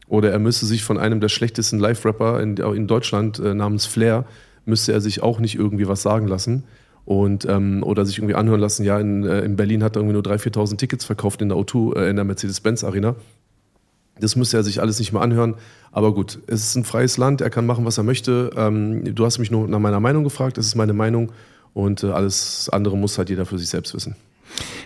Oder 0.07 0.31
er 0.31 0.39
müsste 0.39 0.65
sich 0.65 0.83
von 0.83 0.97
einem 0.97 1.19
der 1.19 1.29
schlechtesten 1.29 1.79
Live-Rapper 1.79 2.41
in, 2.41 2.57
in, 2.57 2.87
Deutschland 2.87 3.39
äh, 3.39 3.53
namens 3.53 3.85
Flair, 3.85 4.25
müsste 4.65 4.93
er 4.93 5.01
sich 5.01 5.21
auch 5.21 5.39
nicht 5.39 5.55
irgendwie 5.55 5.87
was 5.87 6.01
sagen 6.01 6.27
lassen. 6.27 6.63
Und, 7.09 7.45
ähm, 7.49 7.81
oder 7.81 8.05
sich 8.05 8.19
irgendwie 8.19 8.35
anhören 8.35 8.59
lassen, 8.59 8.83
ja, 8.83 8.99
in, 8.99 9.25
äh, 9.25 9.39
in 9.39 9.55
Berlin 9.55 9.81
hat 9.81 9.95
er 9.95 10.01
irgendwie 10.01 10.13
nur 10.13 10.21
3.000, 10.21 10.53
4.000 10.53 10.77
Tickets 10.77 11.05
verkauft 11.05 11.41
in 11.41 11.49
der 11.49 11.57
O2, 11.57 11.95
äh, 11.95 12.09
in 12.11 12.17
der 12.17 12.23
Mercedes-Benz-Arena. 12.23 13.15
Das 14.19 14.35
müsste 14.35 14.57
er 14.57 14.63
sich 14.63 14.79
alles 14.79 14.99
nicht 14.99 15.11
mehr 15.11 15.23
anhören. 15.23 15.55
Aber 15.91 16.13
gut, 16.13 16.37
es 16.45 16.61
ist 16.61 16.75
ein 16.75 16.83
freies 16.83 17.17
Land, 17.17 17.41
er 17.41 17.49
kann 17.49 17.65
machen, 17.65 17.83
was 17.83 17.97
er 17.97 18.03
möchte. 18.03 18.51
Ähm, 18.55 19.15
du 19.15 19.25
hast 19.25 19.39
mich 19.39 19.49
nur 19.49 19.67
nach 19.67 19.79
meiner 19.79 19.99
Meinung 19.99 20.23
gefragt, 20.23 20.59
das 20.59 20.67
ist 20.67 20.75
meine 20.75 20.93
Meinung. 20.93 21.31
Und 21.73 22.03
äh, 22.03 22.11
alles 22.11 22.69
andere 22.69 22.95
muss 22.95 23.17
halt 23.17 23.29
jeder 23.29 23.47
für 23.47 23.57
sich 23.57 23.69
selbst 23.69 23.95
wissen. 23.95 24.15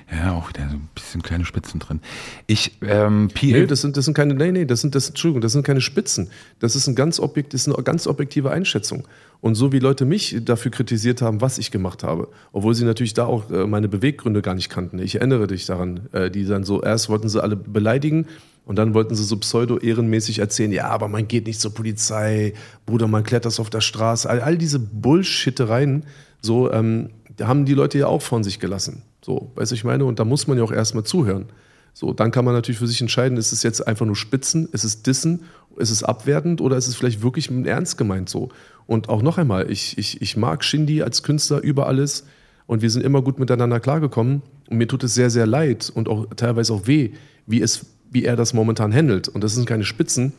Ja, 0.09 0.31
auch 0.31 0.47
wieder 0.47 0.69
so 0.69 0.77
ein 0.77 0.87
bisschen 0.95 1.23
kleine 1.23 1.43
Spitzen 1.43 1.81
drin. 1.81 1.99
Ich, 2.47 2.77
ähm, 2.83 3.29
PL 3.33 3.51
nee, 3.51 3.65
das 3.65 3.81
sind, 3.81 3.97
das 3.97 4.05
sind 4.05 4.13
keine, 4.13 4.33
nee, 4.33 4.53
nee, 4.53 4.63
das 4.63 4.79
sind, 4.79 4.95
das, 4.95 5.09
Entschuldigung, 5.09 5.41
das 5.41 5.51
sind 5.51 5.65
keine 5.65 5.81
Spitzen. 5.81 6.29
Das 6.59 6.77
ist, 6.77 6.87
ein 6.87 6.95
ganz 6.95 7.19
objekt, 7.19 7.53
das 7.53 7.67
ist 7.67 7.73
eine 7.73 7.83
ganz 7.83 8.07
objektive 8.07 8.49
Einschätzung. 8.49 9.07
Und 9.43 9.55
so 9.55 9.73
wie 9.73 9.79
Leute 9.79 10.05
mich 10.05 10.37
dafür 10.45 10.71
kritisiert 10.71 11.21
haben, 11.21 11.41
was 11.41 11.57
ich 11.57 11.69
gemacht 11.69 12.01
habe, 12.01 12.29
obwohl 12.53 12.73
sie 12.75 12.85
natürlich 12.85 13.13
da 13.13 13.25
auch 13.25 13.51
äh, 13.51 13.67
meine 13.67 13.89
Beweggründe 13.89 14.41
gar 14.41 14.55
nicht 14.55 14.69
kannten. 14.69 14.99
Ich 14.99 15.15
erinnere 15.15 15.47
dich 15.47 15.65
daran, 15.65 16.07
äh, 16.13 16.31
die 16.31 16.45
dann 16.45 16.63
so, 16.63 16.81
erst 16.81 17.09
wollten 17.09 17.27
sie 17.27 17.43
alle 17.43 17.57
beleidigen 17.57 18.25
Und 18.63 18.77
dann 18.77 18.93
wollten 18.93 19.15
sie 19.15 19.23
so 19.25 19.35
pseudo-ehrenmäßig 19.35 20.39
erzählen, 20.39 20.71
ja, 20.71 20.87
aber 20.87 21.09
man 21.09 21.27
geht 21.27 21.45
nicht 21.45 21.59
zur 21.59 21.73
Polizei, 21.73 22.53
Bruder, 22.85 23.09
man 23.09 23.25
klettert 23.25 23.59
auf 23.59 23.69
der 23.69 23.81
Straße. 23.81 24.29
All, 24.29 24.39
all 24.39 24.57
diese 24.57 24.79
Bullshittereien, 24.79 26.05
so, 26.41 26.71
ähm, 26.71 27.09
haben 27.41 27.65
die 27.65 27.73
Leute 27.73 27.97
ja 27.97 28.07
auch 28.07 28.21
von 28.21 28.45
sich 28.45 28.61
gelassen. 28.61 29.01
So, 29.21 29.51
weißt 29.55 29.71
du, 29.71 29.75
ich 29.75 29.83
meine? 29.83 30.05
Und 30.05 30.19
da 30.19 30.23
muss 30.23 30.47
man 30.47 30.57
ja 30.57 30.63
auch 30.63 30.71
erstmal 30.71 31.03
zuhören. 31.03 31.47
So, 31.93 32.11
dann 32.11 32.31
kann 32.31 32.43
man 32.43 32.55
natürlich 32.55 32.79
für 32.79 32.87
sich 32.87 33.01
entscheiden, 33.01 33.37
ist 33.37 33.51
es 33.51 33.61
jetzt 33.61 33.85
einfach 33.85 34.05
nur 34.05 34.15
Spitzen, 34.15 34.67
ist 34.71 34.83
es 34.83 35.03
Dissen, 35.03 35.43
ist 35.77 35.91
es 35.91 36.03
abwertend 36.03 36.59
oder 36.59 36.75
ist 36.75 36.87
es 36.87 36.95
vielleicht 36.95 37.21
wirklich 37.21 37.51
ernst 37.65 37.97
gemeint 37.97 38.29
so? 38.29 38.49
Und 38.85 39.09
auch 39.09 39.21
noch 39.21 39.37
einmal, 39.37 39.71
ich, 39.71 39.97
ich, 39.97 40.21
ich 40.21 40.37
mag 40.37 40.63
Shindy 40.63 41.01
als 41.01 41.23
Künstler 41.23 41.61
über 41.61 41.87
alles 41.87 42.25
und 42.67 42.81
wir 42.81 42.89
sind 42.89 43.03
immer 43.03 43.21
gut 43.21 43.39
miteinander 43.39 43.79
klargekommen. 43.79 44.41
Und 44.69 44.77
mir 44.77 44.87
tut 44.87 45.03
es 45.03 45.13
sehr, 45.13 45.29
sehr 45.29 45.45
leid 45.45 45.91
und 45.93 46.07
auch 46.07 46.27
teilweise 46.35 46.73
auch 46.73 46.87
weh, 46.87 47.11
wie 47.45 47.61
es 47.61 47.85
wie 48.13 48.25
er 48.25 48.35
das 48.35 48.53
momentan 48.53 48.93
handelt. 48.93 49.27
Und 49.27 49.43
das 49.43 49.55
sind 49.55 49.65
keine 49.65 49.83
Spitzen, 49.83 50.33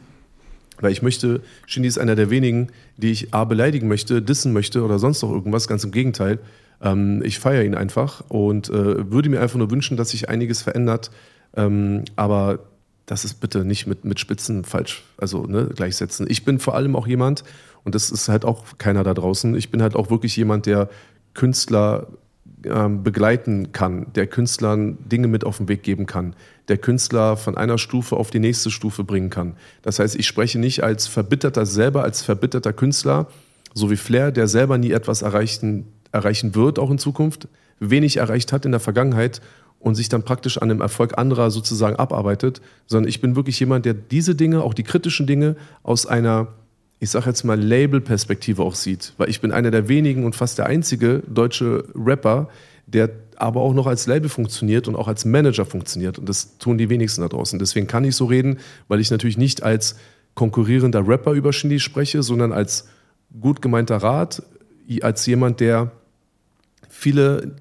weil 0.80 0.92
ich 0.92 1.03
möchte, 1.03 1.40
Shindy 1.66 1.88
ist 1.88 1.99
einer 1.99 2.14
der 2.14 2.30
wenigen, 2.30 2.68
die 2.97 3.11
ich 3.11 3.34
A 3.34 3.45
beleidigen 3.45 3.88
möchte, 3.88 4.22
dissen 4.22 4.53
möchte 4.53 4.82
oder 4.82 4.99
sonst 4.99 5.22
noch 5.22 5.30
irgendwas, 5.30 5.68
ganz 5.68 5.84
im 5.84 5.90
Gegenteil. 5.90 6.38
Ähm, 6.80 7.20
ich 7.24 7.38
feiere 7.38 7.64
ihn 7.64 7.74
einfach 7.74 8.22
und 8.28 8.68
äh, 8.70 9.11
würde 9.11 9.28
mir 9.28 9.40
einfach 9.40 9.59
nur 9.59 9.70
wünschen, 9.70 9.97
dass 9.97 10.11
sich 10.11 10.28
einiges 10.28 10.62
verändert. 10.62 11.11
Ähm, 11.57 12.05
aber 12.16 12.61
das 13.07 13.25
ist 13.25 13.41
bitte 13.41 13.65
nicht 13.65 13.87
mit, 13.87 14.05
mit 14.05 14.19
Spitzen 14.21 14.65
falsch, 14.65 15.05
also 15.19 15.47
ne, 15.47 15.71
gleichsetzen. 15.75 16.27
Ich 16.29 16.45
bin 16.45 16.59
vor 16.59 16.75
allem 16.75 16.97
auch 16.97 17.07
jemand, 17.07 17.45
und 17.85 17.95
das 17.95 18.11
ist 18.11 18.29
halt 18.29 18.45
auch 18.45 18.65
keiner 18.79 19.05
da 19.05 19.15
draußen, 19.15 19.55
ich 19.55 19.71
bin 19.71 19.83
halt 19.83 19.95
auch 19.95 20.11
wirklich 20.11 20.37
jemand, 20.37 20.67
der 20.67 20.89
Künstler 21.35 22.07
ähm, 22.65 23.03
begleiten 23.03 23.73
kann, 23.73 24.07
der 24.15 24.27
Künstlern 24.27 24.97
Dinge 25.07 25.29
mit 25.29 25.45
auf 25.45 25.59
den 25.59 25.69
Weg 25.69 25.83
geben 25.83 26.07
kann, 26.07 26.35
der 26.69 26.79
Künstler 26.79 27.37
von 27.37 27.59
einer 27.59 27.77
Stufe 27.77 28.17
auf 28.17 28.31
die 28.31 28.39
nächste 28.39 28.71
Stufe 28.71 29.05
bringen 29.05 29.29
kann. 29.29 29.57
Das 29.83 29.99
heißt, 29.99 30.17
ich 30.17 30.27
spreche 30.27 30.59
nicht 30.59 30.83
als 30.83 31.07
verbitterter 31.07 31.67
selber, 31.67 32.05
als 32.05 32.23
verbitterter 32.23 32.73
Künstler, 32.73 33.27
so 33.75 33.91
wie 33.91 33.97
Flair, 33.97 34.33
der 34.33 34.49
selber 34.49 34.79
nie 34.79 34.93
etwas 34.93 35.21
erreichen, 35.21 35.93
erreichen 36.11 36.55
wird, 36.55 36.79
auch 36.79 36.91
in 36.91 36.99
Zukunft, 36.99 37.49
wenig 37.81 38.17
erreicht 38.17 38.53
hat 38.53 38.65
in 38.65 38.71
der 38.71 38.81
Vergangenheit 38.81 39.43
und 39.85 39.95
sich 39.95 40.09
dann 40.09 40.22
praktisch 40.22 40.59
an 40.59 40.70
dem 40.70 40.80
Erfolg 40.80 41.18
anderer 41.18 41.51
sozusagen 41.51 41.97
abarbeitet, 41.97 42.61
sondern 42.87 43.09
ich 43.09 43.20
bin 43.20 43.37
wirklich 43.37 43.61
jemand, 43.61 43.85
der 43.85 43.95
diese 43.95 44.35
Dinge, 44.35 44.62
auch 44.62 44.74
die 44.74 44.82
kritischen 44.82 45.26
Dinge, 45.26 45.57
aus 45.82 46.07
einer 46.07 46.49
ich 47.01 47.11
sage 47.11 47.26
jetzt 47.26 47.45
mal, 47.45 47.61
Label-Perspektive 47.61 48.62
auch 48.62 48.74
sieht. 48.74 49.12
Weil 49.18 49.28
ich 49.28 49.43
bin 49.43 49.53
einer 49.53 49.70
der 49.70 49.89
wenigen 49.89 50.24
und 50.24 50.35
fast 50.35 50.57
der 50.57 50.66
einzige 50.66 51.22
deutsche 51.28 51.85
Rapper, 51.95 52.49
der 52.87 53.11
aber 53.37 53.61
auch 53.61 53.74
noch 53.74 53.87
als 53.87 54.07
Label 54.07 54.30
funktioniert 54.30 54.89
und 54.89 54.97
auch 54.97 55.07
als 55.07 55.26
Manager 55.26 55.66
funktioniert. 55.66 56.18
Und 56.18 56.28
das 56.30 56.57
tun 56.57 56.78
die 56.78 56.89
wenigsten 56.89 57.20
da 57.20 57.28
draußen. 57.28 57.59
Deswegen 57.59 57.87
kann 57.87 58.05
ich 58.05 58.16
so 58.16 58.24
reden, 58.24 58.59
weil 58.89 59.01
ich 59.01 59.11
natürlich 59.11 59.37
nicht 59.37 59.62
als 59.62 59.97
konkurrierender 60.35 61.07
Rapper 61.07 61.32
über 61.32 61.53
Shindy 61.53 61.78
spreche, 61.78 62.22
sondern 62.22 62.53
als 62.53 62.89
gut 63.39 63.61
gemeinter 63.61 63.99
Rat, 63.99 64.43
als 65.03 65.26
jemand, 65.26 65.61
der 65.61 65.91
viele 66.89 67.57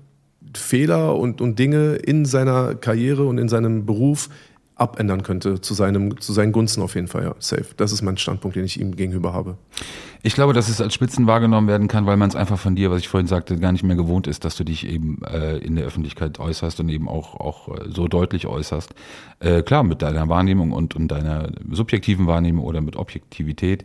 Fehler 0.58 1.16
und, 1.16 1.41
und 1.41 1.60
Dinge 1.60 1.95
in 1.95 2.26
seiner 2.26 2.76
Karriere 2.76 3.26
und 3.26 3.38
in 3.38 3.49
seinem 3.49 3.86
Beruf 3.86 4.30
abändern 4.76 5.24
könnte, 5.24 5.62
zu, 5.62 5.74
seinem, 5.74 6.20
zu 6.20 6.34
seinen 6.34 6.51
Gunsten 6.51 6.82
auf 6.82 6.95
jeden 6.95 7.08
Fall, 7.08 7.24
ja, 7.24 7.36
safe. 7.39 7.68
Das 7.78 7.91
ist 7.91 8.01
mein 8.01 8.18
Standpunkt, 8.18 8.56
den 8.56 8.66
ich 8.66 8.80
ihm 8.80 8.95
gegenüber 8.95 9.34
habe. 9.34 9.58
Ich 10.24 10.34
glaube, 10.34 10.54
dass 10.54 10.70
es 10.70 10.80
als 10.82 10.93
Spitzen 10.93 11.28
wahrgenommen 11.28 11.68
werden 11.68 11.88
kann, 11.88 12.06
weil 12.06 12.18
man 12.18 12.30
es 12.30 12.36
einfach 12.36 12.58
von 12.58 12.76
dir, 12.76 12.89
was 12.89 13.01
ich 13.01 13.08
vorhin 13.08 13.28
sagte, 13.28 13.60
gar 13.60 13.72
nicht 13.72 13.84
mehr 13.84 13.95
gewohnt 13.95 14.26
ist, 14.26 14.45
dass 14.45 14.56
du 14.56 14.64
dich 14.64 14.88
eben 14.88 15.22
äh, 15.24 15.58
in 15.58 15.76
der 15.76 15.86
Öffentlichkeit 15.86 16.39
äußerst 16.39 16.80
und 16.80 16.89
eben 16.89 17.08
auch, 17.08 17.39
auch 17.39 17.68
äh, 17.68 17.89
so 17.89 18.08
deutlich 18.08 18.47
äußerst. 18.47 18.95
Äh, 19.39 19.62
klar, 19.64 19.84
mit 19.84 20.01
deiner 20.01 20.30
Wahrnehmung 20.30 20.72
und, 20.72 20.95
und 20.95 21.10
deiner 21.10 21.49
subjektiven 21.70 22.26
Wahrnehmung 22.26 22.66
oder 22.66 22.82
mit 22.82 22.95
Objektivität 22.95 23.84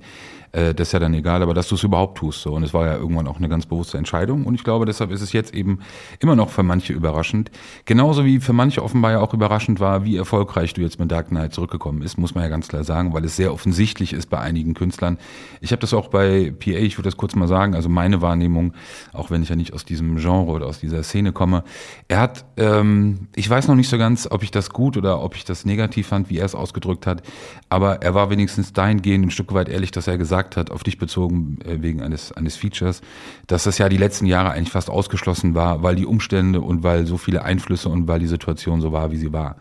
äh, 0.52 0.74
das 0.74 0.88
ist 0.88 0.92
ja 0.92 0.98
dann 0.98 1.14
egal, 1.14 1.42
aber 1.42 1.54
dass 1.54 1.68
du 1.68 1.74
es 1.74 1.82
überhaupt 1.82 2.18
tust. 2.18 2.42
So. 2.42 2.52
Und 2.52 2.62
es 2.62 2.74
war 2.74 2.86
ja 2.86 2.96
irgendwann 2.96 3.26
auch 3.26 3.38
eine 3.38 3.48
ganz 3.48 3.66
bewusste 3.66 3.98
Entscheidung. 3.98 4.44
Und 4.44 4.54
ich 4.54 4.64
glaube, 4.64 4.86
deshalb 4.86 5.10
ist 5.10 5.20
es 5.20 5.32
jetzt 5.32 5.54
eben 5.54 5.80
immer 6.20 6.36
noch 6.36 6.50
für 6.50 6.62
manche 6.62 6.92
überraschend. 6.92 7.50
Genauso 7.84 8.24
wie 8.24 8.40
für 8.40 8.52
manche 8.52 8.82
offenbar 8.82 9.12
ja 9.12 9.20
auch 9.20 9.34
überraschend 9.34 9.80
war, 9.80 10.04
wie 10.04 10.16
erfolgreich 10.16 10.74
du 10.74 10.80
jetzt 10.80 10.98
mit 10.98 11.10
Dark 11.10 11.28
Knight 11.28 11.52
zurückgekommen 11.52 12.00
bist, 12.00 12.18
muss 12.18 12.34
man 12.34 12.44
ja 12.44 12.50
ganz 12.50 12.68
klar 12.68 12.84
sagen, 12.84 13.12
weil 13.12 13.24
es 13.24 13.36
sehr 13.36 13.52
offensichtlich 13.52 14.12
ist 14.12 14.30
bei 14.30 14.38
einigen 14.38 14.74
Künstlern. 14.74 15.18
Ich 15.60 15.72
habe 15.72 15.80
das 15.80 15.92
auch 15.94 16.08
bei 16.08 16.52
PA, 16.58 16.70
ich 16.70 16.98
würde 16.98 17.08
das 17.08 17.16
kurz 17.16 17.34
mal 17.34 17.48
sagen, 17.48 17.74
also 17.74 17.88
meine 17.88 18.22
Wahrnehmung, 18.22 18.74
auch 19.12 19.30
wenn 19.30 19.42
ich 19.42 19.48
ja 19.48 19.56
nicht 19.56 19.72
aus 19.72 19.84
diesem 19.84 20.16
Genre 20.16 20.50
oder 20.50 20.66
aus 20.66 20.80
dieser 20.80 21.02
Szene 21.02 21.32
komme, 21.32 21.64
er 22.08 22.20
hat, 22.20 22.44
ähm, 22.56 23.28
ich 23.34 23.48
weiß 23.48 23.68
noch 23.68 23.74
nicht 23.74 23.88
so 23.88 23.98
ganz, 23.98 24.28
ob 24.30 24.42
ich 24.42 24.50
das 24.50 24.70
gut 24.70 24.96
oder 24.96 25.22
ob 25.22 25.36
ich 25.36 25.44
das 25.44 25.64
negativ 25.64 26.08
fand, 26.08 26.30
wie 26.30 26.38
er 26.38 26.46
es 26.46 26.54
ausgedrückt 26.54 27.06
hat, 27.06 27.22
aber 27.68 28.02
er 28.02 28.14
war 28.14 28.30
wenigstens 28.30 28.72
dahingehend 28.72 29.26
ein 29.26 29.30
Stück 29.30 29.52
weit 29.52 29.68
ehrlich, 29.68 29.90
dass 29.90 30.06
er 30.06 30.18
gesagt 30.18 30.37
gesagt 30.38 30.56
hat, 30.56 30.70
auf 30.70 30.82
dich 30.82 30.98
bezogen 30.98 31.58
äh, 31.64 31.82
wegen 31.82 32.00
eines, 32.00 32.32
eines 32.32 32.56
Features, 32.56 33.00
dass 33.46 33.64
das 33.64 33.78
ja 33.78 33.88
die 33.88 33.96
letzten 33.96 34.26
Jahre 34.26 34.50
eigentlich 34.50 34.70
fast 34.70 34.90
ausgeschlossen 34.90 35.54
war, 35.54 35.82
weil 35.82 35.96
die 35.96 36.06
Umstände 36.06 36.60
und 36.60 36.82
weil 36.82 37.06
so 37.06 37.16
viele 37.16 37.44
Einflüsse 37.44 37.88
und 37.88 38.06
weil 38.08 38.20
die 38.20 38.26
Situation 38.26 38.80
so 38.80 38.92
war, 38.92 39.10
wie 39.10 39.16
sie 39.16 39.32
war. 39.32 39.56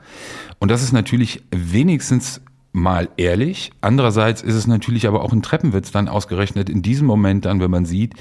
Und 0.59 0.69
das 0.69 0.83
ist 0.83 0.91
natürlich 0.91 1.43
wenigstens 1.51 2.41
mal 2.73 3.09
ehrlich. 3.17 3.71
Andererseits 3.81 4.43
ist 4.43 4.55
es 4.55 4.67
natürlich 4.67 5.07
aber 5.07 5.23
auch 5.23 5.33
ein 5.33 5.41
Treppenwitz 5.41 5.91
dann 5.91 6.07
ausgerechnet 6.07 6.69
in 6.69 6.81
diesem 6.81 7.07
Moment 7.07 7.45
dann, 7.45 7.59
wenn 7.59 7.71
man 7.71 7.85
sieht, 7.85 8.13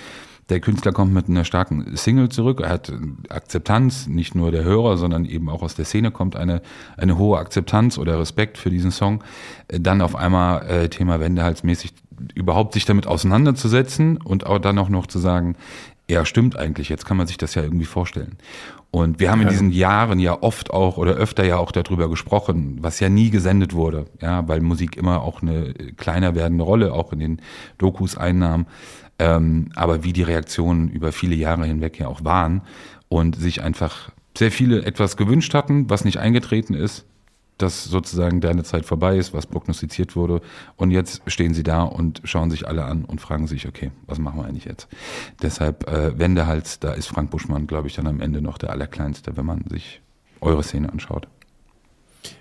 der 0.48 0.61
Künstler 0.61 0.92
kommt 0.92 1.12
mit 1.12 1.28
einer 1.28 1.44
starken 1.44 1.96
Single 1.96 2.28
zurück. 2.28 2.61
Er 2.61 2.68
hat 2.68 2.92
Akzeptanz, 3.28 4.07
nicht 4.07 4.36
nur 4.36 4.52
der 4.52 4.62
Hörer, 4.62 4.96
sondern 4.96 5.24
eben 5.24 5.48
auch 5.48 5.62
aus 5.62 5.74
der 5.74 5.84
Szene 5.84 6.12
kommt 6.12 6.36
eine, 6.36 6.62
eine 6.96 7.18
hohe 7.18 7.38
Akzeptanz 7.38 7.98
oder 7.98 8.20
Respekt 8.20 8.57
für 8.57 8.70
diesen 8.70 8.92
Song. 8.92 9.24
Dann 9.68 10.00
auf 10.00 10.14
einmal 10.14 10.64
äh, 10.68 10.88
Thema 10.88 11.18
Wendehalsmäßig 11.18 11.94
überhaupt 12.34 12.74
sich 12.74 12.84
damit 12.84 13.06
auseinanderzusetzen 13.06 14.16
und 14.18 14.46
auch 14.46 14.58
dann 14.58 14.78
auch 14.78 14.88
noch 14.88 15.06
zu 15.06 15.18
sagen, 15.18 15.56
ja, 16.08 16.24
stimmt 16.24 16.56
eigentlich, 16.56 16.88
jetzt 16.88 17.04
kann 17.04 17.16
man 17.16 17.26
sich 17.26 17.36
das 17.36 17.54
ja 17.54 17.62
irgendwie 17.62 17.84
vorstellen. 17.84 18.36
Und 18.92 19.18
wir 19.18 19.30
haben 19.30 19.42
in 19.42 19.48
diesen 19.48 19.72
Jahren 19.72 20.20
ja 20.20 20.40
oft 20.40 20.70
auch 20.70 20.96
oder 20.96 21.12
öfter 21.12 21.44
ja 21.44 21.58
auch 21.58 21.72
darüber 21.72 22.08
gesprochen, 22.08 22.78
was 22.80 23.00
ja 23.00 23.08
nie 23.08 23.30
gesendet 23.30 23.74
wurde, 23.74 24.06
ja, 24.22 24.46
weil 24.48 24.60
Musik 24.60 24.96
immer 24.96 25.22
auch 25.22 25.42
eine 25.42 25.74
kleiner 25.96 26.34
werdende 26.34 26.64
Rolle 26.64 26.92
auch 26.92 27.12
in 27.12 27.18
den 27.18 27.42
Dokus 27.76 28.16
einnahm, 28.16 28.66
ähm, 29.18 29.70
aber 29.74 30.04
wie 30.04 30.12
die 30.12 30.22
Reaktionen 30.22 30.88
über 30.88 31.12
viele 31.12 31.34
Jahre 31.34 31.66
hinweg 31.66 31.98
ja 31.98 32.06
auch 32.06 32.24
waren 32.24 32.62
und 33.08 33.36
sich 33.36 33.62
einfach 33.62 34.10
sehr 34.38 34.52
viele 34.52 34.84
etwas 34.84 35.16
gewünscht 35.16 35.54
hatten, 35.54 35.90
was 35.90 36.04
nicht 36.04 36.18
eingetreten 36.18 36.74
ist, 36.74 37.04
dass 37.59 37.84
sozusagen 37.84 38.40
deine 38.40 38.64
Zeit 38.64 38.84
vorbei 38.84 39.16
ist, 39.16 39.32
was 39.32 39.46
prognostiziert 39.46 40.16
wurde. 40.16 40.40
Und 40.76 40.90
jetzt 40.90 41.22
stehen 41.26 41.54
sie 41.54 41.62
da 41.62 41.82
und 41.82 42.20
schauen 42.24 42.50
sich 42.50 42.68
alle 42.68 42.84
an 42.84 43.04
und 43.04 43.20
fragen 43.20 43.46
sich, 43.46 43.66
okay, 43.66 43.90
was 44.07 44.18
machen 44.18 44.40
wir 44.40 44.46
eigentlich 44.46 44.66
jetzt? 44.66 44.88
Deshalb 45.42 45.88
äh, 45.88 46.18
Wendehals, 46.18 46.80
da 46.80 46.92
ist 46.92 47.07
Frank 47.07 47.30
Buschmann, 47.30 47.66
glaube 47.66 47.88
ich, 47.88 47.94
dann 47.94 48.07
am 48.07 48.20
Ende 48.20 48.42
noch 48.42 48.59
der 48.59 48.70
Allerkleinste, 48.70 49.36
wenn 49.36 49.46
man 49.46 49.64
sich 49.68 50.00
eure 50.40 50.62
Szene 50.62 50.92
anschaut. 50.92 51.28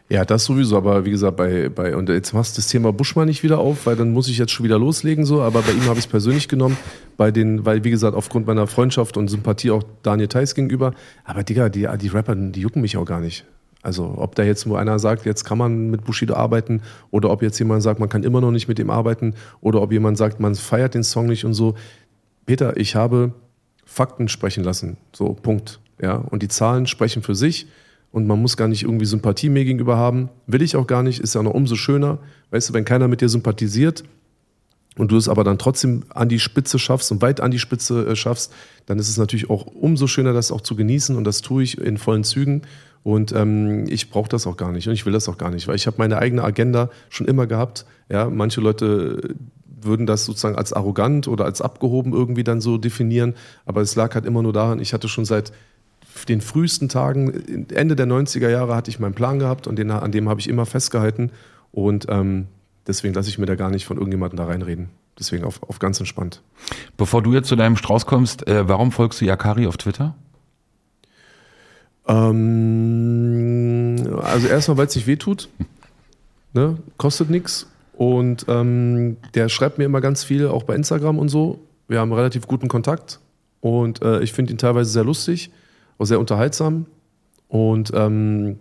Ja, 0.08 0.24
das 0.24 0.46
sowieso, 0.46 0.78
aber 0.78 1.04
wie 1.06 1.12
gesagt, 1.12 1.36
bei, 1.36 1.70
bei, 1.70 1.96
und 1.96 2.10
jetzt 2.10 2.34
machst 2.34 2.56
du 2.56 2.62
das 2.62 2.68
Thema 2.68 2.94
Buschmann 2.94 3.28
nicht 3.28 3.42
wieder 3.42 3.58
auf, 3.58 3.88
weil 3.88 3.96
dann 3.96 4.12
muss 4.12 4.28
ich 4.28 4.38
jetzt 4.38 4.52
schon 4.52 4.64
wieder 4.64 4.78
loslegen, 4.78 5.26
so, 5.26 5.42
aber 5.42 5.64
bei 5.64 5.72
ihm 5.72 5.86
habe 5.86 5.98
ich 5.98 6.06
es 6.06 6.08
persönlich 6.08 6.48
genommen, 6.48 6.78
bei 7.18 7.32
den, 7.32 7.66
weil, 7.66 7.84
wie 7.84 7.90
gesagt, 7.90 8.16
aufgrund 8.16 8.46
meiner 8.46 8.68
Freundschaft 8.68 9.18
und 9.18 9.30
Sympathie 9.30 9.72
auch 9.72 9.84
Daniel 10.04 10.28
Theiss 10.28 10.54
gegenüber, 10.54 10.94
aber 11.24 11.44
Digga, 11.44 11.70
die, 11.70 11.88
die 12.00 12.08
Rapper, 12.10 12.36
die 12.36 12.62
jucken 12.62 12.84
mich 12.84 12.98
auch 12.98 13.06
gar 13.06 13.20
nicht. 13.20 13.46
Also 13.86 14.16
ob 14.18 14.34
da 14.34 14.42
jetzt 14.42 14.66
nur 14.66 14.80
einer 14.80 14.98
sagt, 14.98 15.28
jetzt 15.28 15.44
kann 15.44 15.60
man 15.60 15.92
mit 15.92 16.06
Bushido 16.06 16.34
arbeiten 16.34 16.82
oder 17.12 17.30
ob 17.30 17.44
jetzt 17.44 17.60
jemand 17.60 17.84
sagt, 17.84 18.00
man 18.00 18.10
kann 18.10 18.24
immer 18.24 18.42
noch 18.42 18.50
nicht 18.50 18.68
mit 18.68 18.80
ihm 18.80 18.90
arbeiten 18.90 19.36
oder 19.62 19.80
ob 19.80 19.92
jemand 19.92 20.18
sagt, 20.18 20.40
man 20.40 20.56
feiert 20.56 20.96
den 20.96 21.04
Song 21.04 21.28
nicht 21.28 21.46
und 21.46 21.54
so. 21.54 21.76
Peter, 22.48 22.78
ich 22.78 22.96
habe 22.96 23.34
Fakten 23.86 24.28
sprechen 24.28 24.64
lassen. 24.64 24.98
So, 25.14 25.34
Punkt. 25.34 25.80
Ja, 26.02 26.16
und 26.16 26.42
die 26.42 26.48
Zahlen 26.48 26.88
sprechen 26.88 27.22
für 27.22 27.36
sich 27.36 27.68
und 28.12 28.26
man 28.26 28.42
muss 28.42 28.58
gar 28.58 28.68
nicht 28.68 28.82
irgendwie 28.82 29.06
Sympathie 29.06 29.50
mir 29.50 29.66
gegenüber 29.66 29.98
haben. 29.98 30.30
Will 30.48 30.64
ich 30.64 30.76
auch 30.76 30.88
gar 30.88 31.04
nicht, 31.04 31.20
ist 31.20 31.36
ja 31.36 31.44
noch 31.44 31.54
umso 31.54 31.76
schöner. 31.76 32.18
Weißt 32.50 32.70
du, 32.70 32.74
wenn 32.74 32.86
keiner 32.86 33.08
mit 33.08 33.22
dir 33.22 33.30
sympathisiert 33.30 34.04
und 34.98 35.12
du 35.12 35.18
es 35.18 35.30
aber 35.30 35.44
dann 35.44 35.60
trotzdem 35.60 36.06
an 36.10 36.28
die 36.28 36.40
Spitze 36.40 36.80
schaffst 36.80 37.12
und 37.12 37.22
weit 37.22 37.40
an 37.40 37.52
die 37.52 37.60
Spitze 37.60 38.08
äh, 38.08 38.16
schaffst, 38.16 38.52
dann 38.88 38.98
ist 38.98 39.10
es 39.10 39.18
natürlich 39.18 39.52
auch 39.52 39.68
umso 39.68 40.08
schöner, 40.08 40.34
das 40.34 40.52
auch 40.52 40.62
zu 40.62 40.76
genießen 40.76 41.16
und 41.16 41.24
das 41.24 41.42
tue 41.42 41.62
ich 41.62 41.78
in 41.78 42.00
vollen 42.00 42.24
Zügen. 42.24 42.64
Und 43.06 43.34
ähm, 43.34 43.86
ich 43.88 44.10
brauche 44.10 44.30
das 44.30 44.48
auch 44.48 44.58
gar 44.58 44.72
nicht 44.72 44.88
und 44.88 44.96
ich 44.96 45.06
will 45.06 45.14
das 45.14 45.30
auch 45.30 45.38
gar 45.38 45.52
nicht, 45.52 45.68
weil 45.68 45.76
ich 45.76 45.86
habe 45.86 45.98
meine 46.00 46.18
eigene 46.18 46.44
Agenda 46.44 46.90
schon 47.10 47.28
immer 47.28 47.46
gehabt. 47.46 47.86
Ja, 48.10 48.32
manche 48.32 48.62
Leute 48.62 49.36
würden 49.80 50.08
das 50.08 50.26
sozusagen 50.26 50.56
als 50.56 50.74
arrogant 50.74 51.28
oder 51.28 51.46
als 51.46 51.62
abgehoben 51.62 52.14
irgendwie 52.14 52.44
dann 52.44 52.62
so 52.62 52.80
definieren, 52.80 53.36
aber 53.68 53.82
es 53.82 53.96
lag 53.96 54.16
halt 54.16 54.26
immer 54.26 54.42
nur 54.42 54.54
daran, 54.54 54.80
ich 54.80 54.92
hatte 54.92 55.08
schon 55.08 55.24
seit 55.24 55.54
den 56.28 56.42
frühesten 56.42 56.90
Tagen, 56.90 57.68
Ende 57.70 57.96
der 57.96 58.08
90er 58.08 58.50
Jahre 58.50 58.76
hatte 58.76 58.90
ich 58.90 59.00
meinen 59.00 59.14
Plan 59.14 59.38
gehabt 59.38 59.68
und 59.68 59.78
den, 59.78 59.92
an 59.92 60.12
dem 60.12 60.28
habe 60.28 60.40
ich 60.40 60.50
immer 60.50 60.66
festgehalten 60.66 61.32
und 61.72 62.08
ähm, 62.10 62.48
deswegen 62.88 63.14
lasse 63.14 63.30
ich 63.30 63.38
mir 63.38 63.46
da 63.46 63.54
gar 63.54 63.70
nicht 63.70 63.86
von 63.86 63.98
irgendjemandem 63.98 64.38
da 64.38 64.46
reinreden. 64.46 64.90
Deswegen 65.20 65.44
auf, 65.44 65.62
auf 65.62 65.78
ganz 65.78 66.00
entspannt. 66.00 66.42
Bevor 66.98 67.22
du 67.22 67.36
jetzt 67.36 67.50
zu 67.50 67.56
deinem 67.56 67.78
Strauß 67.78 68.08
kommst, 68.08 68.48
äh, 68.48 68.68
warum 68.68 68.92
folgst 68.92 69.22
du 69.22 69.26
Yakari 69.26 69.68
auf 69.68 69.78
Twitter? 69.78 70.16
Ähm, 72.08 73.96
also 74.22 74.48
erstmal, 74.48 74.78
weil 74.78 74.88
es 74.88 74.96
nicht 74.96 75.08
wehtut. 75.08 75.50
ne? 76.54 76.78
kostet 76.98 77.30
nichts. 77.30 77.68
Und 77.94 78.46
ähm, 78.50 79.18
der 79.34 79.50
schreibt 79.50 79.78
mir 79.78 79.86
immer 79.86 80.02
ganz 80.02 80.24
viel, 80.24 80.48
auch 80.48 80.64
bei 80.64 80.76
Instagram 80.76 81.20
und 81.20 81.30
so. 81.30 81.60
Wir 81.88 82.00
haben 82.00 82.12
relativ 82.12 82.48
guten 82.48 82.68
Kontakt 82.68 83.20
und 83.62 84.02
äh, 84.02 84.22
ich 84.22 84.34
finde 84.34 84.52
ihn 84.52 84.58
teilweise 84.58 84.90
sehr 84.90 85.04
lustig, 85.04 85.52
auch 85.98 86.06
sehr 86.06 86.20
unterhaltsam. 86.20 86.88
Und 87.48 87.92
ähm, 87.94 88.58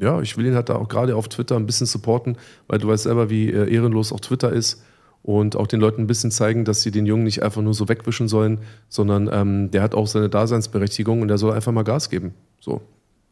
ja, 0.00 0.20
ich 0.20 0.36
will 0.36 0.46
ihn 0.46 0.54
halt 0.54 0.68
da 0.68 0.76
auch 0.76 0.88
gerade 0.88 1.16
auf 1.16 1.28
Twitter 1.28 1.56
ein 1.56 1.66
bisschen 1.66 1.86
supporten, 1.86 2.38
weil 2.66 2.78
du 2.78 2.88
weißt 2.88 3.04
selber, 3.04 3.30
wie 3.30 3.50
äh, 3.50 3.72
ehrenlos 3.72 4.12
auch 4.12 4.20
Twitter 4.20 4.52
ist 4.52 4.82
und 5.22 5.56
auch 5.56 5.66
den 5.66 5.80
Leuten 5.80 6.02
ein 6.02 6.06
bisschen 6.06 6.30
zeigen, 6.30 6.64
dass 6.64 6.82
sie 6.82 6.90
den 6.90 7.04
Jungen 7.04 7.24
nicht 7.24 7.42
einfach 7.42 7.60
nur 7.60 7.74
so 7.74 7.88
wegwischen 7.88 8.28
sollen, 8.28 8.60
sondern 8.88 9.28
ähm, 9.30 9.70
der 9.70 9.82
hat 9.82 9.94
auch 9.94 10.06
seine 10.06 10.28
Daseinsberechtigung 10.28 11.20
und 11.20 11.28
der 11.28 11.38
soll 11.38 11.52
einfach 11.52 11.72
mal 11.72 11.82
Gas 11.82 12.10
geben. 12.10 12.32
So. 12.66 12.82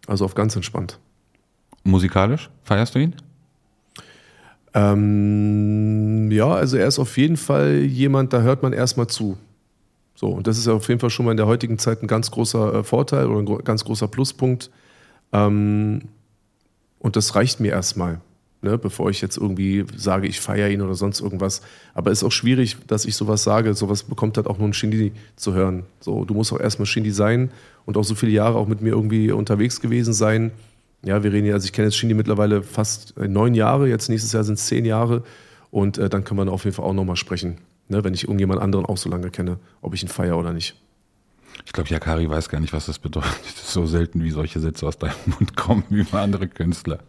Also 0.06 0.24
auf 0.24 0.34
ganz 0.34 0.54
entspannt. 0.54 0.98
Musikalisch? 1.82 2.50
Feierst 2.62 2.94
du 2.94 3.00
ihn? 3.00 3.16
Ähm, 4.74 6.30
ja, 6.30 6.48
also 6.48 6.76
er 6.76 6.86
ist 6.86 7.00
auf 7.00 7.16
jeden 7.18 7.36
Fall 7.36 7.78
jemand, 7.78 8.32
da 8.32 8.42
hört 8.42 8.62
man 8.62 8.72
erstmal 8.72 9.08
zu. 9.08 9.36
So, 10.14 10.28
und 10.28 10.46
das 10.46 10.56
ist 10.56 10.66
ja 10.66 10.72
auf 10.72 10.88
jeden 10.88 11.00
Fall 11.00 11.10
schon 11.10 11.26
mal 11.26 11.32
in 11.32 11.36
der 11.36 11.46
heutigen 11.46 11.78
Zeit 11.78 12.02
ein 12.02 12.06
ganz 12.06 12.30
großer 12.30 12.74
äh, 12.74 12.84
Vorteil 12.84 13.26
oder 13.26 13.40
ein 13.40 13.64
ganz 13.64 13.84
großer 13.84 14.06
Pluspunkt. 14.06 14.70
Ähm, 15.32 16.02
und 17.00 17.16
das 17.16 17.34
reicht 17.34 17.58
mir 17.58 17.72
erstmal 17.72 18.20
ne, 18.64 18.78
bevor 18.78 19.10
ich 19.10 19.20
jetzt 19.20 19.36
irgendwie 19.36 19.84
sage, 19.96 20.26
ich 20.26 20.40
feiere 20.40 20.70
ihn 20.70 20.80
oder 20.80 20.94
sonst 20.94 21.20
irgendwas. 21.20 21.62
Aber 21.92 22.10
es 22.10 22.18
ist 22.18 22.24
auch 22.24 22.32
schwierig, 22.32 22.76
dass 22.86 23.04
ich 23.04 23.14
sowas 23.14 23.44
sage. 23.44 23.74
Sowas 23.74 24.02
bekommt 24.02 24.36
halt 24.36 24.46
auch 24.46 24.58
nur 24.58 24.66
ein 24.66 24.72
Shindy 24.72 25.12
zu 25.36 25.54
hören. 25.54 25.84
So, 26.00 26.24
du 26.24 26.34
musst 26.34 26.52
auch 26.52 26.58
erstmal 26.58 26.86
Shindy 26.86 27.12
sein 27.12 27.50
und 27.84 27.96
auch 27.96 28.04
so 28.04 28.14
viele 28.14 28.32
Jahre 28.32 28.58
auch 28.58 28.66
mit 28.66 28.80
mir 28.80 28.90
irgendwie 28.90 29.30
unterwegs 29.30 29.80
gewesen 29.80 30.12
sein. 30.12 30.50
Ja, 31.04 31.22
wir 31.22 31.32
reden 31.32 31.46
ja, 31.46 31.54
also 31.54 31.66
ich 31.66 31.72
kenne 31.72 31.88
jetzt 31.88 31.96
Shindy 31.96 32.14
mittlerweile 32.14 32.62
fast 32.62 33.16
äh, 33.18 33.28
neun 33.28 33.54
Jahre, 33.54 33.88
jetzt 33.88 34.08
nächstes 34.08 34.32
Jahr 34.32 34.42
sind 34.42 34.58
es 34.58 34.66
zehn 34.66 34.84
Jahre. 34.84 35.22
Und 35.70 35.98
äh, 35.98 36.08
dann 36.08 36.24
kann 36.24 36.36
man 36.36 36.48
auf 36.48 36.64
jeden 36.64 36.74
Fall 36.74 36.86
auch 36.86 36.94
nochmal 36.94 37.16
sprechen, 37.16 37.58
ne, 37.88 38.02
wenn 38.02 38.14
ich 38.14 38.24
irgendjemand 38.24 38.60
anderen 38.60 38.86
auch 38.86 38.96
so 38.96 39.10
lange 39.10 39.30
kenne, 39.30 39.58
ob 39.82 39.94
ich 39.94 40.02
ihn 40.02 40.08
feiere 40.08 40.38
oder 40.38 40.52
nicht. 40.52 40.76
Ich 41.66 41.72
glaube, 41.72 41.90
Yakari 41.90 42.28
weiß 42.28 42.48
gar 42.48 42.60
nicht, 42.60 42.72
was 42.72 42.86
das 42.86 42.98
bedeutet. 42.98 43.30
Das 43.44 43.54
ist 43.64 43.72
so 43.72 43.86
selten, 43.86 44.22
wie 44.22 44.30
solche 44.30 44.60
Sätze 44.60 44.86
aus 44.86 44.98
deinem 44.98 45.14
Mund 45.26 45.56
kommen, 45.56 45.84
wie 45.90 46.02
bei 46.02 46.20
andere 46.20 46.48
Künstler. 46.48 47.00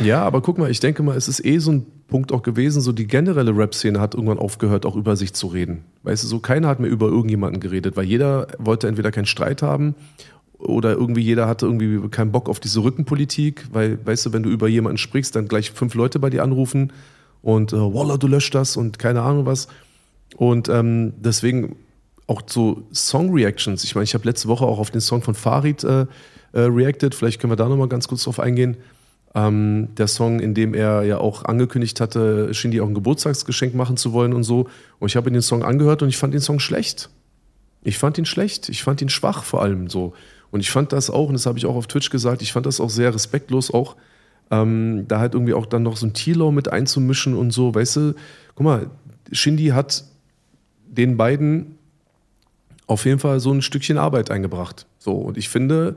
Ja, 0.00 0.22
aber 0.22 0.42
guck 0.42 0.58
mal, 0.58 0.70
ich 0.70 0.80
denke 0.80 1.02
mal, 1.02 1.16
es 1.16 1.28
ist 1.28 1.44
eh 1.44 1.58
so 1.58 1.72
ein 1.72 1.86
Punkt 2.06 2.32
auch 2.32 2.42
gewesen, 2.42 2.80
so 2.80 2.92
die 2.92 3.06
generelle 3.06 3.56
Rap-Szene 3.56 4.00
hat 4.00 4.14
irgendwann 4.14 4.38
aufgehört, 4.38 4.86
auch 4.86 4.96
über 4.96 5.16
sich 5.16 5.34
zu 5.34 5.48
reden. 5.48 5.84
Weißt 6.04 6.22
du, 6.22 6.28
so 6.28 6.38
keiner 6.38 6.68
hat 6.68 6.80
mehr 6.80 6.90
über 6.90 7.08
irgendjemanden 7.08 7.60
geredet, 7.60 7.96
weil 7.96 8.04
jeder 8.04 8.46
wollte 8.58 8.88
entweder 8.88 9.10
keinen 9.10 9.26
Streit 9.26 9.60
haben 9.60 9.94
oder 10.58 10.92
irgendwie 10.92 11.20
jeder 11.20 11.46
hatte 11.46 11.66
irgendwie 11.66 12.08
keinen 12.08 12.32
Bock 12.32 12.48
auf 12.48 12.60
diese 12.60 12.82
Rückenpolitik, 12.82 13.66
weil, 13.72 13.98
weißt 14.04 14.26
du, 14.26 14.32
wenn 14.32 14.42
du 14.42 14.50
über 14.50 14.68
jemanden 14.68 14.98
sprichst, 14.98 15.34
dann 15.36 15.48
gleich 15.48 15.72
fünf 15.72 15.94
Leute 15.94 16.18
bei 16.18 16.30
dir 16.30 16.42
anrufen 16.42 16.92
und 17.42 17.72
äh, 17.72 17.76
Walla, 17.76 18.16
du 18.16 18.26
löscht 18.26 18.54
das 18.54 18.76
und 18.76 18.98
keine 18.98 19.22
Ahnung 19.22 19.46
was. 19.46 19.68
Und 20.36 20.68
ähm, 20.68 21.14
deswegen 21.18 21.76
auch 22.26 22.42
so 22.46 22.82
Song-Reactions. 22.92 23.84
Ich 23.84 23.94
meine, 23.94 24.04
ich 24.04 24.14
habe 24.14 24.24
letzte 24.24 24.48
Woche 24.48 24.64
auch 24.64 24.78
auf 24.78 24.90
den 24.90 25.00
Song 25.00 25.22
von 25.22 25.34
Farid 25.34 25.82
äh, 25.84 26.06
äh, 26.52 26.60
reacted, 26.60 27.14
vielleicht 27.14 27.40
können 27.40 27.52
wir 27.52 27.56
da 27.56 27.68
nochmal 27.68 27.88
ganz 27.88 28.08
kurz 28.08 28.24
drauf 28.24 28.40
eingehen. 28.40 28.76
Ähm, 29.34 29.88
der 29.96 30.06
Song, 30.06 30.40
in 30.40 30.54
dem 30.54 30.74
er 30.74 31.02
ja 31.02 31.18
auch 31.18 31.44
angekündigt 31.44 32.00
hatte, 32.00 32.52
Shindy 32.54 32.80
auch 32.80 32.88
ein 32.88 32.94
Geburtstagsgeschenk 32.94 33.74
machen 33.74 33.96
zu 33.96 34.12
wollen 34.12 34.32
und 34.32 34.44
so. 34.44 34.68
Und 34.98 35.08
ich 35.08 35.16
habe 35.16 35.30
den 35.30 35.42
Song 35.42 35.62
angehört 35.62 36.02
und 36.02 36.08
ich 36.08 36.16
fand 36.16 36.34
den 36.34 36.40
Song 36.40 36.60
schlecht. 36.60 37.10
Ich 37.82 37.98
fand 37.98 38.18
ihn 38.18 38.24
schlecht. 38.24 38.68
Ich 38.68 38.82
fand 38.82 39.02
ihn 39.02 39.08
schwach 39.08 39.44
vor 39.44 39.62
allem 39.62 39.88
so. 39.88 40.14
Und 40.50 40.60
ich 40.60 40.70
fand 40.70 40.92
das 40.92 41.10
auch, 41.10 41.28
und 41.28 41.34
das 41.34 41.46
habe 41.46 41.58
ich 41.58 41.66
auch 41.66 41.76
auf 41.76 41.86
Twitch 41.86 42.10
gesagt, 42.10 42.42
ich 42.42 42.52
fand 42.52 42.66
das 42.66 42.80
auch 42.80 42.90
sehr 42.90 43.14
respektlos, 43.14 43.72
auch 43.72 43.96
ähm, 44.50 45.04
da 45.08 45.18
halt 45.18 45.34
irgendwie 45.34 45.54
auch 45.54 45.66
dann 45.66 45.82
noch 45.82 45.96
so 45.96 46.06
ein 46.06 46.14
Tilo 46.14 46.50
mit 46.50 46.72
einzumischen 46.72 47.34
und 47.34 47.50
so. 47.50 47.74
Weißt 47.74 47.96
du, 47.96 48.14
guck 48.54 48.64
mal, 48.64 48.90
Shindy 49.30 49.68
hat 49.68 50.04
den 50.86 51.16
beiden 51.16 51.78
auf 52.86 53.04
jeden 53.04 53.18
Fall 53.18 53.40
so 53.40 53.52
ein 53.52 53.60
Stückchen 53.60 53.98
Arbeit 53.98 54.30
eingebracht. 54.30 54.86
So, 54.98 55.12
und 55.12 55.36
ich 55.36 55.50
finde, 55.50 55.96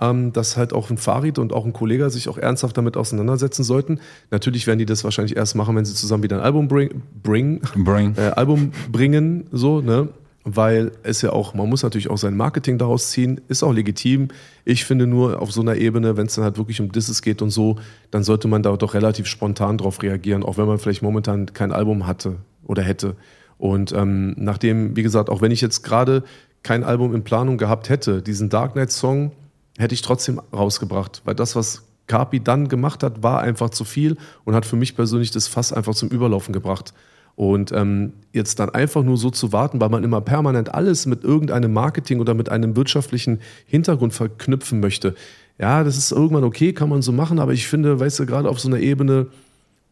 ähm, 0.00 0.32
dass 0.32 0.56
halt 0.56 0.72
auch 0.72 0.90
ein 0.90 0.98
Farid 0.98 1.38
und 1.38 1.52
auch 1.52 1.64
ein 1.64 1.72
Kollege 1.72 2.10
sich 2.10 2.28
auch 2.28 2.38
ernsthaft 2.38 2.76
damit 2.76 2.96
auseinandersetzen 2.96 3.64
sollten. 3.64 4.00
Natürlich 4.30 4.66
werden 4.66 4.78
die 4.78 4.86
das 4.86 5.04
wahrscheinlich 5.04 5.36
erst 5.36 5.54
machen, 5.54 5.76
wenn 5.76 5.84
sie 5.84 5.94
zusammen 5.94 6.22
wieder 6.22 6.36
ein 6.36 6.42
Album 6.42 6.68
bring, 6.68 7.02
bring, 7.22 7.60
bring. 7.76 8.14
Äh, 8.16 8.30
Album 8.30 8.72
bringen, 8.90 9.46
so, 9.52 9.80
ne? 9.80 10.08
Weil 10.44 10.92
es 11.02 11.22
ja 11.22 11.32
auch, 11.32 11.54
man 11.54 11.68
muss 11.68 11.82
natürlich 11.82 12.08
auch 12.08 12.18
sein 12.18 12.36
Marketing 12.36 12.78
daraus 12.78 13.10
ziehen, 13.10 13.40
ist 13.48 13.64
auch 13.64 13.72
legitim. 13.72 14.28
Ich 14.64 14.84
finde 14.84 15.06
nur 15.06 15.42
auf 15.42 15.50
so 15.50 15.60
einer 15.60 15.74
Ebene, 15.74 16.16
wenn 16.16 16.26
es 16.26 16.36
dann 16.36 16.44
halt 16.44 16.56
wirklich 16.56 16.80
um 16.80 16.92
Disses 16.92 17.20
geht 17.20 17.42
und 17.42 17.50
so, 17.50 17.76
dann 18.12 18.22
sollte 18.22 18.46
man 18.46 18.62
da 18.62 18.76
doch 18.76 18.94
relativ 18.94 19.26
spontan 19.26 19.76
drauf 19.76 20.02
reagieren, 20.02 20.44
auch 20.44 20.56
wenn 20.56 20.66
man 20.66 20.78
vielleicht 20.78 21.02
momentan 21.02 21.52
kein 21.52 21.72
Album 21.72 22.06
hatte 22.06 22.36
oder 22.64 22.82
hätte. 22.82 23.16
Und 23.58 23.92
ähm, 23.92 24.34
nachdem, 24.36 24.96
wie 24.96 25.02
gesagt, 25.02 25.30
auch 25.30 25.40
wenn 25.40 25.50
ich 25.50 25.60
jetzt 25.60 25.82
gerade 25.82 26.22
kein 26.62 26.84
Album 26.84 27.14
in 27.14 27.24
Planung 27.24 27.58
gehabt 27.58 27.88
hätte, 27.88 28.22
diesen 28.22 28.48
Dark 28.48 28.74
Knight 28.74 28.92
Song, 28.92 29.32
hätte 29.78 29.94
ich 29.94 30.02
trotzdem 30.02 30.40
rausgebracht, 30.52 31.22
weil 31.24 31.34
das, 31.34 31.56
was 31.56 31.82
Carpi 32.06 32.40
dann 32.40 32.68
gemacht 32.68 33.02
hat, 33.02 33.22
war 33.22 33.40
einfach 33.40 33.70
zu 33.70 33.84
viel 33.84 34.16
und 34.44 34.54
hat 34.54 34.66
für 34.66 34.76
mich 34.76 34.94
persönlich 34.96 35.30
das 35.30 35.48
Fass 35.48 35.72
einfach 35.72 35.94
zum 35.94 36.08
Überlaufen 36.08 36.52
gebracht. 36.52 36.94
Und 37.34 37.70
ähm, 37.72 38.14
jetzt 38.32 38.58
dann 38.60 38.70
einfach 38.70 39.02
nur 39.02 39.18
so 39.18 39.30
zu 39.30 39.52
warten, 39.52 39.78
weil 39.80 39.90
man 39.90 40.04
immer 40.04 40.22
permanent 40.22 40.74
alles 40.74 41.04
mit 41.04 41.22
irgendeinem 41.22 41.72
Marketing 41.72 42.18
oder 42.18 42.32
mit 42.32 42.48
einem 42.48 42.76
wirtschaftlichen 42.76 43.40
Hintergrund 43.66 44.14
verknüpfen 44.14 44.80
möchte. 44.80 45.14
Ja, 45.58 45.84
das 45.84 45.98
ist 45.98 46.12
irgendwann 46.12 46.44
okay, 46.44 46.72
kann 46.72 46.88
man 46.88 47.02
so 47.02 47.12
machen, 47.12 47.38
aber 47.38 47.52
ich 47.52 47.66
finde, 47.66 48.00
weißt 48.00 48.20
du, 48.20 48.26
gerade 48.26 48.48
auf 48.48 48.58
so 48.58 48.68
einer 48.68 48.78
Ebene, 48.78 49.26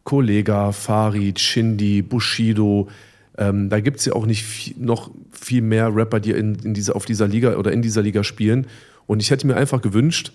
Kollega, 0.03 0.71
Farid, 0.71 1.39
Shindy, 1.39 2.01
Bushido, 2.01 2.87
ähm, 3.37 3.69
da 3.69 3.79
gibt 3.79 3.99
es 3.99 4.05
ja 4.05 4.13
auch 4.13 4.25
nicht 4.25 4.43
viel, 4.43 4.75
noch 4.79 5.11
viel 5.31 5.61
mehr 5.61 5.95
Rapper, 5.95 6.19
die 6.19 6.31
in, 6.31 6.55
in 6.55 6.73
dieser, 6.73 6.95
auf 6.95 7.05
dieser 7.05 7.27
Liga 7.27 7.57
oder 7.57 7.71
in 7.71 7.81
dieser 7.81 8.01
Liga 8.01 8.23
spielen. 8.23 8.67
Und 9.07 9.21
ich 9.21 9.31
hätte 9.31 9.47
mir 9.47 9.55
einfach 9.55 9.81
gewünscht, 9.81 10.31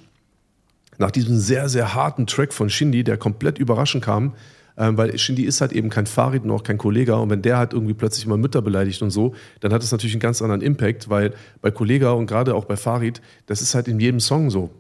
nach 0.99 1.11
diesem 1.11 1.39
sehr, 1.39 1.69
sehr 1.69 1.95
harten 1.95 2.27
Track 2.27 2.53
von 2.53 2.69
Shindy, 2.69 3.05
der 3.05 3.17
komplett 3.17 3.59
überraschend 3.59 4.05
kam, 4.05 4.35
ähm, 4.77 4.97
weil 4.97 5.17
Shindy 5.19 5.45
ist 5.45 5.61
halt 5.61 5.73
eben 5.73 5.89
kein 5.89 6.07
Farid 6.07 6.45
und 6.45 6.51
auch 6.51 6.63
kein 6.63 6.79
Kollega. 6.79 7.15
Und 7.15 7.31
wenn 7.31 7.43
der 7.43 7.57
halt 7.57 7.73
irgendwie 7.73 7.95
plötzlich 7.95 8.27
mal 8.27 8.37
Mütter 8.37 8.63
beleidigt 8.63 9.03
und 9.03 9.11
so, 9.11 9.35
dann 9.61 9.73
hat 9.73 9.83
das 9.83 9.93
natürlich 9.93 10.15
einen 10.15 10.21
ganz 10.21 10.43
anderen 10.43 10.61
Impact, 10.61 11.09
weil 11.09 11.35
bei 11.63 11.71
Kollega 11.71 12.13
und 12.13 12.27
gerade 12.27 12.55
auch 12.55 12.67
bei 12.67 12.77
Farid, 12.77 13.21
das 13.47 13.63
ist 13.63 13.75
halt 13.75 13.89
in 13.89 13.99
jedem 13.99 14.21
Song 14.21 14.51
so. 14.51 14.71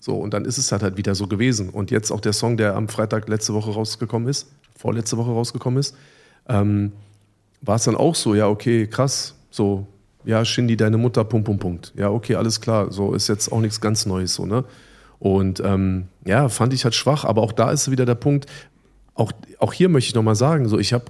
So, 0.00 0.16
und 0.16 0.32
dann 0.32 0.46
ist 0.46 0.56
es 0.56 0.72
halt, 0.72 0.82
halt 0.82 0.96
wieder 0.96 1.14
so 1.14 1.26
gewesen. 1.26 1.68
Und 1.68 1.90
jetzt 1.90 2.10
auch 2.10 2.20
der 2.20 2.32
Song, 2.32 2.56
der 2.56 2.74
am 2.74 2.88
Freitag 2.88 3.28
letzte 3.28 3.52
Woche 3.52 3.70
rausgekommen 3.70 4.28
ist, 4.28 4.48
vorletzte 4.76 5.18
Woche 5.18 5.30
rausgekommen 5.30 5.78
ist, 5.78 5.94
ähm, 6.48 6.92
war 7.60 7.76
es 7.76 7.84
dann 7.84 7.96
auch 7.96 8.14
so, 8.14 8.34
ja, 8.34 8.48
okay, 8.48 8.86
krass, 8.86 9.34
so, 9.50 9.86
ja, 10.24 10.44
Shindy, 10.44 10.76
deine 10.76 10.98
Mutter, 10.98 11.24
Punkt, 11.24 11.46
Punkt, 11.46 11.62
Punkt. 11.62 11.92
Ja, 11.96 12.10
okay, 12.10 12.34
alles 12.34 12.60
klar, 12.60 12.92
so 12.92 13.14
ist 13.14 13.28
jetzt 13.28 13.50
auch 13.50 13.60
nichts 13.60 13.80
ganz 13.80 14.06
Neues, 14.06 14.34
so, 14.34 14.46
ne? 14.46 14.64
Und 15.18 15.60
ähm, 15.64 16.08
ja, 16.24 16.48
fand 16.48 16.72
ich 16.72 16.84
halt 16.84 16.94
schwach, 16.94 17.24
aber 17.24 17.42
auch 17.42 17.52
da 17.52 17.70
ist 17.70 17.90
wieder 17.90 18.06
der 18.06 18.14
Punkt, 18.14 18.46
auch, 19.14 19.32
auch 19.58 19.72
hier 19.72 19.90
möchte 19.90 20.08
ich 20.08 20.14
nochmal 20.14 20.34
sagen, 20.34 20.68
so, 20.68 20.78
ich 20.78 20.92
habe, 20.92 21.06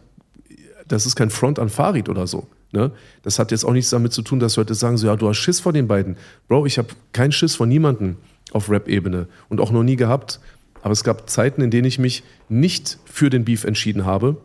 das 0.88 1.06
ist 1.06 1.14
kein 1.14 1.30
Front 1.30 1.60
an 1.60 1.68
Farid 1.68 2.08
oder 2.08 2.26
so. 2.26 2.48
Ne? 2.72 2.90
Das 3.22 3.38
hat 3.38 3.52
jetzt 3.52 3.64
auch 3.64 3.72
nichts 3.72 3.90
damit 3.90 4.12
zu 4.12 4.22
tun, 4.22 4.40
dass 4.40 4.56
Leute 4.56 4.74
sagen, 4.74 4.96
so, 4.96 5.06
ja, 5.06 5.16
du 5.16 5.28
hast 5.28 5.38
Schiss 5.38 5.60
vor 5.60 5.72
den 5.72 5.86
beiden. 5.86 6.16
Bro, 6.48 6.66
ich 6.66 6.78
habe 6.78 6.88
keinen 7.12 7.32
Schiss 7.32 7.54
vor 7.54 7.66
niemandem 7.66 8.16
auf 8.52 8.68
Rap-Ebene 8.68 9.28
und 9.48 9.60
auch 9.60 9.70
noch 9.70 9.84
nie 9.84 9.96
gehabt. 9.96 10.40
Aber 10.82 10.92
es 10.92 11.04
gab 11.04 11.30
Zeiten, 11.30 11.62
in 11.62 11.70
denen 11.70 11.86
ich 11.86 11.98
mich 11.98 12.22
nicht 12.48 12.98
für 13.04 13.30
den 13.30 13.44
Beef 13.44 13.64
entschieden 13.64 14.06
habe. 14.06 14.38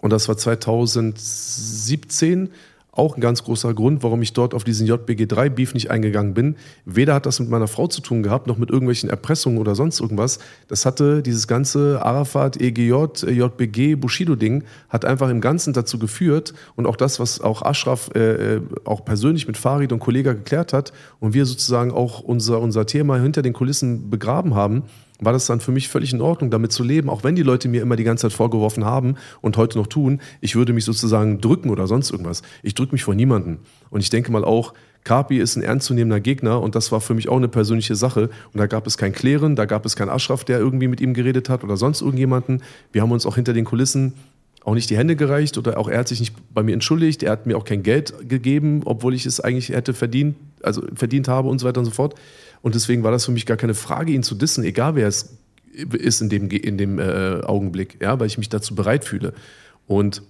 Und 0.00 0.12
das 0.12 0.28
war 0.28 0.36
2017 0.36 2.50
auch 2.92 3.16
ein 3.16 3.22
ganz 3.22 3.42
großer 3.42 3.72
Grund, 3.72 4.02
warum 4.02 4.20
ich 4.20 4.34
dort 4.34 4.52
auf 4.52 4.64
diesen 4.64 4.86
JBG3-Beef 4.86 5.72
nicht 5.72 5.90
eingegangen 5.90 6.34
bin. 6.34 6.56
Weder 6.84 7.14
hat 7.14 7.24
das 7.24 7.40
mit 7.40 7.48
meiner 7.48 7.66
Frau 7.66 7.86
zu 7.86 8.02
tun 8.02 8.22
gehabt, 8.22 8.46
noch 8.46 8.58
mit 8.58 8.68
irgendwelchen 8.68 9.08
Erpressungen 9.08 9.58
oder 9.58 9.74
sonst 9.74 9.98
irgendwas. 9.98 10.38
Das 10.68 10.84
hatte 10.84 11.22
dieses 11.22 11.48
ganze 11.48 12.04
Arafat, 12.04 12.60
EGJ, 12.60 12.92
JBG, 13.26 13.94
Bushido-Ding, 13.94 14.64
hat 14.90 15.06
einfach 15.06 15.30
im 15.30 15.40
Ganzen 15.40 15.72
dazu 15.72 15.98
geführt 15.98 16.52
und 16.76 16.84
auch 16.84 16.96
das, 16.96 17.18
was 17.18 17.40
auch 17.40 17.62
Ashraf 17.62 18.10
äh, 18.14 18.56
äh, 18.56 18.60
auch 18.84 19.06
persönlich 19.06 19.46
mit 19.46 19.56
Farid 19.56 19.90
und 19.92 20.00
Kollega 20.00 20.34
geklärt 20.34 20.74
hat 20.74 20.92
und 21.18 21.32
wir 21.32 21.46
sozusagen 21.46 21.92
auch 21.92 22.20
unser, 22.20 22.60
unser 22.60 22.84
Thema 22.84 23.18
hinter 23.18 23.40
den 23.40 23.54
Kulissen 23.54 24.10
begraben 24.10 24.54
haben, 24.54 24.82
war 25.24 25.32
das 25.32 25.46
dann 25.46 25.60
für 25.60 25.72
mich 25.72 25.88
völlig 25.88 26.12
in 26.12 26.20
Ordnung, 26.20 26.50
damit 26.50 26.72
zu 26.72 26.82
leben, 26.82 27.08
auch 27.08 27.24
wenn 27.24 27.36
die 27.36 27.42
Leute 27.42 27.68
mir 27.68 27.82
immer 27.82 27.96
die 27.96 28.04
ganze 28.04 28.22
Zeit 28.22 28.32
vorgeworfen 28.32 28.84
haben 28.84 29.16
und 29.40 29.56
heute 29.56 29.78
noch 29.78 29.86
tun, 29.86 30.20
ich 30.40 30.56
würde 30.56 30.72
mich 30.72 30.84
sozusagen 30.84 31.40
drücken 31.40 31.70
oder 31.70 31.86
sonst 31.86 32.10
irgendwas. 32.10 32.42
Ich 32.62 32.74
drücke 32.74 32.92
mich 32.92 33.04
vor 33.04 33.14
niemanden. 33.14 33.58
Und 33.90 34.00
ich 34.00 34.10
denke 34.10 34.32
mal 34.32 34.44
auch, 34.44 34.74
Kapi 35.04 35.38
ist 35.38 35.56
ein 35.56 35.62
ernstzunehmender 35.62 36.20
Gegner 36.20 36.60
und 36.60 36.74
das 36.74 36.92
war 36.92 37.00
für 37.00 37.14
mich 37.14 37.28
auch 37.28 37.36
eine 37.36 37.48
persönliche 37.48 37.96
Sache. 37.96 38.30
Und 38.52 38.58
da 38.58 38.66
gab 38.66 38.86
es 38.86 38.96
kein 38.96 39.12
Klären, 39.12 39.56
da 39.56 39.64
gab 39.64 39.84
es 39.84 39.96
keinen 39.96 40.10
Aschraf, 40.10 40.44
der 40.44 40.58
irgendwie 40.58 40.88
mit 40.88 41.00
ihm 41.00 41.14
geredet 41.14 41.48
hat 41.48 41.64
oder 41.64 41.76
sonst 41.76 42.02
irgendjemanden. 42.02 42.62
Wir 42.92 43.02
haben 43.02 43.10
uns 43.10 43.26
auch 43.26 43.34
hinter 43.34 43.52
den 43.52 43.64
Kulissen 43.64 44.14
auch 44.64 44.74
nicht 44.74 44.90
die 44.90 44.96
Hände 44.96 45.16
gereicht 45.16 45.58
oder 45.58 45.76
auch 45.78 45.88
er 45.88 45.98
hat 45.98 46.08
sich 46.08 46.20
nicht 46.20 46.34
bei 46.54 46.62
mir 46.62 46.72
entschuldigt, 46.72 47.22
er 47.22 47.32
hat 47.32 47.46
mir 47.46 47.56
auch 47.56 47.64
kein 47.64 47.82
Geld 47.82 48.28
gegeben, 48.28 48.82
obwohl 48.84 49.14
ich 49.14 49.26
es 49.26 49.40
eigentlich 49.40 49.70
hätte 49.70 49.92
verdient, 49.92 50.36
also 50.62 50.82
verdient 50.94 51.28
habe 51.28 51.48
und 51.48 51.58
so 51.58 51.66
weiter 51.66 51.80
und 51.80 51.86
so 51.86 51.90
fort. 51.90 52.14
Und 52.62 52.74
deswegen 52.74 53.02
war 53.02 53.10
das 53.10 53.24
für 53.24 53.32
mich 53.32 53.44
gar 53.44 53.56
keine 53.56 53.74
Frage, 53.74 54.12
ihn 54.12 54.22
zu 54.22 54.34
dissen, 54.34 54.64
egal 54.64 54.94
wer 54.94 55.08
es 55.08 55.36
ist 55.74 56.20
in 56.20 56.28
dem, 56.28 56.48
in 56.50 56.78
dem 56.78 56.98
äh, 56.98 57.40
Augenblick, 57.44 57.98
ja, 58.00 58.18
weil 58.20 58.26
ich 58.26 58.38
mich 58.38 58.48
dazu 58.48 58.74
bereit 58.74 59.04
fühle. 59.04 59.34
Und 59.86 60.22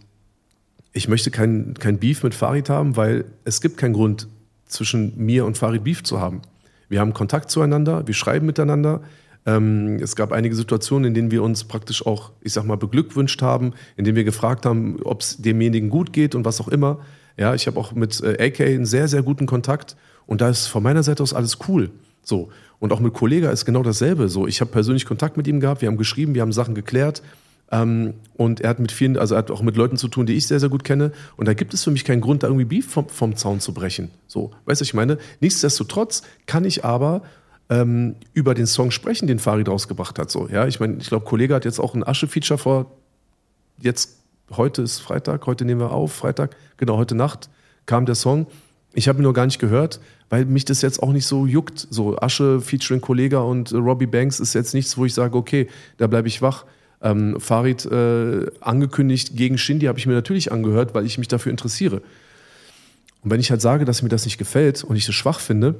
ich 0.92 1.08
möchte 1.08 1.30
kein, 1.30 1.74
kein 1.74 1.98
Beef 1.98 2.22
mit 2.22 2.34
Farid 2.34 2.68
haben, 2.68 2.96
weil 2.96 3.24
es 3.44 3.60
gibt 3.60 3.76
keinen 3.76 3.94
Grund 3.94 4.28
zwischen 4.66 5.16
mir 5.16 5.44
und 5.44 5.58
Farid 5.58 5.84
Beef 5.84 6.02
zu 6.02 6.20
haben. 6.20 6.42
Wir 6.88 7.00
haben 7.00 7.12
Kontakt 7.12 7.50
zueinander, 7.50 8.06
wir 8.06 8.14
schreiben 8.14 8.46
miteinander. 8.46 9.02
Ähm, 9.44 9.98
es 10.00 10.14
gab 10.14 10.32
einige 10.32 10.54
Situationen, 10.54 11.08
in 11.08 11.14
denen 11.14 11.30
wir 11.30 11.42
uns 11.42 11.64
praktisch 11.64 12.06
auch, 12.06 12.30
ich 12.40 12.52
sag 12.52 12.64
mal, 12.64 12.76
beglückwünscht 12.76 13.42
haben, 13.42 13.72
in 13.96 14.04
denen 14.04 14.16
wir 14.16 14.24
gefragt 14.24 14.66
haben, 14.66 15.00
ob 15.02 15.22
es 15.22 15.38
demjenigen 15.38 15.90
gut 15.90 16.12
geht 16.12 16.34
und 16.34 16.44
was 16.44 16.60
auch 16.60 16.68
immer. 16.68 17.00
Ja, 17.36 17.54
ich 17.54 17.66
habe 17.66 17.80
auch 17.80 17.92
mit 17.92 18.20
äh, 18.22 18.46
AK 18.46 18.60
einen 18.60 18.86
sehr, 18.86 19.08
sehr 19.08 19.22
guten 19.22 19.46
Kontakt 19.46 19.96
und 20.26 20.40
da 20.40 20.48
ist 20.48 20.66
von 20.66 20.82
meiner 20.82 21.02
Seite 21.02 21.22
aus 21.22 21.34
alles 21.34 21.58
cool. 21.66 21.90
So. 22.22 22.50
Und 22.78 22.92
auch 22.92 23.00
mit 23.00 23.14
Kollega 23.14 23.50
ist 23.50 23.64
genau 23.64 23.82
dasselbe. 23.82 24.28
So, 24.28 24.46
ich 24.46 24.60
habe 24.60 24.70
persönlich 24.70 25.06
Kontakt 25.06 25.36
mit 25.36 25.46
ihm 25.46 25.60
gehabt, 25.60 25.82
wir 25.82 25.88
haben 25.88 25.96
geschrieben, 25.96 26.34
wir 26.34 26.42
haben 26.42 26.52
Sachen 26.52 26.74
geklärt. 26.74 27.22
Ähm, 27.70 28.14
und 28.34 28.60
er 28.60 28.70
hat 28.70 28.78
mit 28.78 28.92
vielen, 28.92 29.16
also 29.16 29.34
er 29.34 29.38
hat 29.38 29.50
auch 29.50 29.62
mit 29.62 29.76
Leuten 29.76 29.96
zu 29.96 30.08
tun, 30.08 30.26
die 30.26 30.34
ich 30.34 30.46
sehr, 30.46 30.60
sehr 30.60 30.68
gut 30.68 30.84
kenne. 30.84 31.12
Und 31.36 31.46
da 31.46 31.54
gibt 31.54 31.74
es 31.74 31.82
für 31.82 31.90
mich 31.90 32.04
keinen 32.04 32.20
Grund, 32.20 32.42
da 32.42 32.48
irgendwie 32.48 32.66
Beef 32.66 32.90
vom, 32.90 33.08
vom 33.08 33.34
Zaun 33.36 33.60
zu 33.60 33.72
brechen. 33.72 34.10
So, 34.26 34.50
weißt 34.66 34.80
du, 34.80 34.84
ich 34.84 34.94
meine? 34.94 35.18
Nichtsdestotrotz 35.40 36.22
kann 36.46 36.64
ich 36.64 36.84
aber 36.84 37.22
ähm, 37.70 38.16
über 38.34 38.54
den 38.54 38.66
Song 38.66 38.90
sprechen, 38.90 39.26
den 39.26 39.38
Farid 39.38 39.68
rausgebracht 39.68 40.18
hat. 40.18 40.30
So, 40.30 40.48
ja, 40.48 40.66
ich 40.66 40.80
meine, 40.80 40.98
ich 40.98 41.08
glaube, 41.08 41.24
Kollege 41.24 41.54
hat 41.54 41.64
jetzt 41.64 41.80
auch 41.80 41.94
ein 41.94 42.06
Asche-Feature 42.06 42.58
vor. 42.58 42.90
Jetzt, 43.80 44.18
heute 44.50 44.82
ist 44.82 45.00
Freitag, 45.00 45.46
heute 45.46 45.64
nehmen 45.64 45.80
wir 45.80 45.92
auf, 45.92 46.12
Freitag, 46.12 46.56
genau, 46.76 46.98
heute 46.98 47.14
Nacht 47.14 47.48
kam 47.86 48.04
der 48.04 48.14
Song. 48.14 48.46
Ich 48.94 49.08
habe 49.08 49.22
noch 49.22 49.32
gar 49.32 49.46
nicht 49.46 49.58
gehört, 49.58 50.00
weil 50.28 50.44
mich 50.44 50.64
das 50.64 50.82
jetzt 50.82 51.02
auch 51.02 51.12
nicht 51.12 51.26
so 51.26 51.46
juckt. 51.46 51.86
So 51.90 52.18
Asche 52.18 52.60
featuring 52.60 53.00
Kollega 53.00 53.38
und 53.38 53.72
äh, 53.72 53.76
Robbie 53.76 54.06
Banks 54.06 54.40
ist 54.40 54.54
jetzt 54.54 54.74
nichts, 54.74 54.96
wo 54.98 55.04
ich 55.04 55.14
sage, 55.14 55.36
okay, 55.36 55.68
da 55.96 56.06
bleibe 56.06 56.28
ich 56.28 56.42
wach. 56.42 56.64
Ähm, 57.00 57.40
Farid 57.40 57.84
äh, 57.86 58.46
angekündigt 58.60 59.36
gegen 59.36 59.58
Shindy 59.58 59.86
habe 59.86 59.98
ich 59.98 60.06
mir 60.06 60.12
natürlich 60.12 60.52
angehört, 60.52 60.94
weil 60.94 61.06
ich 61.06 61.18
mich 61.18 61.28
dafür 61.28 61.50
interessiere. 61.50 62.02
Und 63.22 63.30
wenn 63.30 63.40
ich 63.40 63.50
halt 63.50 63.60
sage, 63.60 63.84
dass 63.84 64.02
mir 64.02 64.08
das 64.08 64.24
nicht 64.24 64.38
gefällt 64.38 64.84
und 64.84 64.96
ich 64.96 65.06
das 65.06 65.14
schwach 65.14 65.40
finde, 65.40 65.76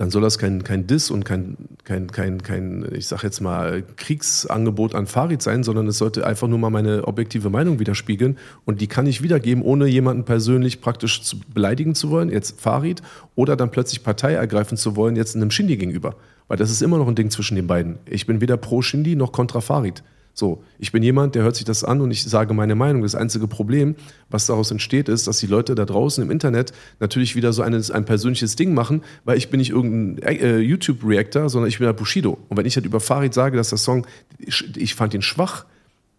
dann 0.00 0.10
soll 0.10 0.22
das 0.22 0.38
kein, 0.38 0.64
kein 0.64 0.86
Diss 0.86 1.10
und 1.10 1.26
kein, 1.26 1.58
kein, 1.84 2.06
kein, 2.10 2.42
kein 2.42 2.88
ich 2.94 3.06
sag 3.06 3.22
jetzt 3.22 3.42
mal, 3.42 3.82
Kriegsangebot 3.98 4.94
an 4.94 5.06
Farid 5.06 5.42
sein, 5.42 5.62
sondern 5.62 5.86
es 5.88 5.98
sollte 5.98 6.26
einfach 6.26 6.48
nur 6.48 6.58
mal 6.58 6.70
meine 6.70 7.06
objektive 7.06 7.50
Meinung 7.50 7.78
widerspiegeln. 7.80 8.38
Und 8.64 8.80
die 8.80 8.86
kann 8.86 9.06
ich 9.06 9.22
wiedergeben, 9.22 9.62
ohne 9.62 9.86
jemanden 9.88 10.24
persönlich 10.24 10.80
praktisch 10.80 11.20
zu 11.20 11.38
beleidigen 11.52 11.94
zu 11.94 12.08
wollen, 12.08 12.30
jetzt 12.30 12.58
Farid, 12.58 13.02
oder 13.34 13.56
dann 13.56 13.70
plötzlich 13.70 14.02
Partei 14.02 14.32
ergreifen 14.32 14.78
zu 14.78 14.96
wollen, 14.96 15.16
jetzt 15.16 15.36
einem 15.36 15.50
Shindy 15.50 15.76
gegenüber. 15.76 16.16
Weil 16.48 16.56
das 16.56 16.70
ist 16.70 16.80
immer 16.80 16.96
noch 16.96 17.06
ein 17.06 17.14
Ding 17.14 17.28
zwischen 17.28 17.56
den 17.56 17.66
beiden. 17.66 17.98
Ich 18.06 18.26
bin 18.26 18.40
weder 18.40 18.56
pro 18.56 18.80
Shindy 18.80 19.16
noch 19.16 19.32
kontra 19.32 19.60
Farid. 19.60 20.02
So, 20.32 20.62
ich 20.78 20.92
bin 20.92 21.02
jemand, 21.02 21.34
der 21.34 21.42
hört 21.42 21.56
sich 21.56 21.64
das 21.64 21.84
an 21.84 22.00
und 22.00 22.10
ich 22.10 22.24
sage 22.24 22.54
meine 22.54 22.74
Meinung. 22.74 23.02
Das 23.02 23.14
einzige 23.14 23.48
Problem, 23.48 23.96
was 24.30 24.46
daraus 24.46 24.70
entsteht, 24.70 25.08
ist, 25.08 25.26
dass 25.26 25.38
die 25.38 25.46
Leute 25.46 25.74
da 25.74 25.84
draußen 25.84 26.22
im 26.22 26.30
Internet 26.30 26.72
natürlich 26.98 27.36
wieder 27.36 27.52
so 27.52 27.62
eine, 27.62 27.82
ein 27.92 28.04
persönliches 28.04 28.56
Ding 28.56 28.72
machen, 28.72 29.02
weil 29.24 29.36
ich 29.36 29.50
bin 29.50 29.58
nicht 29.58 29.70
irgendein 29.70 30.22
äh, 30.22 30.58
YouTube-Reactor, 30.58 31.48
sondern 31.48 31.68
ich 31.68 31.78
bin 31.78 31.86
der 31.86 31.92
Bushido. 31.92 32.38
Und 32.48 32.56
wenn 32.56 32.66
ich 32.66 32.76
halt 32.76 32.86
über 32.86 33.00
Farid 33.00 33.34
sage, 33.34 33.56
dass 33.56 33.70
der 33.70 33.78
Song, 33.78 34.06
ich, 34.38 34.76
ich 34.76 34.94
fand 34.94 35.14
ihn 35.14 35.22
schwach, 35.22 35.66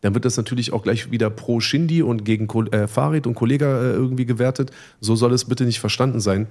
dann 0.01 0.13
wird 0.13 0.25
das 0.25 0.35
natürlich 0.35 0.73
auch 0.73 0.83
gleich 0.83 1.11
wieder 1.11 1.29
pro 1.29 1.59
Shindy 1.59 2.01
und 2.01 2.25
gegen 2.25 2.47
äh, 2.71 2.87
Farid 2.87 3.27
und 3.27 3.35
Kollega 3.35 3.81
äh, 3.81 3.91
irgendwie 3.93 4.25
gewertet. 4.25 4.71
So 4.99 5.15
soll 5.15 5.31
es 5.33 5.45
bitte 5.45 5.63
nicht 5.63 5.79
verstanden 5.79 6.19
sein. 6.19 6.47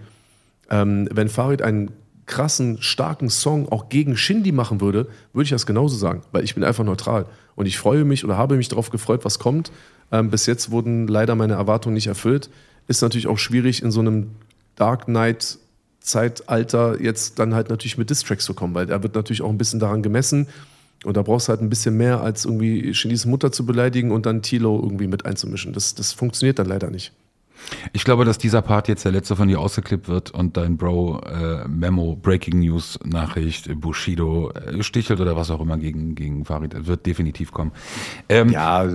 Ähm, 0.70 1.08
wenn 1.12 1.28
Farid 1.28 1.62
einen 1.62 1.90
krassen, 2.26 2.80
starken 2.80 3.28
Song 3.28 3.68
auch 3.68 3.88
gegen 3.88 4.16
Shindy 4.16 4.52
machen 4.52 4.80
würde, 4.80 5.08
würde 5.32 5.44
ich 5.44 5.50
das 5.50 5.66
genauso 5.66 5.96
sagen, 5.96 6.22
weil 6.30 6.44
ich 6.44 6.54
bin 6.54 6.62
einfach 6.62 6.84
neutral. 6.84 7.26
Und 7.56 7.66
ich 7.66 7.78
freue 7.78 8.04
mich 8.04 8.24
oder 8.24 8.36
habe 8.36 8.56
mich 8.56 8.68
darauf 8.68 8.90
gefreut, 8.90 9.24
was 9.24 9.38
kommt. 9.38 9.70
Ähm, 10.12 10.30
bis 10.30 10.46
jetzt 10.46 10.70
wurden 10.70 11.06
leider 11.06 11.34
meine 11.34 11.54
Erwartungen 11.54 11.94
nicht 11.94 12.06
erfüllt. 12.06 12.50
Ist 12.88 13.02
natürlich 13.02 13.26
auch 13.26 13.38
schwierig, 13.38 13.82
in 13.82 13.90
so 13.90 14.00
einem 14.00 14.30
Dark 14.76 15.04
Knight 15.04 15.58
Zeitalter 16.00 17.00
jetzt 17.00 17.38
dann 17.38 17.54
halt 17.54 17.68
natürlich 17.68 17.98
mit 17.98 18.10
Distracks 18.10 18.44
zu 18.44 18.54
kommen, 18.54 18.74
weil 18.74 18.90
er 18.90 19.02
wird 19.02 19.14
natürlich 19.14 19.42
auch 19.42 19.50
ein 19.50 19.58
bisschen 19.58 19.80
daran 19.80 20.02
gemessen. 20.02 20.48
Und 21.04 21.16
da 21.16 21.22
brauchst 21.22 21.48
du 21.48 21.50
halt 21.50 21.60
ein 21.60 21.70
bisschen 21.70 21.96
mehr, 21.96 22.20
als 22.20 22.44
irgendwie 22.44 22.92
Shindys 22.94 23.26
Mutter 23.26 23.52
zu 23.52 23.64
beleidigen 23.64 24.10
und 24.10 24.26
dann 24.26 24.42
Tilo 24.42 24.80
irgendwie 24.82 25.06
mit 25.06 25.24
einzumischen. 25.24 25.72
Das, 25.72 25.94
das 25.94 26.12
funktioniert 26.12 26.58
dann 26.58 26.66
leider 26.66 26.90
nicht. 26.90 27.12
Ich 27.92 28.04
glaube, 28.04 28.24
dass 28.24 28.38
dieser 28.38 28.62
Part 28.62 28.88
jetzt 28.88 29.04
der 29.04 29.12
letzte 29.12 29.36
von 29.36 29.48
dir 29.48 29.60
ausgeklippt 29.60 30.08
wird 30.08 30.30
und 30.30 30.56
dein 30.56 30.76
Bro 30.76 31.20
äh, 31.20 31.68
Memo, 31.68 32.16
Breaking 32.16 32.60
News 32.60 32.98
Nachricht, 33.04 33.80
Bushido 33.80 34.50
äh, 34.50 34.82
stichelt 34.82 35.20
oder 35.20 35.36
was 35.36 35.50
auch 35.50 35.60
immer 35.60 35.76
gegen, 35.78 36.14
gegen 36.14 36.44
Farid 36.44 36.86
wird 36.86 37.06
definitiv 37.06 37.52
kommen. 37.52 37.72
Ähm, 38.28 38.50
ja, 38.50 38.88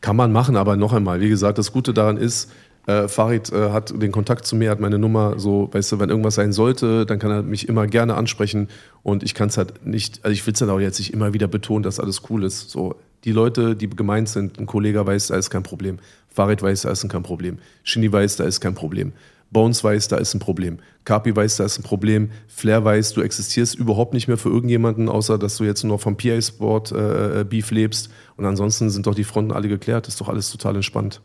kann 0.00 0.16
man 0.16 0.32
machen, 0.32 0.56
aber 0.56 0.76
noch 0.76 0.92
einmal, 0.92 1.20
wie 1.20 1.28
gesagt, 1.28 1.58
das 1.58 1.72
Gute 1.72 1.94
daran 1.94 2.16
ist, 2.16 2.50
äh, 2.86 3.08
Farid 3.08 3.52
äh, 3.52 3.70
hat 3.70 4.00
den 4.00 4.12
Kontakt 4.12 4.46
zu 4.46 4.54
mir, 4.54 4.70
hat 4.70 4.80
meine 4.80 4.98
Nummer, 4.98 5.38
so, 5.38 5.68
weißt 5.72 5.92
du, 5.92 5.98
wenn 5.98 6.08
irgendwas 6.08 6.36
sein 6.36 6.52
sollte, 6.52 7.04
dann 7.04 7.18
kann 7.18 7.30
er 7.32 7.42
mich 7.42 7.68
immer 7.68 7.86
gerne 7.86 8.14
ansprechen 8.14 8.68
und 9.02 9.24
ich 9.24 9.34
kann 9.34 9.48
es 9.48 9.58
halt 9.58 9.84
nicht, 9.84 10.24
also 10.24 10.32
ich 10.32 10.46
will 10.46 10.52
es 10.52 10.60
dann 10.60 10.70
auch 10.70 10.78
jetzt 10.78 10.98
nicht 11.00 11.12
immer 11.12 11.32
wieder 11.32 11.48
betonen, 11.48 11.82
dass 11.82 11.98
alles 11.98 12.22
cool 12.30 12.44
ist. 12.44 12.70
So, 12.70 12.94
die 13.26 13.32
Leute, 13.32 13.76
die 13.76 13.90
gemeint 13.90 14.28
sind, 14.28 14.58
ein 14.58 14.66
Kollege 14.66 15.04
weiß, 15.04 15.26
da 15.26 15.36
ist 15.36 15.50
kein 15.50 15.64
Problem. 15.64 15.98
Farid 16.28 16.62
weiß, 16.62 16.82
da 16.82 16.90
ist 16.90 17.06
kein 17.08 17.24
Problem. 17.24 17.58
Shinny 17.82 18.10
weiß, 18.10 18.36
da 18.36 18.44
ist 18.44 18.60
kein 18.60 18.74
Problem. 18.74 19.12
Bones 19.50 19.82
weiß, 19.82 20.08
da 20.08 20.16
ist 20.16 20.34
ein 20.34 20.38
Problem. 20.38 20.78
Kapi 21.04 21.34
weiß, 21.34 21.56
da 21.56 21.64
ist 21.64 21.78
ein 21.78 21.82
Problem. 21.82 22.30
Flair 22.46 22.84
weiß, 22.84 23.14
du 23.14 23.22
existierst 23.22 23.74
überhaupt 23.74 24.14
nicht 24.14 24.28
mehr 24.28 24.36
für 24.36 24.48
irgendjemanden, 24.48 25.08
außer 25.08 25.38
dass 25.38 25.56
du 25.56 25.64
jetzt 25.64 25.82
nur 25.84 25.98
vom 25.98 26.16
PA 26.16 26.40
Sport 26.40 26.92
äh, 26.92 27.44
Beef 27.48 27.70
lebst. 27.70 28.10
Und 28.36 28.44
ansonsten 28.44 28.90
sind 28.90 29.06
doch 29.06 29.14
die 29.14 29.24
Fronten 29.24 29.52
alle 29.52 29.68
geklärt. 29.68 30.08
Ist 30.08 30.20
doch 30.20 30.28
alles 30.28 30.50
total 30.50 30.76
entspannt. 30.76 31.20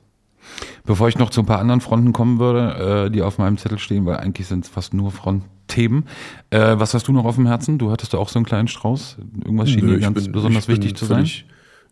Bevor 0.85 1.07
ich 1.07 1.17
noch 1.17 1.29
zu 1.29 1.41
ein 1.41 1.45
paar 1.45 1.59
anderen 1.59 1.81
Fronten 1.81 2.13
kommen 2.13 2.39
würde, 2.39 3.05
äh, 3.05 3.11
die 3.11 3.21
auf 3.21 3.37
meinem 3.37 3.57
Zettel 3.57 3.77
stehen, 3.77 4.05
weil 4.05 4.17
eigentlich 4.17 4.47
sind 4.47 4.65
es 4.65 4.71
fast 4.71 4.93
nur 4.93 5.11
Frontthemen. 5.11 6.05
Äh, 6.49 6.79
was 6.79 6.95
hast 6.95 7.07
du 7.07 7.13
noch 7.13 7.25
auf 7.25 7.35
dem 7.35 7.45
Herzen? 7.45 7.77
Du 7.77 7.91
hattest 7.91 8.13
da 8.13 8.17
auch 8.17 8.29
so 8.29 8.39
einen 8.39 8.45
kleinen 8.45 8.67
Strauß. 8.67 9.17
Irgendwas 9.43 9.69
schien 9.69 9.87
dir 9.87 9.99
ganz 9.99 10.23
bin, 10.23 10.31
besonders 10.31 10.67
wichtig 10.67 10.95
zu 10.95 11.05
sein. 11.05 11.29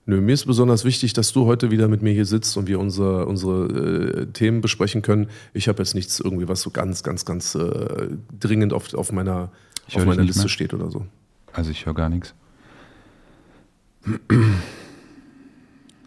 Nö, 0.09 0.21
mir 0.21 0.33
ist 0.33 0.47
besonders 0.47 0.85
wichtig, 0.85 1.13
dass 1.13 1.33
du 1.33 1.45
heute 1.45 1.69
wieder 1.69 1.87
mit 1.87 2.01
mir 2.01 2.11
hier 2.11 2.25
sitzt 2.25 2.57
und 2.57 2.67
wir 2.67 2.79
unsere, 2.79 3.27
unsere 3.27 3.67
äh, 3.67 4.25
Themen 4.25 4.59
besprechen 4.59 5.03
können. 5.03 5.27
Ich 5.53 5.67
habe 5.67 5.83
jetzt 5.83 5.93
nichts 5.93 6.19
irgendwie, 6.19 6.47
was 6.47 6.63
so 6.63 6.71
ganz, 6.71 7.03
ganz, 7.03 7.25
ganz 7.25 7.53
äh, 7.53 8.07
dringend 8.39 8.73
auf, 8.73 8.91
auf 8.95 9.11
meiner, 9.11 9.51
auf 9.93 10.05
meiner 10.07 10.23
Liste 10.23 10.41
mehr. 10.41 10.49
steht 10.49 10.73
oder 10.73 10.89
so. 10.89 11.05
Also 11.53 11.69
ich 11.69 11.85
höre 11.85 11.93
gar 11.93 12.09
nichts. 12.09 12.33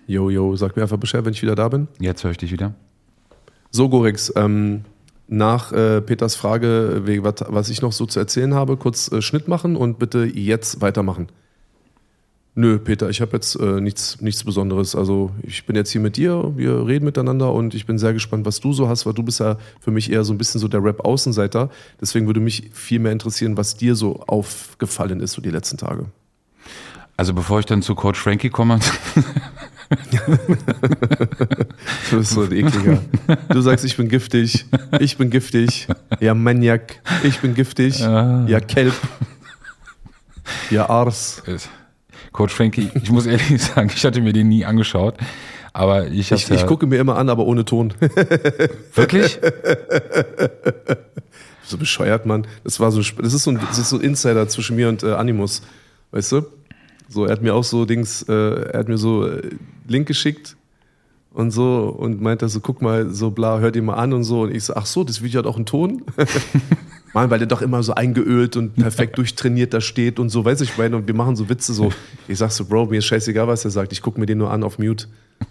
Jo, 0.08 0.30
jo, 0.30 0.56
sag 0.56 0.74
mir 0.74 0.82
einfach 0.82 0.96
Bescheid, 0.96 1.24
wenn 1.24 1.32
ich 1.32 1.42
wieder 1.42 1.54
da 1.54 1.68
bin. 1.68 1.86
Jetzt 2.00 2.24
höre 2.24 2.32
ich 2.32 2.38
dich 2.38 2.50
wieder. 2.50 2.74
So, 3.70 3.88
Gorex, 3.88 4.32
ähm, 4.34 4.84
nach 5.28 5.70
äh, 5.70 6.00
Peters 6.00 6.34
Frage, 6.34 7.02
was 7.46 7.68
ich 7.68 7.82
noch 7.82 7.92
so 7.92 8.06
zu 8.06 8.18
erzählen 8.18 8.52
habe, 8.52 8.76
kurz 8.76 9.12
äh, 9.12 9.22
Schnitt 9.22 9.46
machen 9.46 9.76
und 9.76 10.00
bitte 10.00 10.24
jetzt 10.24 10.80
weitermachen. 10.80 11.28
Nö, 12.54 12.78
Peter, 12.78 13.08
ich 13.08 13.22
habe 13.22 13.32
jetzt 13.32 13.54
äh, 13.56 13.80
nichts, 13.80 14.20
nichts 14.20 14.44
Besonderes. 14.44 14.94
Also 14.94 15.30
ich 15.42 15.64
bin 15.64 15.74
jetzt 15.74 15.90
hier 15.90 16.02
mit 16.02 16.18
dir, 16.18 16.52
wir 16.54 16.86
reden 16.86 17.06
miteinander 17.06 17.50
und 17.50 17.72
ich 17.74 17.86
bin 17.86 17.98
sehr 17.98 18.12
gespannt, 18.12 18.44
was 18.44 18.60
du 18.60 18.74
so 18.74 18.88
hast, 18.88 19.06
weil 19.06 19.14
du 19.14 19.22
bist 19.22 19.40
ja 19.40 19.56
für 19.80 19.90
mich 19.90 20.12
eher 20.12 20.22
so 20.22 20.34
ein 20.34 20.38
bisschen 20.38 20.60
so 20.60 20.68
der 20.68 20.84
Rap-Außenseiter. 20.84 21.70
Deswegen 21.98 22.26
würde 22.26 22.40
mich 22.40 22.70
viel 22.74 22.98
mehr 22.98 23.12
interessieren, 23.12 23.56
was 23.56 23.76
dir 23.76 23.94
so 23.94 24.20
aufgefallen 24.26 25.20
ist 25.20 25.32
so 25.32 25.40
die 25.40 25.48
letzten 25.48 25.78
Tage. 25.78 26.06
Also 27.16 27.32
bevor 27.32 27.58
ich 27.60 27.66
dann 27.66 27.80
zu 27.80 27.94
Coach 27.94 28.20
Frankie 28.20 28.50
komme. 28.50 28.80
du 32.10 32.18
bist 32.18 32.32
so 32.32 32.42
ein 32.42 32.52
ekliger. 32.52 33.00
Du 33.48 33.62
sagst, 33.62 33.84
ich 33.86 33.96
bin 33.96 34.08
giftig, 34.08 34.66
ich 35.00 35.16
bin 35.16 35.30
giftig, 35.30 35.88
ja 36.20 36.34
Maniak, 36.34 37.00
ich 37.22 37.40
bin 37.40 37.54
giftig, 37.54 37.98
ja 38.00 38.60
Kelp, 38.60 38.94
ja 40.70 40.88
Ars. 40.90 41.42
Coach 42.32 42.54
Frankie, 42.54 42.90
ich 42.94 43.10
muss 43.10 43.26
ehrlich 43.26 43.62
sagen, 43.62 43.90
ich 43.94 44.04
hatte 44.04 44.20
mir 44.20 44.32
den 44.32 44.48
nie 44.48 44.64
angeschaut. 44.64 45.16
Aber 45.74 46.08
ich, 46.08 46.32
ich, 46.32 46.48
ja 46.48 46.56
ich 46.56 46.66
gucke 46.66 46.86
mir 46.86 46.98
immer 46.98 47.16
an, 47.16 47.30
aber 47.30 47.46
ohne 47.46 47.64
Ton. 47.64 47.94
Wirklich? 48.94 49.38
so 51.64 51.78
bescheuert, 51.78 52.26
Mann. 52.26 52.46
Das 52.62 52.78
war 52.78 52.92
so, 52.92 53.00
das 53.00 53.32
ist 53.32 53.44
so 53.44 53.52
ein, 53.52 53.60
das 53.68 53.78
ist 53.78 53.88
so 53.88 53.96
ein 53.96 54.02
Insider 54.02 54.46
zwischen 54.48 54.76
mir 54.76 54.88
und 54.88 55.02
äh, 55.02 55.12
Animus. 55.12 55.62
Weißt 56.10 56.32
du? 56.32 56.42
So, 57.08 57.24
er 57.24 57.32
hat 57.32 57.42
mir 57.42 57.54
auch 57.54 57.64
so 57.64 57.86
Dings, 57.86 58.22
äh, 58.28 58.32
er 58.32 58.80
hat 58.80 58.88
mir 58.88 58.98
so 58.98 59.26
äh, 59.26 59.50
Link 59.88 60.08
geschickt 60.08 60.56
und 61.32 61.50
so 61.50 61.94
und 61.98 62.20
meinte 62.20 62.48
so, 62.48 62.60
guck 62.60 62.82
mal, 62.82 63.10
so 63.10 63.30
bla, 63.30 63.58
hört 63.58 63.76
ihn 63.76 63.86
mal 63.86 63.94
an 63.94 64.12
und 64.12 64.24
so. 64.24 64.42
Und 64.42 64.54
ich 64.54 64.64
so, 64.64 64.74
ach 64.74 64.86
so, 64.86 65.04
das 65.04 65.22
Video 65.22 65.38
hat 65.38 65.46
auch 65.46 65.56
einen 65.56 65.66
Ton. 65.66 66.02
Mann, 67.12 67.30
weil 67.30 67.38
der 67.38 67.48
doch 67.48 67.62
immer 67.62 67.82
so 67.82 67.94
eingeölt 67.94 68.56
und 68.56 68.74
perfekt 68.76 69.18
durchtrainiert 69.18 69.74
da 69.74 69.80
steht 69.80 70.18
und 70.18 70.28
so, 70.28 70.44
weiß 70.44 70.60
ich 70.62 70.76
meine. 70.78 70.96
Und 70.96 71.06
wir 71.06 71.14
machen 71.14 71.36
so 71.36 71.48
Witze 71.48 71.72
so. 71.72 71.92
Ich 72.28 72.38
sag 72.38 72.50
so, 72.50 72.64
Bro, 72.64 72.86
mir 72.86 72.98
ist 72.98 73.06
scheißegal, 73.06 73.48
was 73.48 73.64
er 73.64 73.70
sagt. 73.70 73.92
Ich 73.92 74.02
gucke 74.02 74.18
mir 74.18 74.26
den 74.26 74.38
nur 74.38 74.50
an 74.50 74.62
auf 74.62 74.78
Mute. 74.78 75.06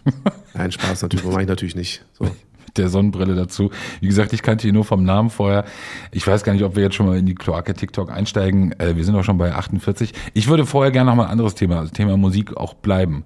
Nein, 0.54 0.72
Spaß 0.72 1.02
natürlich, 1.04 1.26
mache 1.26 1.42
ich 1.42 1.48
natürlich 1.48 1.76
nicht. 1.76 2.06
So. 2.14 2.30
der 2.78 2.90
Sonnenbrille 2.90 3.36
dazu. 3.36 3.70
Wie 4.00 4.08
gesagt, 4.08 4.34
ich 4.34 4.42
kannte 4.42 4.68
ihn 4.68 4.74
nur 4.74 4.86
vom 4.86 5.04
Namen 5.04 5.30
vorher. 5.30 5.66
Ich 6.12 6.26
weiß 6.26 6.44
gar 6.44 6.54
nicht, 6.54 6.64
ob 6.64 6.76
wir 6.76 6.84
jetzt 6.84 6.96
schon 6.96 7.06
mal 7.06 7.18
in 7.18 7.26
die 7.26 7.36
Kloake 7.36 7.74
TikTok 7.74 8.12
einsteigen. 8.12 8.74
Äh, 8.80 8.96
wir 8.96 9.04
sind 9.04 9.16
auch 9.16 9.24
schon 9.24 9.38
bei 9.38 9.54
48. 9.54 10.14
Ich 10.34 10.48
würde 10.48 10.66
vorher 10.66 10.92
gerne 10.92 11.10
noch 11.10 11.18
mal 11.18 11.26
ein 11.26 11.32
anderes 11.32 11.56
Thema, 11.56 11.80
also 11.80 11.92
Thema 11.92 12.18
Musik 12.18 12.56
auch 12.56 12.74
bleiben. 12.74 13.24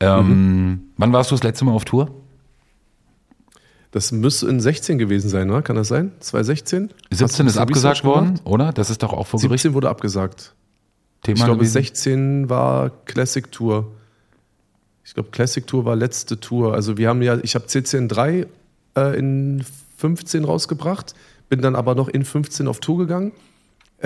Ähm, 0.00 0.28
mhm. 0.28 0.80
Wann 0.96 1.12
warst 1.12 1.30
du 1.30 1.34
das 1.34 1.42
letzte 1.42 1.64
Mal 1.64 1.72
auf 1.72 1.84
Tour? 1.84 2.23
Das 3.94 4.10
müsste 4.10 4.48
in 4.48 4.58
16 4.58 4.98
gewesen 4.98 5.28
sein, 5.30 5.48
oder? 5.52 5.62
Kann 5.62 5.76
das 5.76 5.86
sein? 5.86 6.10
2016? 6.18 6.90
17 7.12 7.46
ist 7.46 7.56
abgesagt 7.56 8.02
worden, 8.02 8.40
oder? 8.42 8.72
Das 8.72 8.90
ist 8.90 9.04
doch 9.04 9.12
auch 9.12 9.28
vor 9.28 9.38
Gericht. 9.38 9.62
17 9.62 9.72
wurde 9.72 9.88
abgesagt. 9.88 10.52
Thema 11.22 11.36
ich 11.38 11.44
glaube, 11.44 11.58
gewesen? 11.58 11.72
16 11.74 12.50
war 12.50 12.90
Classic 13.04 13.52
Tour. 13.52 13.92
Ich 15.04 15.14
glaube, 15.14 15.28
Classic 15.30 15.64
Tour 15.64 15.84
war 15.84 15.94
letzte 15.94 16.40
Tour. 16.40 16.74
Also 16.74 16.98
wir 16.98 17.08
haben 17.08 17.22
ja, 17.22 17.38
ich 17.40 17.54
habe 17.54 17.68
CCN 17.68 18.08
3 18.08 18.48
äh, 18.96 19.16
in 19.16 19.64
15 19.98 20.42
rausgebracht, 20.42 21.14
bin 21.48 21.62
dann 21.62 21.76
aber 21.76 21.94
noch 21.94 22.08
in 22.08 22.24
15 22.24 22.66
auf 22.66 22.80
Tour 22.80 22.98
gegangen. 22.98 23.30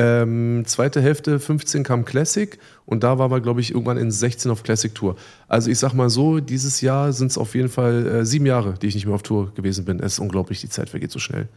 Ähm, 0.01 0.63
zweite 0.65 1.03
Hälfte 1.03 1.41
15 1.41 1.83
kam 1.83 2.05
Classic 2.05 2.57
und 2.87 3.03
da 3.03 3.19
waren 3.19 3.33
wir, 3.33 3.41
glaube 3.41 3.61
ich, 3.61 3.73
irgendwann 3.73 3.97
in 3.97 4.13
16 4.13 4.49
auf 4.49 4.63
Classic 4.63 4.95
Tour. 4.95 5.17
Also 5.49 5.73
ich 5.73 5.79
sag 5.81 5.93
mal 5.93 6.09
so, 6.09 6.39
dieses 6.39 6.81
Jahr 6.81 7.13
sind 7.13 7.33
es 7.33 7.37
auf 7.37 7.57
jeden 7.57 7.69
Fall 7.69 8.07
äh, 8.07 8.25
sieben 8.25 8.47
Jahre, 8.47 8.75
die 8.81 8.87
ich 8.87 8.95
nicht 8.95 9.07
mehr 9.07 9.17
auf 9.17 9.25
Tour 9.25 9.53
gewesen 9.57 9.85
bin. 9.85 9.99
Es 9.99 10.13
ist 10.13 10.19
unglaublich, 10.21 10.61
die 10.61 10.69
Zeit 10.69 10.89
vergeht 10.89 11.11
so 11.11 11.19
schnell. 11.19 11.49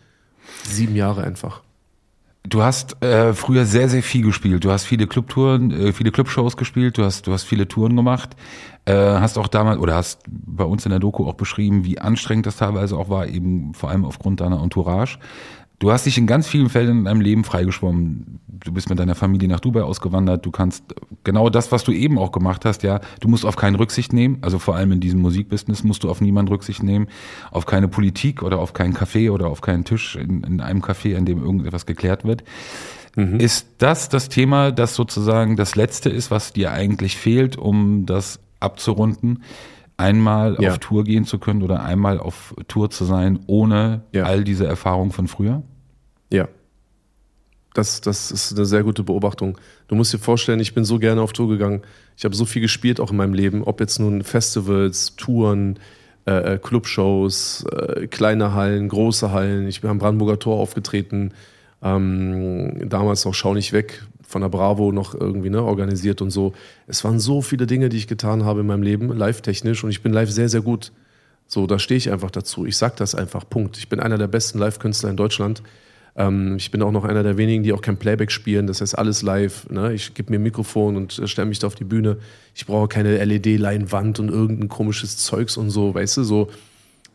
Sieben 0.64 0.96
Jahre 0.96 1.24
einfach. 1.24 1.62
Du 2.44 2.64
hast 2.64 3.04
äh, 3.04 3.36
früher 3.36 3.66
sehr, 3.66 3.88
sehr 3.88 4.02
viel 4.02 4.24
gespielt. 4.24 4.64
Du 4.64 4.72
hast 4.72 4.86
viele 4.86 5.06
Clubtouren, 5.06 5.70
äh, 5.70 5.94
viele 5.94 6.12
Clubshows 6.12 6.58
gespielt, 6.58 6.98
du 6.98 7.04
hast, 7.04 7.28
du 7.28 7.34
hast 7.34 7.44
viele 7.44 7.68
Touren 7.68 7.96
gemacht. 7.96 8.36
Äh, 8.86 8.94
hast 8.96 9.38
auch 9.38 9.48
damals, 9.48 9.78
oder 9.78 9.94
hast 9.94 10.24
bei 10.28 10.64
uns 10.64 10.84
in 10.84 10.90
der 10.90 11.00
Doku 11.00 11.28
auch 11.28 11.36
beschrieben, 11.36 11.86
wie 11.86 12.00
anstrengend 12.00 12.48
das 12.48 12.58
teilweise 12.58 12.98
auch 12.98 13.10
war, 13.10 13.28
eben 13.28 13.76
vor 13.76 13.92
allem 13.92 14.04
aufgrund 14.04 14.42
deiner 14.42 14.60
Entourage. 14.64 15.20
Du 15.82 15.92
hast 15.92 16.06
dich 16.06 16.16
in 16.20 16.28
ganz 16.28 16.48
vielen 16.48 16.70
Fällen 16.70 17.00
in 17.00 17.06
deinem 17.06 17.22
Leben 17.22 17.44
freigeschwommen. 17.44 18.40
Du 18.48 18.72
bist 18.72 18.92
mit 18.92 19.00
deiner 19.00 19.16
Familie 19.16 19.48
nach 19.48 19.60
Dubai 19.60 19.82
ausgewandert. 19.82 20.46
Du 20.46 20.52
kannst 20.52 20.84
genau 21.24 21.50
das, 21.50 21.72
was 21.72 21.84
du 21.84 21.92
eben 21.92 22.20
auch 22.20 22.32
gemacht 22.32 22.66
hast, 22.66 22.84
ja. 22.84 23.02
Du 23.20 23.28
musst 23.28 23.48
auf 23.48 23.56
keinen 23.56 23.74
Rücksicht 23.74 24.14
nehmen. 24.14 24.38
Also 24.42 24.60
vor 24.60 24.76
allem 24.76 24.92
in 24.92 25.00
diesem 25.00 25.22
Musikbusiness 25.22 25.84
musst 25.84 26.04
du 26.04 26.12
auf 26.12 26.22
niemanden 26.22 26.52
Rücksicht 26.52 26.84
nehmen. 26.84 27.08
Auf 27.50 27.66
keine 27.66 27.88
Politik 27.88 28.44
oder 28.44 28.60
auf 28.60 28.74
keinen 28.74 28.94
Café 28.94 29.32
oder 29.32 29.48
auf 29.48 29.62
keinen 29.62 29.84
Tisch 29.84 30.16
in, 30.16 30.44
in 30.44 30.62
einem 30.62 30.84
Café, 30.84 31.16
in 31.16 31.26
dem 31.26 31.44
irgendetwas 31.44 31.88
geklärt 31.88 32.26
wird. 32.26 32.44
Mhm. 33.16 33.40
Ist 33.40 33.66
das 33.80 34.08
das 34.08 34.30
Thema, 34.30 34.72
das 34.72 34.94
sozusagen 34.94 35.56
das 35.56 35.76
Letzte 35.76 36.12
ist, 36.12 36.30
was 36.30 36.54
dir 36.54 36.74
eigentlich 36.74 37.18
fehlt, 37.18 37.58
um 37.58 38.06
das 38.06 38.40
abzurunden? 38.60 39.40
einmal 39.98 40.58
ja. 40.60 40.72
auf 40.72 40.80
Tour 40.80 41.04
gehen 41.04 41.26
zu 41.26 41.38
können 41.38 41.62
oder 41.62 41.84
einmal 41.84 42.20
auf 42.20 42.56
Tour 42.68 42.90
zu 42.90 43.06
sein, 43.06 43.40
ohne 43.46 44.02
ja. 44.12 44.24
all 44.24 44.44
diese 44.44 44.66
Erfahrungen 44.66 45.12
von 45.12 45.28
früher? 45.28 45.62
Ja. 46.32 46.48
Das, 47.74 48.02
das 48.02 48.32
ist 48.32 48.56
eine 48.56 48.66
sehr 48.66 48.84
gute 48.84 49.04
Beobachtung. 49.04 49.58
Du 49.88 49.96
musst 49.96 50.14
dir 50.14 50.20
vorstellen, 50.20 50.60
ich 50.60 50.74
bin 50.74 50.84
so 50.84 51.00
gerne 51.00 51.22
auf 51.22 51.32
Tour 51.32 51.48
gegangen. 51.48 51.84
Ich 52.18 52.26
habe 52.26 52.36
so 52.36 52.46
viel 52.46 52.62
gespielt 52.62 53.00
auch 53.00 53.12
in 53.12 53.18
meinem 53.18 53.34
Leben, 53.34 53.64
ob 53.64 53.80
jetzt 53.80 54.00
nun 54.00 54.24
Festivals, 54.24 55.16
Touren, 55.16 55.80
äh, 56.26 56.56
äh 56.56 56.58
Clubshows, 56.58 57.64
äh, 57.72 58.08
kleine 58.08 58.54
Hallen, 58.54 58.90
große 58.90 59.32
Hallen. 59.32 59.68
Ich 59.68 59.80
bin 59.80 59.90
am 59.90 60.00
Brandenburger 60.00 60.38
Tor 60.38 60.60
aufgetreten. 60.60 61.34
Ähm, 61.82 62.90
damals 62.90 63.24
noch 63.24 63.34
Schau 63.34 63.54
nicht 63.54 63.72
weg 63.72 64.04
von 64.32 64.42
der 64.42 64.50
Bravo 64.50 64.92
noch 64.92 65.14
irgendwie 65.14 65.50
ne, 65.50 65.62
organisiert 65.62 66.22
und 66.22 66.32
so. 66.32 66.54
Es 66.88 67.04
waren 67.04 67.20
so 67.20 67.42
viele 67.42 67.68
Dinge, 67.68 67.90
die 67.90 67.98
ich 67.98 68.08
getan 68.08 68.46
habe 68.46 68.62
in 68.62 68.68
meinem 68.68 68.84
Leben, 68.84 69.16
live-technisch. 69.16 69.84
Und 69.84 69.92
ich 69.92 70.02
bin 70.02 70.14
live 70.14 70.32
sehr, 70.32 70.50
sehr 70.50 70.62
gut. 70.62 70.92
So, 71.48 71.68
da 71.68 71.80
stehe 71.80 71.98
ich 71.98 72.12
einfach 72.12 72.32
dazu. 72.32 72.66
Ich 72.66 72.78
sage 72.78 72.96
das 72.98 73.14
einfach. 73.14 73.48
Punkt. 73.50 73.78
Ich 73.78 73.90
bin 73.90 74.00
einer 74.00 74.18
der 74.18 74.28
besten 74.28 74.58
Live-Künstler 74.58 75.10
in 75.10 75.18
Deutschland. 75.18 75.62
Ähm, 76.16 76.56
ich 76.58 76.72
bin 76.72 76.82
auch 76.82 76.92
noch 76.92 77.06
einer 77.06 77.24
der 77.24 77.38
wenigen, 77.38 77.64
die 77.64 77.74
auch 77.74 77.82
kein 77.82 77.98
Playback 77.98 78.32
spielen. 78.32 78.68
Das 78.68 78.82
heißt, 78.82 78.98
alles 78.98 79.22
live. 79.22 79.70
Ne? 79.70 79.94
Ich 79.94 80.14
gebe 80.14 80.32
mir 80.32 80.40
ein 80.40 80.44
Mikrofon 80.44 80.98
und 80.98 81.18
äh, 81.20 81.28
stelle 81.28 81.48
mich 81.48 81.60
da 81.60 81.68
auf 81.68 81.76
die 81.76 81.84
Bühne. 81.84 82.18
Ich 82.54 82.66
brauche 82.66 82.88
keine 82.88 83.24
LED-Leinwand 83.24 84.20
und 84.20 84.30
irgendein 84.30 84.70
komisches 84.70 85.18
Zeugs 85.18 85.58
und 85.58 85.70
so, 85.70 85.94
weißt 85.94 86.18
du, 86.18 86.24
so. 86.24 86.50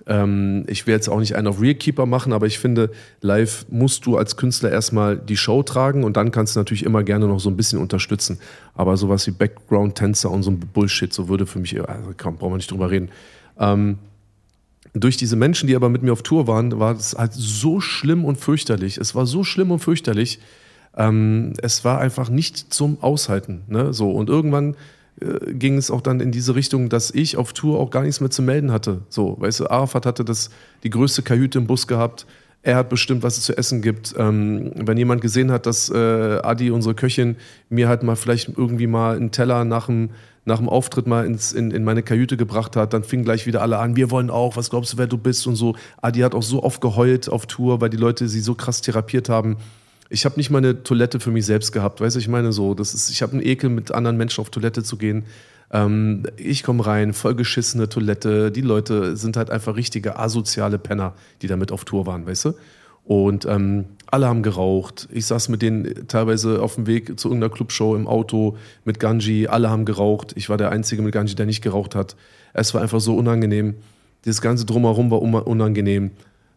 Ähm, 0.08 0.64
ich 0.68 0.86
will 0.86 0.94
jetzt 0.94 1.08
auch 1.08 1.18
nicht 1.18 1.34
einen 1.34 1.48
auf 1.48 1.60
Realkeeper 1.60 2.06
machen, 2.06 2.32
aber 2.32 2.46
ich 2.46 2.60
finde, 2.60 2.90
live 3.22 3.66
musst 3.68 4.06
du 4.06 4.16
als 4.16 4.36
Künstler 4.36 4.70
erstmal 4.70 5.16
die 5.16 5.36
Show 5.36 5.64
tragen 5.64 6.04
und 6.04 6.16
dann 6.16 6.30
kannst 6.30 6.54
du 6.54 6.60
natürlich 6.60 6.84
immer 6.84 7.02
gerne 7.02 7.26
noch 7.26 7.40
so 7.40 7.50
ein 7.50 7.56
bisschen 7.56 7.80
unterstützen. 7.80 8.38
Aber 8.74 8.96
sowas 8.96 9.26
wie 9.26 9.32
Background-Tänzer 9.32 10.30
und 10.30 10.44
so 10.44 10.52
ein 10.52 10.60
Bullshit, 10.60 11.12
so 11.12 11.28
würde 11.28 11.44
für 11.44 11.58
mich, 11.58 11.76
also 11.88 12.12
komm, 12.16 12.36
brauchen 12.36 12.52
wir 12.52 12.56
nicht 12.58 12.70
drüber 12.70 12.90
reden. 12.90 13.10
Ähm, 13.58 13.98
durch 14.94 15.16
diese 15.16 15.36
Menschen, 15.36 15.66
die 15.66 15.76
aber 15.76 15.88
mit 15.88 16.02
mir 16.02 16.12
auf 16.12 16.22
Tour 16.22 16.46
waren, 16.46 16.78
war 16.78 16.94
es 16.94 17.14
halt 17.16 17.32
so 17.34 17.80
schlimm 17.80 18.24
und 18.24 18.36
fürchterlich. 18.36 18.98
Es 18.98 19.14
war 19.14 19.26
so 19.26 19.44
schlimm 19.44 19.70
und 19.70 19.80
fürchterlich. 19.80 20.40
Ähm, 20.96 21.52
es 21.62 21.84
war 21.84 21.98
einfach 21.98 22.28
nicht 22.28 22.72
zum 22.72 23.02
Aushalten. 23.02 23.62
Ne? 23.68 23.92
So, 23.92 24.10
und 24.10 24.28
irgendwann 24.28 24.76
äh, 25.20 25.52
ging 25.52 25.76
es 25.76 25.90
auch 25.90 26.00
dann 26.00 26.20
in 26.20 26.32
diese 26.32 26.54
Richtung, 26.54 26.88
dass 26.88 27.10
ich 27.10 27.36
auf 27.36 27.52
Tour 27.52 27.78
auch 27.78 27.90
gar 27.90 28.02
nichts 28.02 28.20
mehr 28.20 28.30
zu 28.30 28.42
melden 28.42 28.72
hatte. 28.72 29.02
So, 29.08 29.36
weißt 29.38 29.60
du, 29.60 29.70
Arafat 29.70 30.06
hatte 30.06 30.24
das, 30.24 30.50
die 30.82 30.90
größte 30.90 31.22
Kajüte 31.22 31.58
im 31.58 31.66
Bus 31.66 31.86
gehabt. 31.86 32.26
Er 32.66 32.74
hat 32.74 32.88
bestimmt, 32.88 33.22
was 33.22 33.38
es 33.38 33.44
zu 33.44 33.56
essen 33.56 33.80
gibt. 33.80 34.16
Ähm, 34.18 34.72
wenn 34.74 34.98
jemand 34.98 35.20
gesehen 35.20 35.52
hat, 35.52 35.66
dass 35.66 35.88
äh, 35.88 36.40
Adi, 36.42 36.72
unsere 36.72 36.96
Köchin, 36.96 37.36
mir 37.68 37.86
halt 37.86 38.02
mal 38.02 38.16
vielleicht 38.16 38.48
irgendwie 38.58 38.88
mal 38.88 39.14
einen 39.14 39.30
Teller 39.30 39.64
nach 39.64 39.86
dem 39.86 40.10
nach 40.46 40.58
dem 40.58 40.68
Auftritt 40.68 41.06
mal 41.06 41.26
ins, 41.26 41.52
in, 41.52 41.70
in 41.70 41.84
meine 41.84 42.02
Kajüte 42.02 42.36
gebracht 42.36 42.76
hat, 42.76 42.92
dann 42.92 43.02
fingen 43.04 43.24
gleich 43.24 43.46
wieder 43.46 43.62
alle 43.62 43.78
an, 43.78 43.96
wir 43.96 44.12
wollen 44.12 44.30
auch, 44.30 44.56
was 44.56 44.70
glaubst 44.70 44.92
du, 44.92 44.98
wer 44.98 45.08
du 45.08 45.18
bist 45.18 45.44
und 45.46 45.56
so. 45.56 45.74
Adi 46.00 46.20
hat 46.20 46.36
auch 46.36 46.42
so 46.42 46.62
oft 46.62 46.80
geheult 46.80 47.28
auf 47.28 47.46
Tour, 47.46 47.80
weil 47.80 47.90
die 47.90 47.96
Leute 47.96 48.28
sie 48.28 48.40
so 48.40 48.54
krass 48.54 48.80
therapiert 48.80 49.28
haben. 49.28 49.56
Ich 50.08 50.24
habe 50.24 50.36
nicht 50.36 50.50
mal 50.50 50.58
eine 50.58 50.84
Toilette 50.84 51.18
für 51.18 51.32
mich 51.32 51.46
selbst 51.46 51.72
gehabt, 51.72 52.00
weißt 52.00 52.14
du, 52.16 52.20
ich 52.20 52.28
meine 52.28 52.52
so, 52.52 52.74
das 52.74 52.94
ist, 52.94 53.10
ich 53.10 53.22
habe 53.22 53.32
einen 53.32 53.42
Ekel, 53.42 53.70
mit 53.70 53.92
anderen 53.92 54.16
Menschen 54.16 54.40
auf 54.40 54.50
Toilette 54.50 54.82
zu 54.84 54.96
gehen. 54.96 55.24
Ähm, 55.70 56.24
ich 56.36 56.62
komme 56.62 56.86
rein, 56.86 57.12
vollgeschissene 57.12 57.88
Toilette, 57.88 58.50
die 58.50 58.60
Leute 58.60 59.16
sind 59.16 59.36
halt 59.36 59.50
einfach 59.50 59.76
richtige 59.76 60.18
asoziale 60.18 60.78
Penner, 60.78 61.14
die 61.42 61.46
damit 61.46 61.72
auf 61.72 61.84
Tour 61.84 62.06
waren, 62.06 62.26
weißt 62.26 62.46
du. 62.46 62.52
Und 63.04 63.46
ähm, 63.46 63.84
alle 64.06 64.26
haben 64.26 64.42
geraucht. 64.42 65.08
Ich 65.12 65.26
saß 65.26 65.48
mit 65.48 65.62
denen 65.62 66.08
teilweise 66.08 66.60
auf 66.60 66.74
dem 66.74 66.88
Weg 66.88 67.18
zu 67.20 67.28
irgendeiner 67.28 67.52
Clubshow 67.52 67.94
im 67.94 68.08
Auto 68.08 68.56
mit 68.84 68.98
Ganji. 68.98 69.46
Alle 69.46 69.70
haben 69.70 69.84
geraucht. 69.84 70.32
Ich 70.36 70.48
war 70.48 70.56
der 70.56 70.70
Einzige 70.70 71.02
mit 71.02 71.12
Ganji, 71.12 71.36
der 71.36 71.46
nicht 71.46 71.62
geraucht 71.62 71.94
hat. 71.94 72.16
Es 72.52 72.74
war 72.74 72.82
einfach 72.82 73.00
so 73.00 73.16
unangenehm. 73.16 73.76
Dieses 74.24 74.40
ganze 74.40 74.66
Drumherum 74.66 75.10
war 75.10 75.22
unangenehm. 75.22 76.10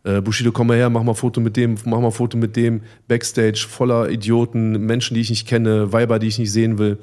Äh, 0.03 0.22
Bushido, 0.22 0.51
komm 0.51 0.68
mal 0.68 0.78
her, 0.78 0.89
mach 0.89 1.03
mal 1.03 1.14
Foto 1.14 1.39
mit 1.39 1.55
dem, 1.55 1.76
mach 1.86 1.99
mal 1.99 2.10
Foto 2.10 2.36
mit 2.36 2.55
dem. 2.55 2.82
Backstage 3.07 3.68
voller 3.70 4.10
Idioten, 4.10 4.86
Menschen, 4.86 5.14
die 5.14 5.22
ich 5.22 5.30
nicht 5.30 5.47
kenne, 5.47 5.93
Weiber, 5.93 6.18
die 6.18 6.28
ich 6.28 6.39
nicht 6.39 6.51
sehen 6.51 6.80
will. 6.80 6.97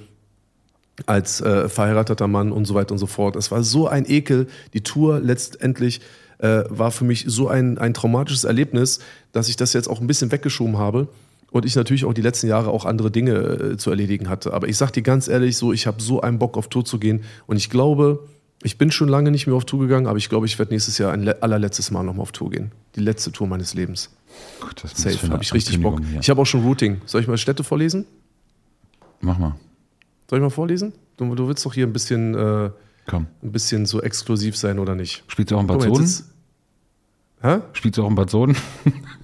Als 1.04 1.42
äh, 1.42 1.68
verheirateter 1.68 2.26
Mann 2.26 2.52
und 2.52 2.64
so 2.64 2.74
weiter 2.74 2.92
und 2.92 2.98
so 2.98 3.06
fort. 3.06 3.36
Es 3.36 3.50
war 3.50 3.62
so 3.62 3.86
ein 3.86 4.08
Ekel. 4.08 4.48
Die 4.72 4.80
Tour 4.80 5.20
letztendlich 5.20 6.00
äh, 6.38 6.64
war 6.68 6.90
für 6.90 7.04
mich 7.04 7.24
so 7.28 7.48
ein, 7.48 7.76
ein 7.76 7.92
traumatisches 7.92 8.44
Erlebnis, 8.44 9.00
dass 9.32 9.48
ich 9.48 9.56
das 9.56 9.72
jetzt 9.72 9.88
auch 9.88 10.00
ein 10.00 10.06
bisschen 10.06 10.32
weggeschoben 10.32 10.78
habe 10.78 11.08
und 11.50 11.64
ich 11.64 11.76
natürlich 11.76 12.04
auch 12.04 12.14
die 12.14 12.22
letzten 12.22 12.48
Jahre 12.48 12.70
auch 12.70 12.84
andere 12.84 13.10
Dinge 13.10 13.32
äh, 13.32 13.76
zu 13.76 13.90
erledigen 13.90 14.28
hatte. 14.28 14.52
Aber 14.52 14.68
ich 14.68 14.76
sag 14.76 14.92
dir 14.92 15.02
ganz 15.02 15.28
ehrlich, 15.28 15.56
so 15.56 15.72
ich 15.72 15.86
habe 15.86 16.00
so 16.02 16.20
einen 16.20 16.38
Bock 16.38 16.56
auf 16.56 16.68
Tour 16.68 16.84
zu 16.84 16.98
gehen 16.98 17.24
und 17.46 17.56
ich 17.56 17.70
glaube, 17.70 18.26
ich 18.62 18.78
bin 18.78 18.90
schon 18.90 19.08
lange 19.08 19.30
nicht 19.30 19.46
mehr 19.46 19.56
auf 19.56 19.64
Tour 19.64 19.80
gegangen, 19.80 20.06
aber 20.06 20.18
ich 20.18 20.28
glaube, 20.28 20.46
ich 20.46 20.58
werde 20.58 20.72
nächstes 20.72 20.98
Jahr 20.98 21.12
ein 21.12 21.28
allerletztes 21.28 21.90
Mal 21.90 22.02
nochmal 22.02 22.22
auf 22.22 22.32
Tour 22.32 22.50
gehen. 22.50 22.72
Die 22.96 23.00
letzte 23.00 23.32
Tour 23.32 23.46
meines 23.46 23.74
Lebens. 23.74 24.10
Gut, 24.60 24.82
das 24.82 24.96
Safe, 24.96 25.30
habe 25.30 25.42
ich 25.42 25.52
richtig 25.52 25.80
Bock. 25.80 26.00
Hier. 26.10 26.20
Ich 26.20 26.30
habe 26.30 26.40
auch 26.40 26.46
schon 26.46 26.62
Routing. 26.62 27.00
Soll 27.06 27.20
ich 27.20 27.28
mal 27.28 27.38
Städte 27.38 27.64
vorlesen? 27.64 28.06
Mach 29.20 29.38
mal. 29.38 29.54
Soll 30.28 30.38
ich 30.38 30.42
mal 30.42 30.50
vorlesen? 30.50 30.92
Du, 31.16 31.34
du 31.34 31.48
willst 31.48 31.64
doch 31.64 31.74
hier 31.74 31.86
ein 31.86 31.92
bisschen 31.92 32.34
äh, 32.34 32.70
Komm. 33.06 33.26
ein 33.42 33.52
bisschen 33.52 33.86
so 33.86 34.02
exklusiv 34.02 34.56
sein, 34.56 34.78
oder 34.78 34.94
nicht? 34.94 35.24
Spielst 35.28 35.50
du 35.50 35.56
auch 35.56 35.60
in 35.60 35.66
Bad 35.66 35.82
Soden? 35.82 36.10
Hä? 37.42 37.60
Spielst 37.72 37.98
du 37.98 38.04
auch 38.04 38.08
in 38.08 38.14
Bad 38.14 38.30
Soden? 38.30 38.56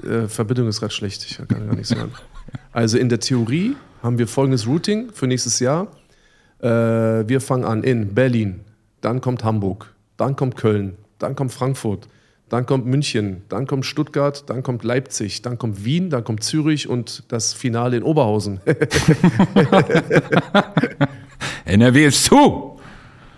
Äh, 0.03 0.27
Verbindung 0.27 0.67
ist 0.67 0.81
gerade 0.81 0.93
schlecht, 0.93 1.25
ich 1.25 1.37
kann 1.37 1.47
gar 1.47 1.77
nichts 1.77 1.95
hören. 1.95 2.11
Also 2.73 2.99
in 2.99 3.09
der 3.09 3.21
Theorie 3.21 3.77
haben 4.03 4.19
wir 4.19 4.27
folgendes 4.27 4.67
Routing 4.67 5.13
für 5.13 5.29
nächstes 5.29 5.61
Jahr. 5.61 5.87
Äh, 6.59 6.69
wir 6.69 7.41
fangen 7.41 7.65
an 7.65 7.85
in 7.85 8.13
Berlin, 8.13 8.63
dann 9.01 9.21
kommt 9.21 9.45
Hamburg, 9.45 9.95
dann 10.17 10.35
kommt 10.35 10.57
Köln, 10.57 10.97
dann 11.21 11.37
kommt 11.37 11.53
Frankfurt, 11.53 12.09
dann 12.53 12.67
kommt 12.67 12.85
München, 12.85 13.41
dann 13.49 13.67
kommt 13.67 13.87
Stuttgart, 13.87 14.51
dann 14.51 14.63
kommt 14.63 14.85
Leipzig, 14.85 15.41
dann 15.41 15.57
kommt 15.57 15.87
Wien, 15.87 16.11
dann 16.11 16.23
kommt 16.23 16.45
Zürich 16.45 16.87
und 16.87 17.25
das 17.29 17.55
Finale 17.55 17.97
in 17.97 18.03
Oberhausen. 18.03 18.61
NRW 21.65 22.05
ist 22.05 22.27
zu! 22.27 22.79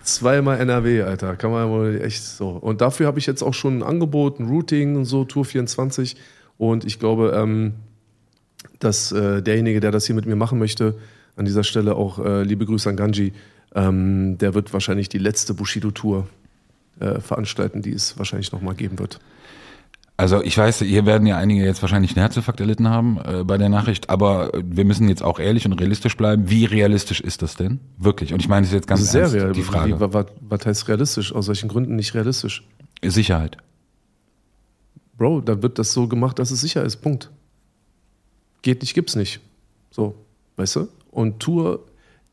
Zweimal 0.03 0.59
NRW, 0.59 1.03
Alter. 1.03 1.37
Kann 1.37 1.53
man 1.53 1.71
wohl 1.71 2.01
echt 2.03 2.25
so. 2.25 2.49
Und 2.49 2.81
dafür 2.81 3.07
habe 3.07 3.21
ich 3.21 3.27
jetzt 3.27 3.43
auch 3.43 3.55
schon 3.55 3.79
ein 3.79 3.83
Angebot, 3.85 4.41
ein 4.41 4.49
Routing 4.49 4.97
und 4.97 5.05
so, 5.05 5.25
Tour 5.25 5.45
24. 5.45 6.17
Und 6.59 6.85
ich 6.85 6.99
glaube, 6.99 7.35
ähm, 7.37 7.75
dass 8.81 9.13
äh, 9.13 9.43
derjenige, 9.43 9.79
der 9.79 9.93
das 9.93 10.07
hier 10.07 10.17
mit 10.17 10.27
mir 10.27 10.35
machen 10.35 10.59
möchte, 10.59 10.99
an 11.37 11.45
dieser 11.45 11.63
Stelle 11.63 11.95
auch 11.95 12.19
äh, 12.19 12.43
liebe 12.43 12.67
Grüße 12.67 12.91
an 12.91 12.97
Ganji, 12.97 13.33
ähm, 13.77 14.39
der 14.39 14.55
wird 14.55 14.73
wahrscheinlich 14.73 15.09
die 15.09 15.19
letzte 15.19 15.55
Bushido-Tour 15.55 16.27
äh, 17.01 17.21
veranstalten, 17.21 17.83
die 17.83 17.93
es 17.93 18.19
wahrscheinlich 18.19 18.53
nochmal 18.53 18.75
geben 18.75 18.99
wird. 18.99 19.21
Also 20.17 20.43
ich 20.43 20.57
weiß, 20.57 20.79
hier 20.79 21.07
werden 21.07 21.27
ja 21.27 21.37
einige 21.39 21.65
jetzt 21.65 21.83
wahrscheinlich 21.83 22.13
einen 22.13 22.21
Herzinfarkt 22.21 22.61
erlitten 22.61 22.89
haben 22.89 23.19
äh, 23.25 23.43
bei 23.43 23.59
der 23.59 23.69
Nachricht, 23.69 24.11
aber 24.11 24.53
wir 24.55 24.85
müssen 24.85 25.09
jetzt 25.09 25.25
auch 25.25 25.41
ehrlich 25.41 25.67
und 25.67 25.73
realistisch 25.73 26.17
bleiben. 26.17 26.49
Wie 26.49 26.67
realistisch 26.67 27.21
ist 27.21 27.43
das 27.43 27.57
denn? 27.57 27.81
Wirklich. 27.99 28.33
Und 28.33 28.41
ich 28.41 28.49
meine 28.49 28.65
es 28.65 28.73
jetzt 28.73 28.87
ganz 28.87 29.11
Sehr 29.11 29.23
ernst, 29.23 29.35
real. 29.35 29.53
die 29.53 29.63
Frage. 29.63 29.99
Wie, 29.99 30.13
was, 30.13 30.27
was 30.41 30.67
heißt 30.67 30.89
realistisch? 30.89 31.35
Aus 31.35 31.49
welchen 31.49 31.69
Gründen 31.69 31.97
nicht 31.97 32.15
realistisch? 32.15 32.65
Sicherheit. 33.03 33.57
Bro, 35.19 35.41
da 35.41 35.63
wird 35.63 35.81
das 35.81 35.93
so 35.93 36.07
gemacht, 36.07 36.39
dass 36.39 36.53
es 36.53 36.61
sicher 36.61 36.85
ist. 36.85 36.97
Punkt. 36.99 37.31
Geht 38.63 38.83
nicht, 38.83 38.95
gibt's 38.95 39.17
nicht. 39.17 39.41
So, 39.91 40.15
weißt 40.57 40.77
du? 40.77 40.89
Und 41.11 41.41
Tour, 41.41 41.81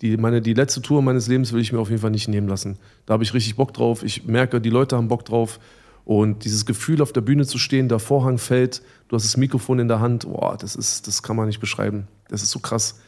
die, 0.02 0.18
meine, 0.18 0.41
die 0.41 0.54
letzte 0.54 0.82
Tour 0.82 1.02
meines 1.02 1.28
Lebens 1.28 1.54
will 1.54 1.62
ich 1.62 1.72
mir 1.72 1.80
auf 1.80 1.89
jeden 1.89 2.02
Fall 2.02 2.12
nicht 2.12 2.28
nehmen 2.28 2.47
lassen. 2.47 2.78
Da 3.06 3.14
habe 3.14 3.24
ich 3.24 3.34
richtig 3.34 3.56
Bock 3.56 3.74
drauf. 3.74 4.04
Ich 4.04 4.26
merke, 4.26 4.60
die 4.60 4.70
Leute 4.70 4.97
haben 4.97 5.08
Bock 5.08 5.26
drauf. 5.26 5.60
Und 6.04 6.43
dieses 6.43 6.66
Gefühl, 6.66 7.02
auf 7.02 7.14
der 7.14 7.22
Bühne 7.22 7.45
zu 7.45 7.60
stehen, 7.60 7.88
der 7.88 7.99
Vorhang 7.99 8.39
fällt, 8.39 8.82
du 9.08 9.16
hast 9.16 9.24
das 9.24 9.38
Mikrofon 9.38 9.78
in 9.78 9.88
der 9.88 9.99
Hand, 9.99 10.28
boah, 10.28 10.58
das, 10.60 10.76
ist, 10.76 11.08
das 11.08 11.22
kann 11.22 11.36
man 11.36 11.45
nicht 11.45 11.60
beschreiben. 11.60 12.08
Das 12.28 12.41
ist 12.41 12.49
so 12.49 12.60
krass. 12.60 12.99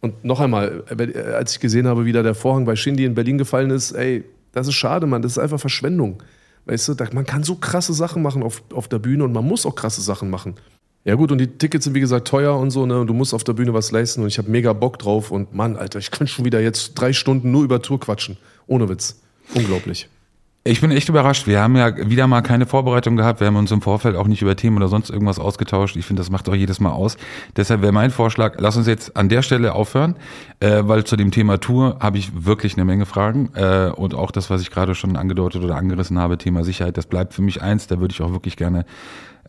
Und 0.00 0.24
noch 0.24 0.38
einmal, 0.38 0.84
als 1.34 1.54
ich 1.54 1.60
gesehen 1.60 1.88
habe, 1.88 2.04
wie 2.04 2.12
da 2.12 2.22
der 2.22 2.36
Vorhang 2.36 2.64
bei 2.64 2.76
Shindy 2.76 3.04
in 3.04 3.14
Berlin 3.14 3.36
gefallen 3.36 3.70
ist, 3.70 3.92
ey, 3.92 4.24
das 4.52 4.68
ist 4.68 4.74
schade, 4.74 5.06
Mann, 5.06 5.22
das 5.22 5.32
ist 5.32 5.38
einfach 5.38 5.58
Verschwendung. 5.58 6.22
Weißt 6.66 6.88
du, 6.88 6.94
man 7.12 7.26
kann 7.26 7.42
so 7.42 7.56
krasse 7.56 7.94
Sachen 7.94 8.22
machen 8.22 8.42
auf, 8.42 8.62
auf 8.72 8.86
der 8.86 9.00
Bühne 9.00 9.24
und 9.24 9.32
man 9.32 9.44
muss 9.44 9.66
auch 9.66 9.74
krasse 9.74 10.02
Sachen 10.02 10.30
machen. 10.30 10.54
Ja 11.08 11.14
gut, 11.14 11.32
und 11.32 11.38
die 11.38 11.46
Tickets 11.46 11.86
sind 11.86 11.94
wie 11.94 12.00
gesagt 12.00 12.28
teuer 12.28 12.54
und 12.58 12.70
so, 12.70 12.84
ne? 12.84 13.00
Und 13.00 13.06
du 13.06 13.14
musst 13.14 13.32
auf 13.32 13.42
der 13.42 13.54
Bühne 13.54 13.72
was 13.72 13.92
leisten 13.92 14.20
und 14.20 14.28
ich 14.28 14.36
habe 14.36 14.50
mega 14.50 14.74
Bock 14.74 14.98
drauf 14.98 15.30
und 15.30 15.54
Mann, 15.54 15.74
Alter, 15.74 15.98
ich 15.98 16.10
könnte 16.10 16.30
schon 16.30 16.44
wieder 16.44 16.60
jetzt 16.60 16.92
drei 16.96 17.14
Stunden 17.14 17.50
nur 17.50 17.64
über 17.64 17.80
Tour 17.80 17.98
quatschen. 17.98 18.36
Ohne 18.66 18.90
Witz. 18.90 19.18
Unglaublich. 19.54 20.10
Ich 20.64 20.82
bin 20.82 20.90
echt 20.90 21.08
überrascht. 21.08 21.46
Wir 21.46 21.60
haben 21.60 21.76
ja 21.76 22.10
wieder 22.10 22.26
mal 22.26 22.42
keine 22.42 22.66
Vorbereitung 22.66 23.16
gehabt. 23.16 23.40
Wir 23.40 23.46
haben 23.46 23.56
uns 23.56 23.70
im 23.70 23.80
Vorfeld 23.80 24.16
auch 24.16 24.26
nicht 24.26 24.42
über 24.42 24.54
Themen 24.54 24.76
oder 24.76 24.88
sonst 24.88 25.08
irgendwas 25.08 25.38
ausgetauscht. 25.38 25.96
Ich 25.96 26.04
finde, 26.04 26.20
das 26.20 26.30
macht 26.30 26.46
auch 26.46 26.54
jedes 26.54 26.78
Mal 26.78 26.90
aus. 26.90 27.16
Deshalb 27.56 27.80
wäre 27.80 27.92
mein 27.92 28.10
Vorschlag, 28.10 28.56
lass 28.58 28.76
uns 28.76 28.86
jetzt 28.86 29.16
an 29.16 29.30
der 29.30 29.40
Stelle 29.40 29.72
aufhören, 29.72 30.14
äh, 30.60 30.82
weil 30.82 31.04
zu 31.04 31.16
dem 31.16 31.30
Thema 31.30 31.58
Tour 31.58 31.96
habe 32.00 32.18
ich 32.18 32.44
wirklich 32.44 32.74
eine 32.74 32.84
Menge 32.84 33.06
Fragen. 33.06 33.48
Äh, 33.54 33.92
und 33.96 34.14
auch 34.14 34.30
das, 34.30 34.50
was 34.50 34.60
ich 34.60 34.70
gerade 34.70 34.94
schon 34.94 35.16
angedeutet 35.16 35.64
oder 35.64 35.76
angerissen 35.76 36.18
habe, 36.18 36.36
Thema 36.36 36.64
Sicherheit, 36.64 36.98
das 36.98 37.06
bleibt 37.06 37.32
für 37.32 37.40
mich 37.40 37.62
eins. 37.62 37.86
Da 37.86 37.98
würde 37.98 38.12
ich 38.12 38.20
auch 38.20 38.32
wirklich 38.32 38.58
gerne 38.58 38.84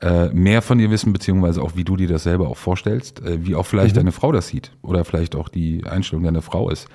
äh, 0.02 0.30
mehr 0.30 0.62
von 0.62 0.78
dir 0.78 0.90
wissen, 0.92 1.14
beziehungsweise 1.14 1.62
auch, 1.62 1.76
wie 1.76 1.84
du 1.84 1.96
dir 1.96 2.08
das 2.08 2.24
selber 2.24 2.48
auch 2.48 2.58
vorstellst, 2.58 3.22
äh, 3.22 3.46
wie 3.46 3.56
auch 3.56 3.66
vielleicht 3.66 3.96
mhm. 3.96 4.00
deine 4.00 4.12
Frau 4.12 4.32
das 4.32 4.48
sieht 4.48 4.72
oder 4.82 5.06
vielleicht 5.06 5.36
auch 5.36 5.50
die 5.50 5.86
Einstellung 5.86 6.24
deiner 6.24 6.42
Frau 6.42 6.70
ist 6.70 6.88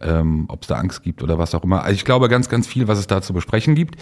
ähm, 0.00 0.44
ob 0.48 0.62
es 0.62 0.68
da 0.68 0.76
Angst 0.76 1.02
gibt 1.02 1.22
oder 1.22 1.38
was 1.38 1.54
auch 1.54 1.64
immer. 1.64 1.82
Also 1.82 1.94
ich 1.94 2.04
glaube 2.04 2.28
ganz, 2.28 2.48
ganz 2.48 2.66
viel, 2.66 2.88
was 2.88 2.98
es 2.98 3.06
da 3.06 3.22
zu 3.22 3.32
besprechen 3.32 3.74
gibt. 3.74 3.96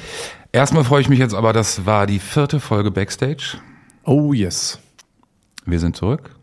Erstmal 0.51 0.85
freue 0.85 1.01
ich 1.01 1.09
mich 1.09 1.19
jetzt 1.19 1.35
aber, 1.35 1.53
das 1.53 1.87
war 1.87 2.07
die 2.07 2.19
vierte 2.19 2.61
Folge 2.61 2.91
Backstage. 2.91 3.59
Oh 4.05 4.33
yes. 4.33 4.79
Wir 5.65 5.79
sind 5.79 5.97
zurück. 5.97 6.35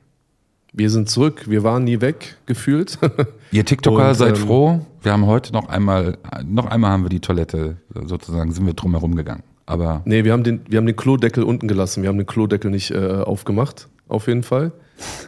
Wir 0.71 0.89
sind 0.89 1.09
zurück. 1.09 1.49
Wir 1.49 1.63
waren 1.63 1.83
nie 1.83 1.99
weg, 1.99 2.37
gefühlt. 2.45 2.99
Ihr 3.51 3.65
TikToker 3.65 4.09
Und, 4.09 4.15
seid 4.15 4.37
ähm, 4.37 4.47
froh. 4.47 4.85
Wir 5.01 5.11
haben 5.11 5.25
heute 5.25 5.51
noch 5.51 5.67
einmal, 5.67 6.17
noch 6.45 6.67
einmal 6.67 6.91
haben 6.91 7.03
wir 7.03 7.09
die 7.09 7.19
Toilette 7.19 7.77
sozusagen, 7.93 8.51
sind 8.51 8.65
wir 8.65 8.73
drum 8.73 8.91
herum 8.91 9.15
gegangen. 9.15 9.43
Aber 9.69 10.01
nee, 10.05 10.23
wir 10.23 10.33
haben 10.33 10.43
den, 10.43 10.61
wir 10.67 10.79
haben 10.79 10.87
den 10.87 10.95
Klodeckel 10.95 11.43
unten 11.43 11.67
gelassen. 11.67 12.01
Wir 12.01 12.09
haben 12.09 12.17
den 12.17 12.25
Klodeckel 12.25 12.71
nicht 12.71 12.89
äh, 12.89 12.97
aufgemacht, 12.97 13.87
auf 14.07 14.25
jeden 14.25 14.41
Fall. 14.41 14.71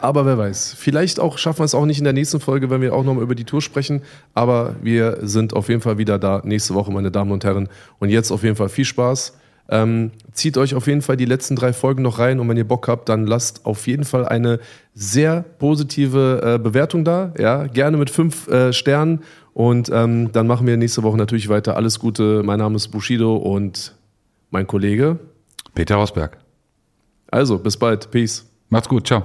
Aber 0.00 0.26
wer 0.26 0.36
weiß. 0.36 0.74
Vielleicht 0.76 1.20
auch 1.20 1.38
schaffen 1.38 1.60
wir 1.60 1.64
es 1.64 1.76
auch 1.76 1.86
nicht 1.86 1.98
in 1.98 2.04
der 2.04 2.12
nächsten 2.12 2.40
Folge, 2.40 2.68
wenn 2.68 2.80
wir 2.80 2.92
auch 2.92 3.04
nochmal 3.04 3.22
über 3.22 3.36
die 3.36 3.44
Tour 3.44 3.62
sprechen. 3.62 4.02
Aber 4.34 4.74
wir 4.82 5.18
sind 5.22 5.54
auf 5.54 5.68
jeden 5.68 5.80
Fall 5.80 5.96
wieder 5.96 6.18
da 6.18 6.42
nächste 6.44 6.74
Woche, 6.74 6.90
meine 6.90 7.12
Damen 7.12 7.30
und 7.30 7.44
Herren. 7.44 7.68
Und 8.00 8.08
jetzt 8.08 8.32
auf 8.32 8.42
jeden 8.42 8.56
Fall 8.56 8.68
viel 8.68 8.84
Spaß. 8.84 9.38
Ähm, 9.68 10.10
zieht 10.32 10.58
euch 10.58 10.74
auf 10.74 10.88
jeden 10.88 11.02
Fall 11.02 11.16
die 11.16 11.24
letzten 11.24 11.54
drei 11.54 11.72
Folgen 11.72 12.02
noch 12.02 12.18
rein 12.18 12.40
und 12.40 12.48
wenn 12.48 12.56
ihr 12.56 12.66
Bock 12.66 12.88
habt, 12.88 13.08
dann 13.08 13.28
lasst 13.28 13.64
auf 13.64 13.86
jeden 13.86 14.04
Fall 14.04 14.26
eine 14.26 14.58
sehr 14.92 15.44
positive 15.60 16.42
äh, 16.42 16.58
Bewertung 16.58 17.04
da. 17.04 17.32
Ja, 17.38 17.68
gerne 17.68 17.96
mit 17.96 18.10
fünf 18.10 18.48
äh, 18.48 18.72
Sternen. 18.72 19.20
Und 19.54 19.88
ähm, 19.94 20.32
dann 20.32 20.48
machen 20.48 20.66
wir 20.66 20.76
nächste 20.76 21.04
Woche 21.04 21.16
natürlich 21.16 21.48
weiter. 21.48 21.76
Alles 21.76 22.00
Gute. 22.00 22.42
Mein 22.42 22.58
Name 22.58 22.74
ist 22.74 22.88
Bushido 22.88 23.36
und 23.36 23.94
mein 24.52 24.66
Kollege 24.66 25.18
Peter 25.74 25.96
Rosberg. 25.96 26.38
Also, 27.30 27.58
bis 27.58 27.76
bald. 27.76 28.10
Peace. 28.10 28.46
Macht's 28.68 28.88
gut. 28.88 29.06
Ciao. 29.06 29.24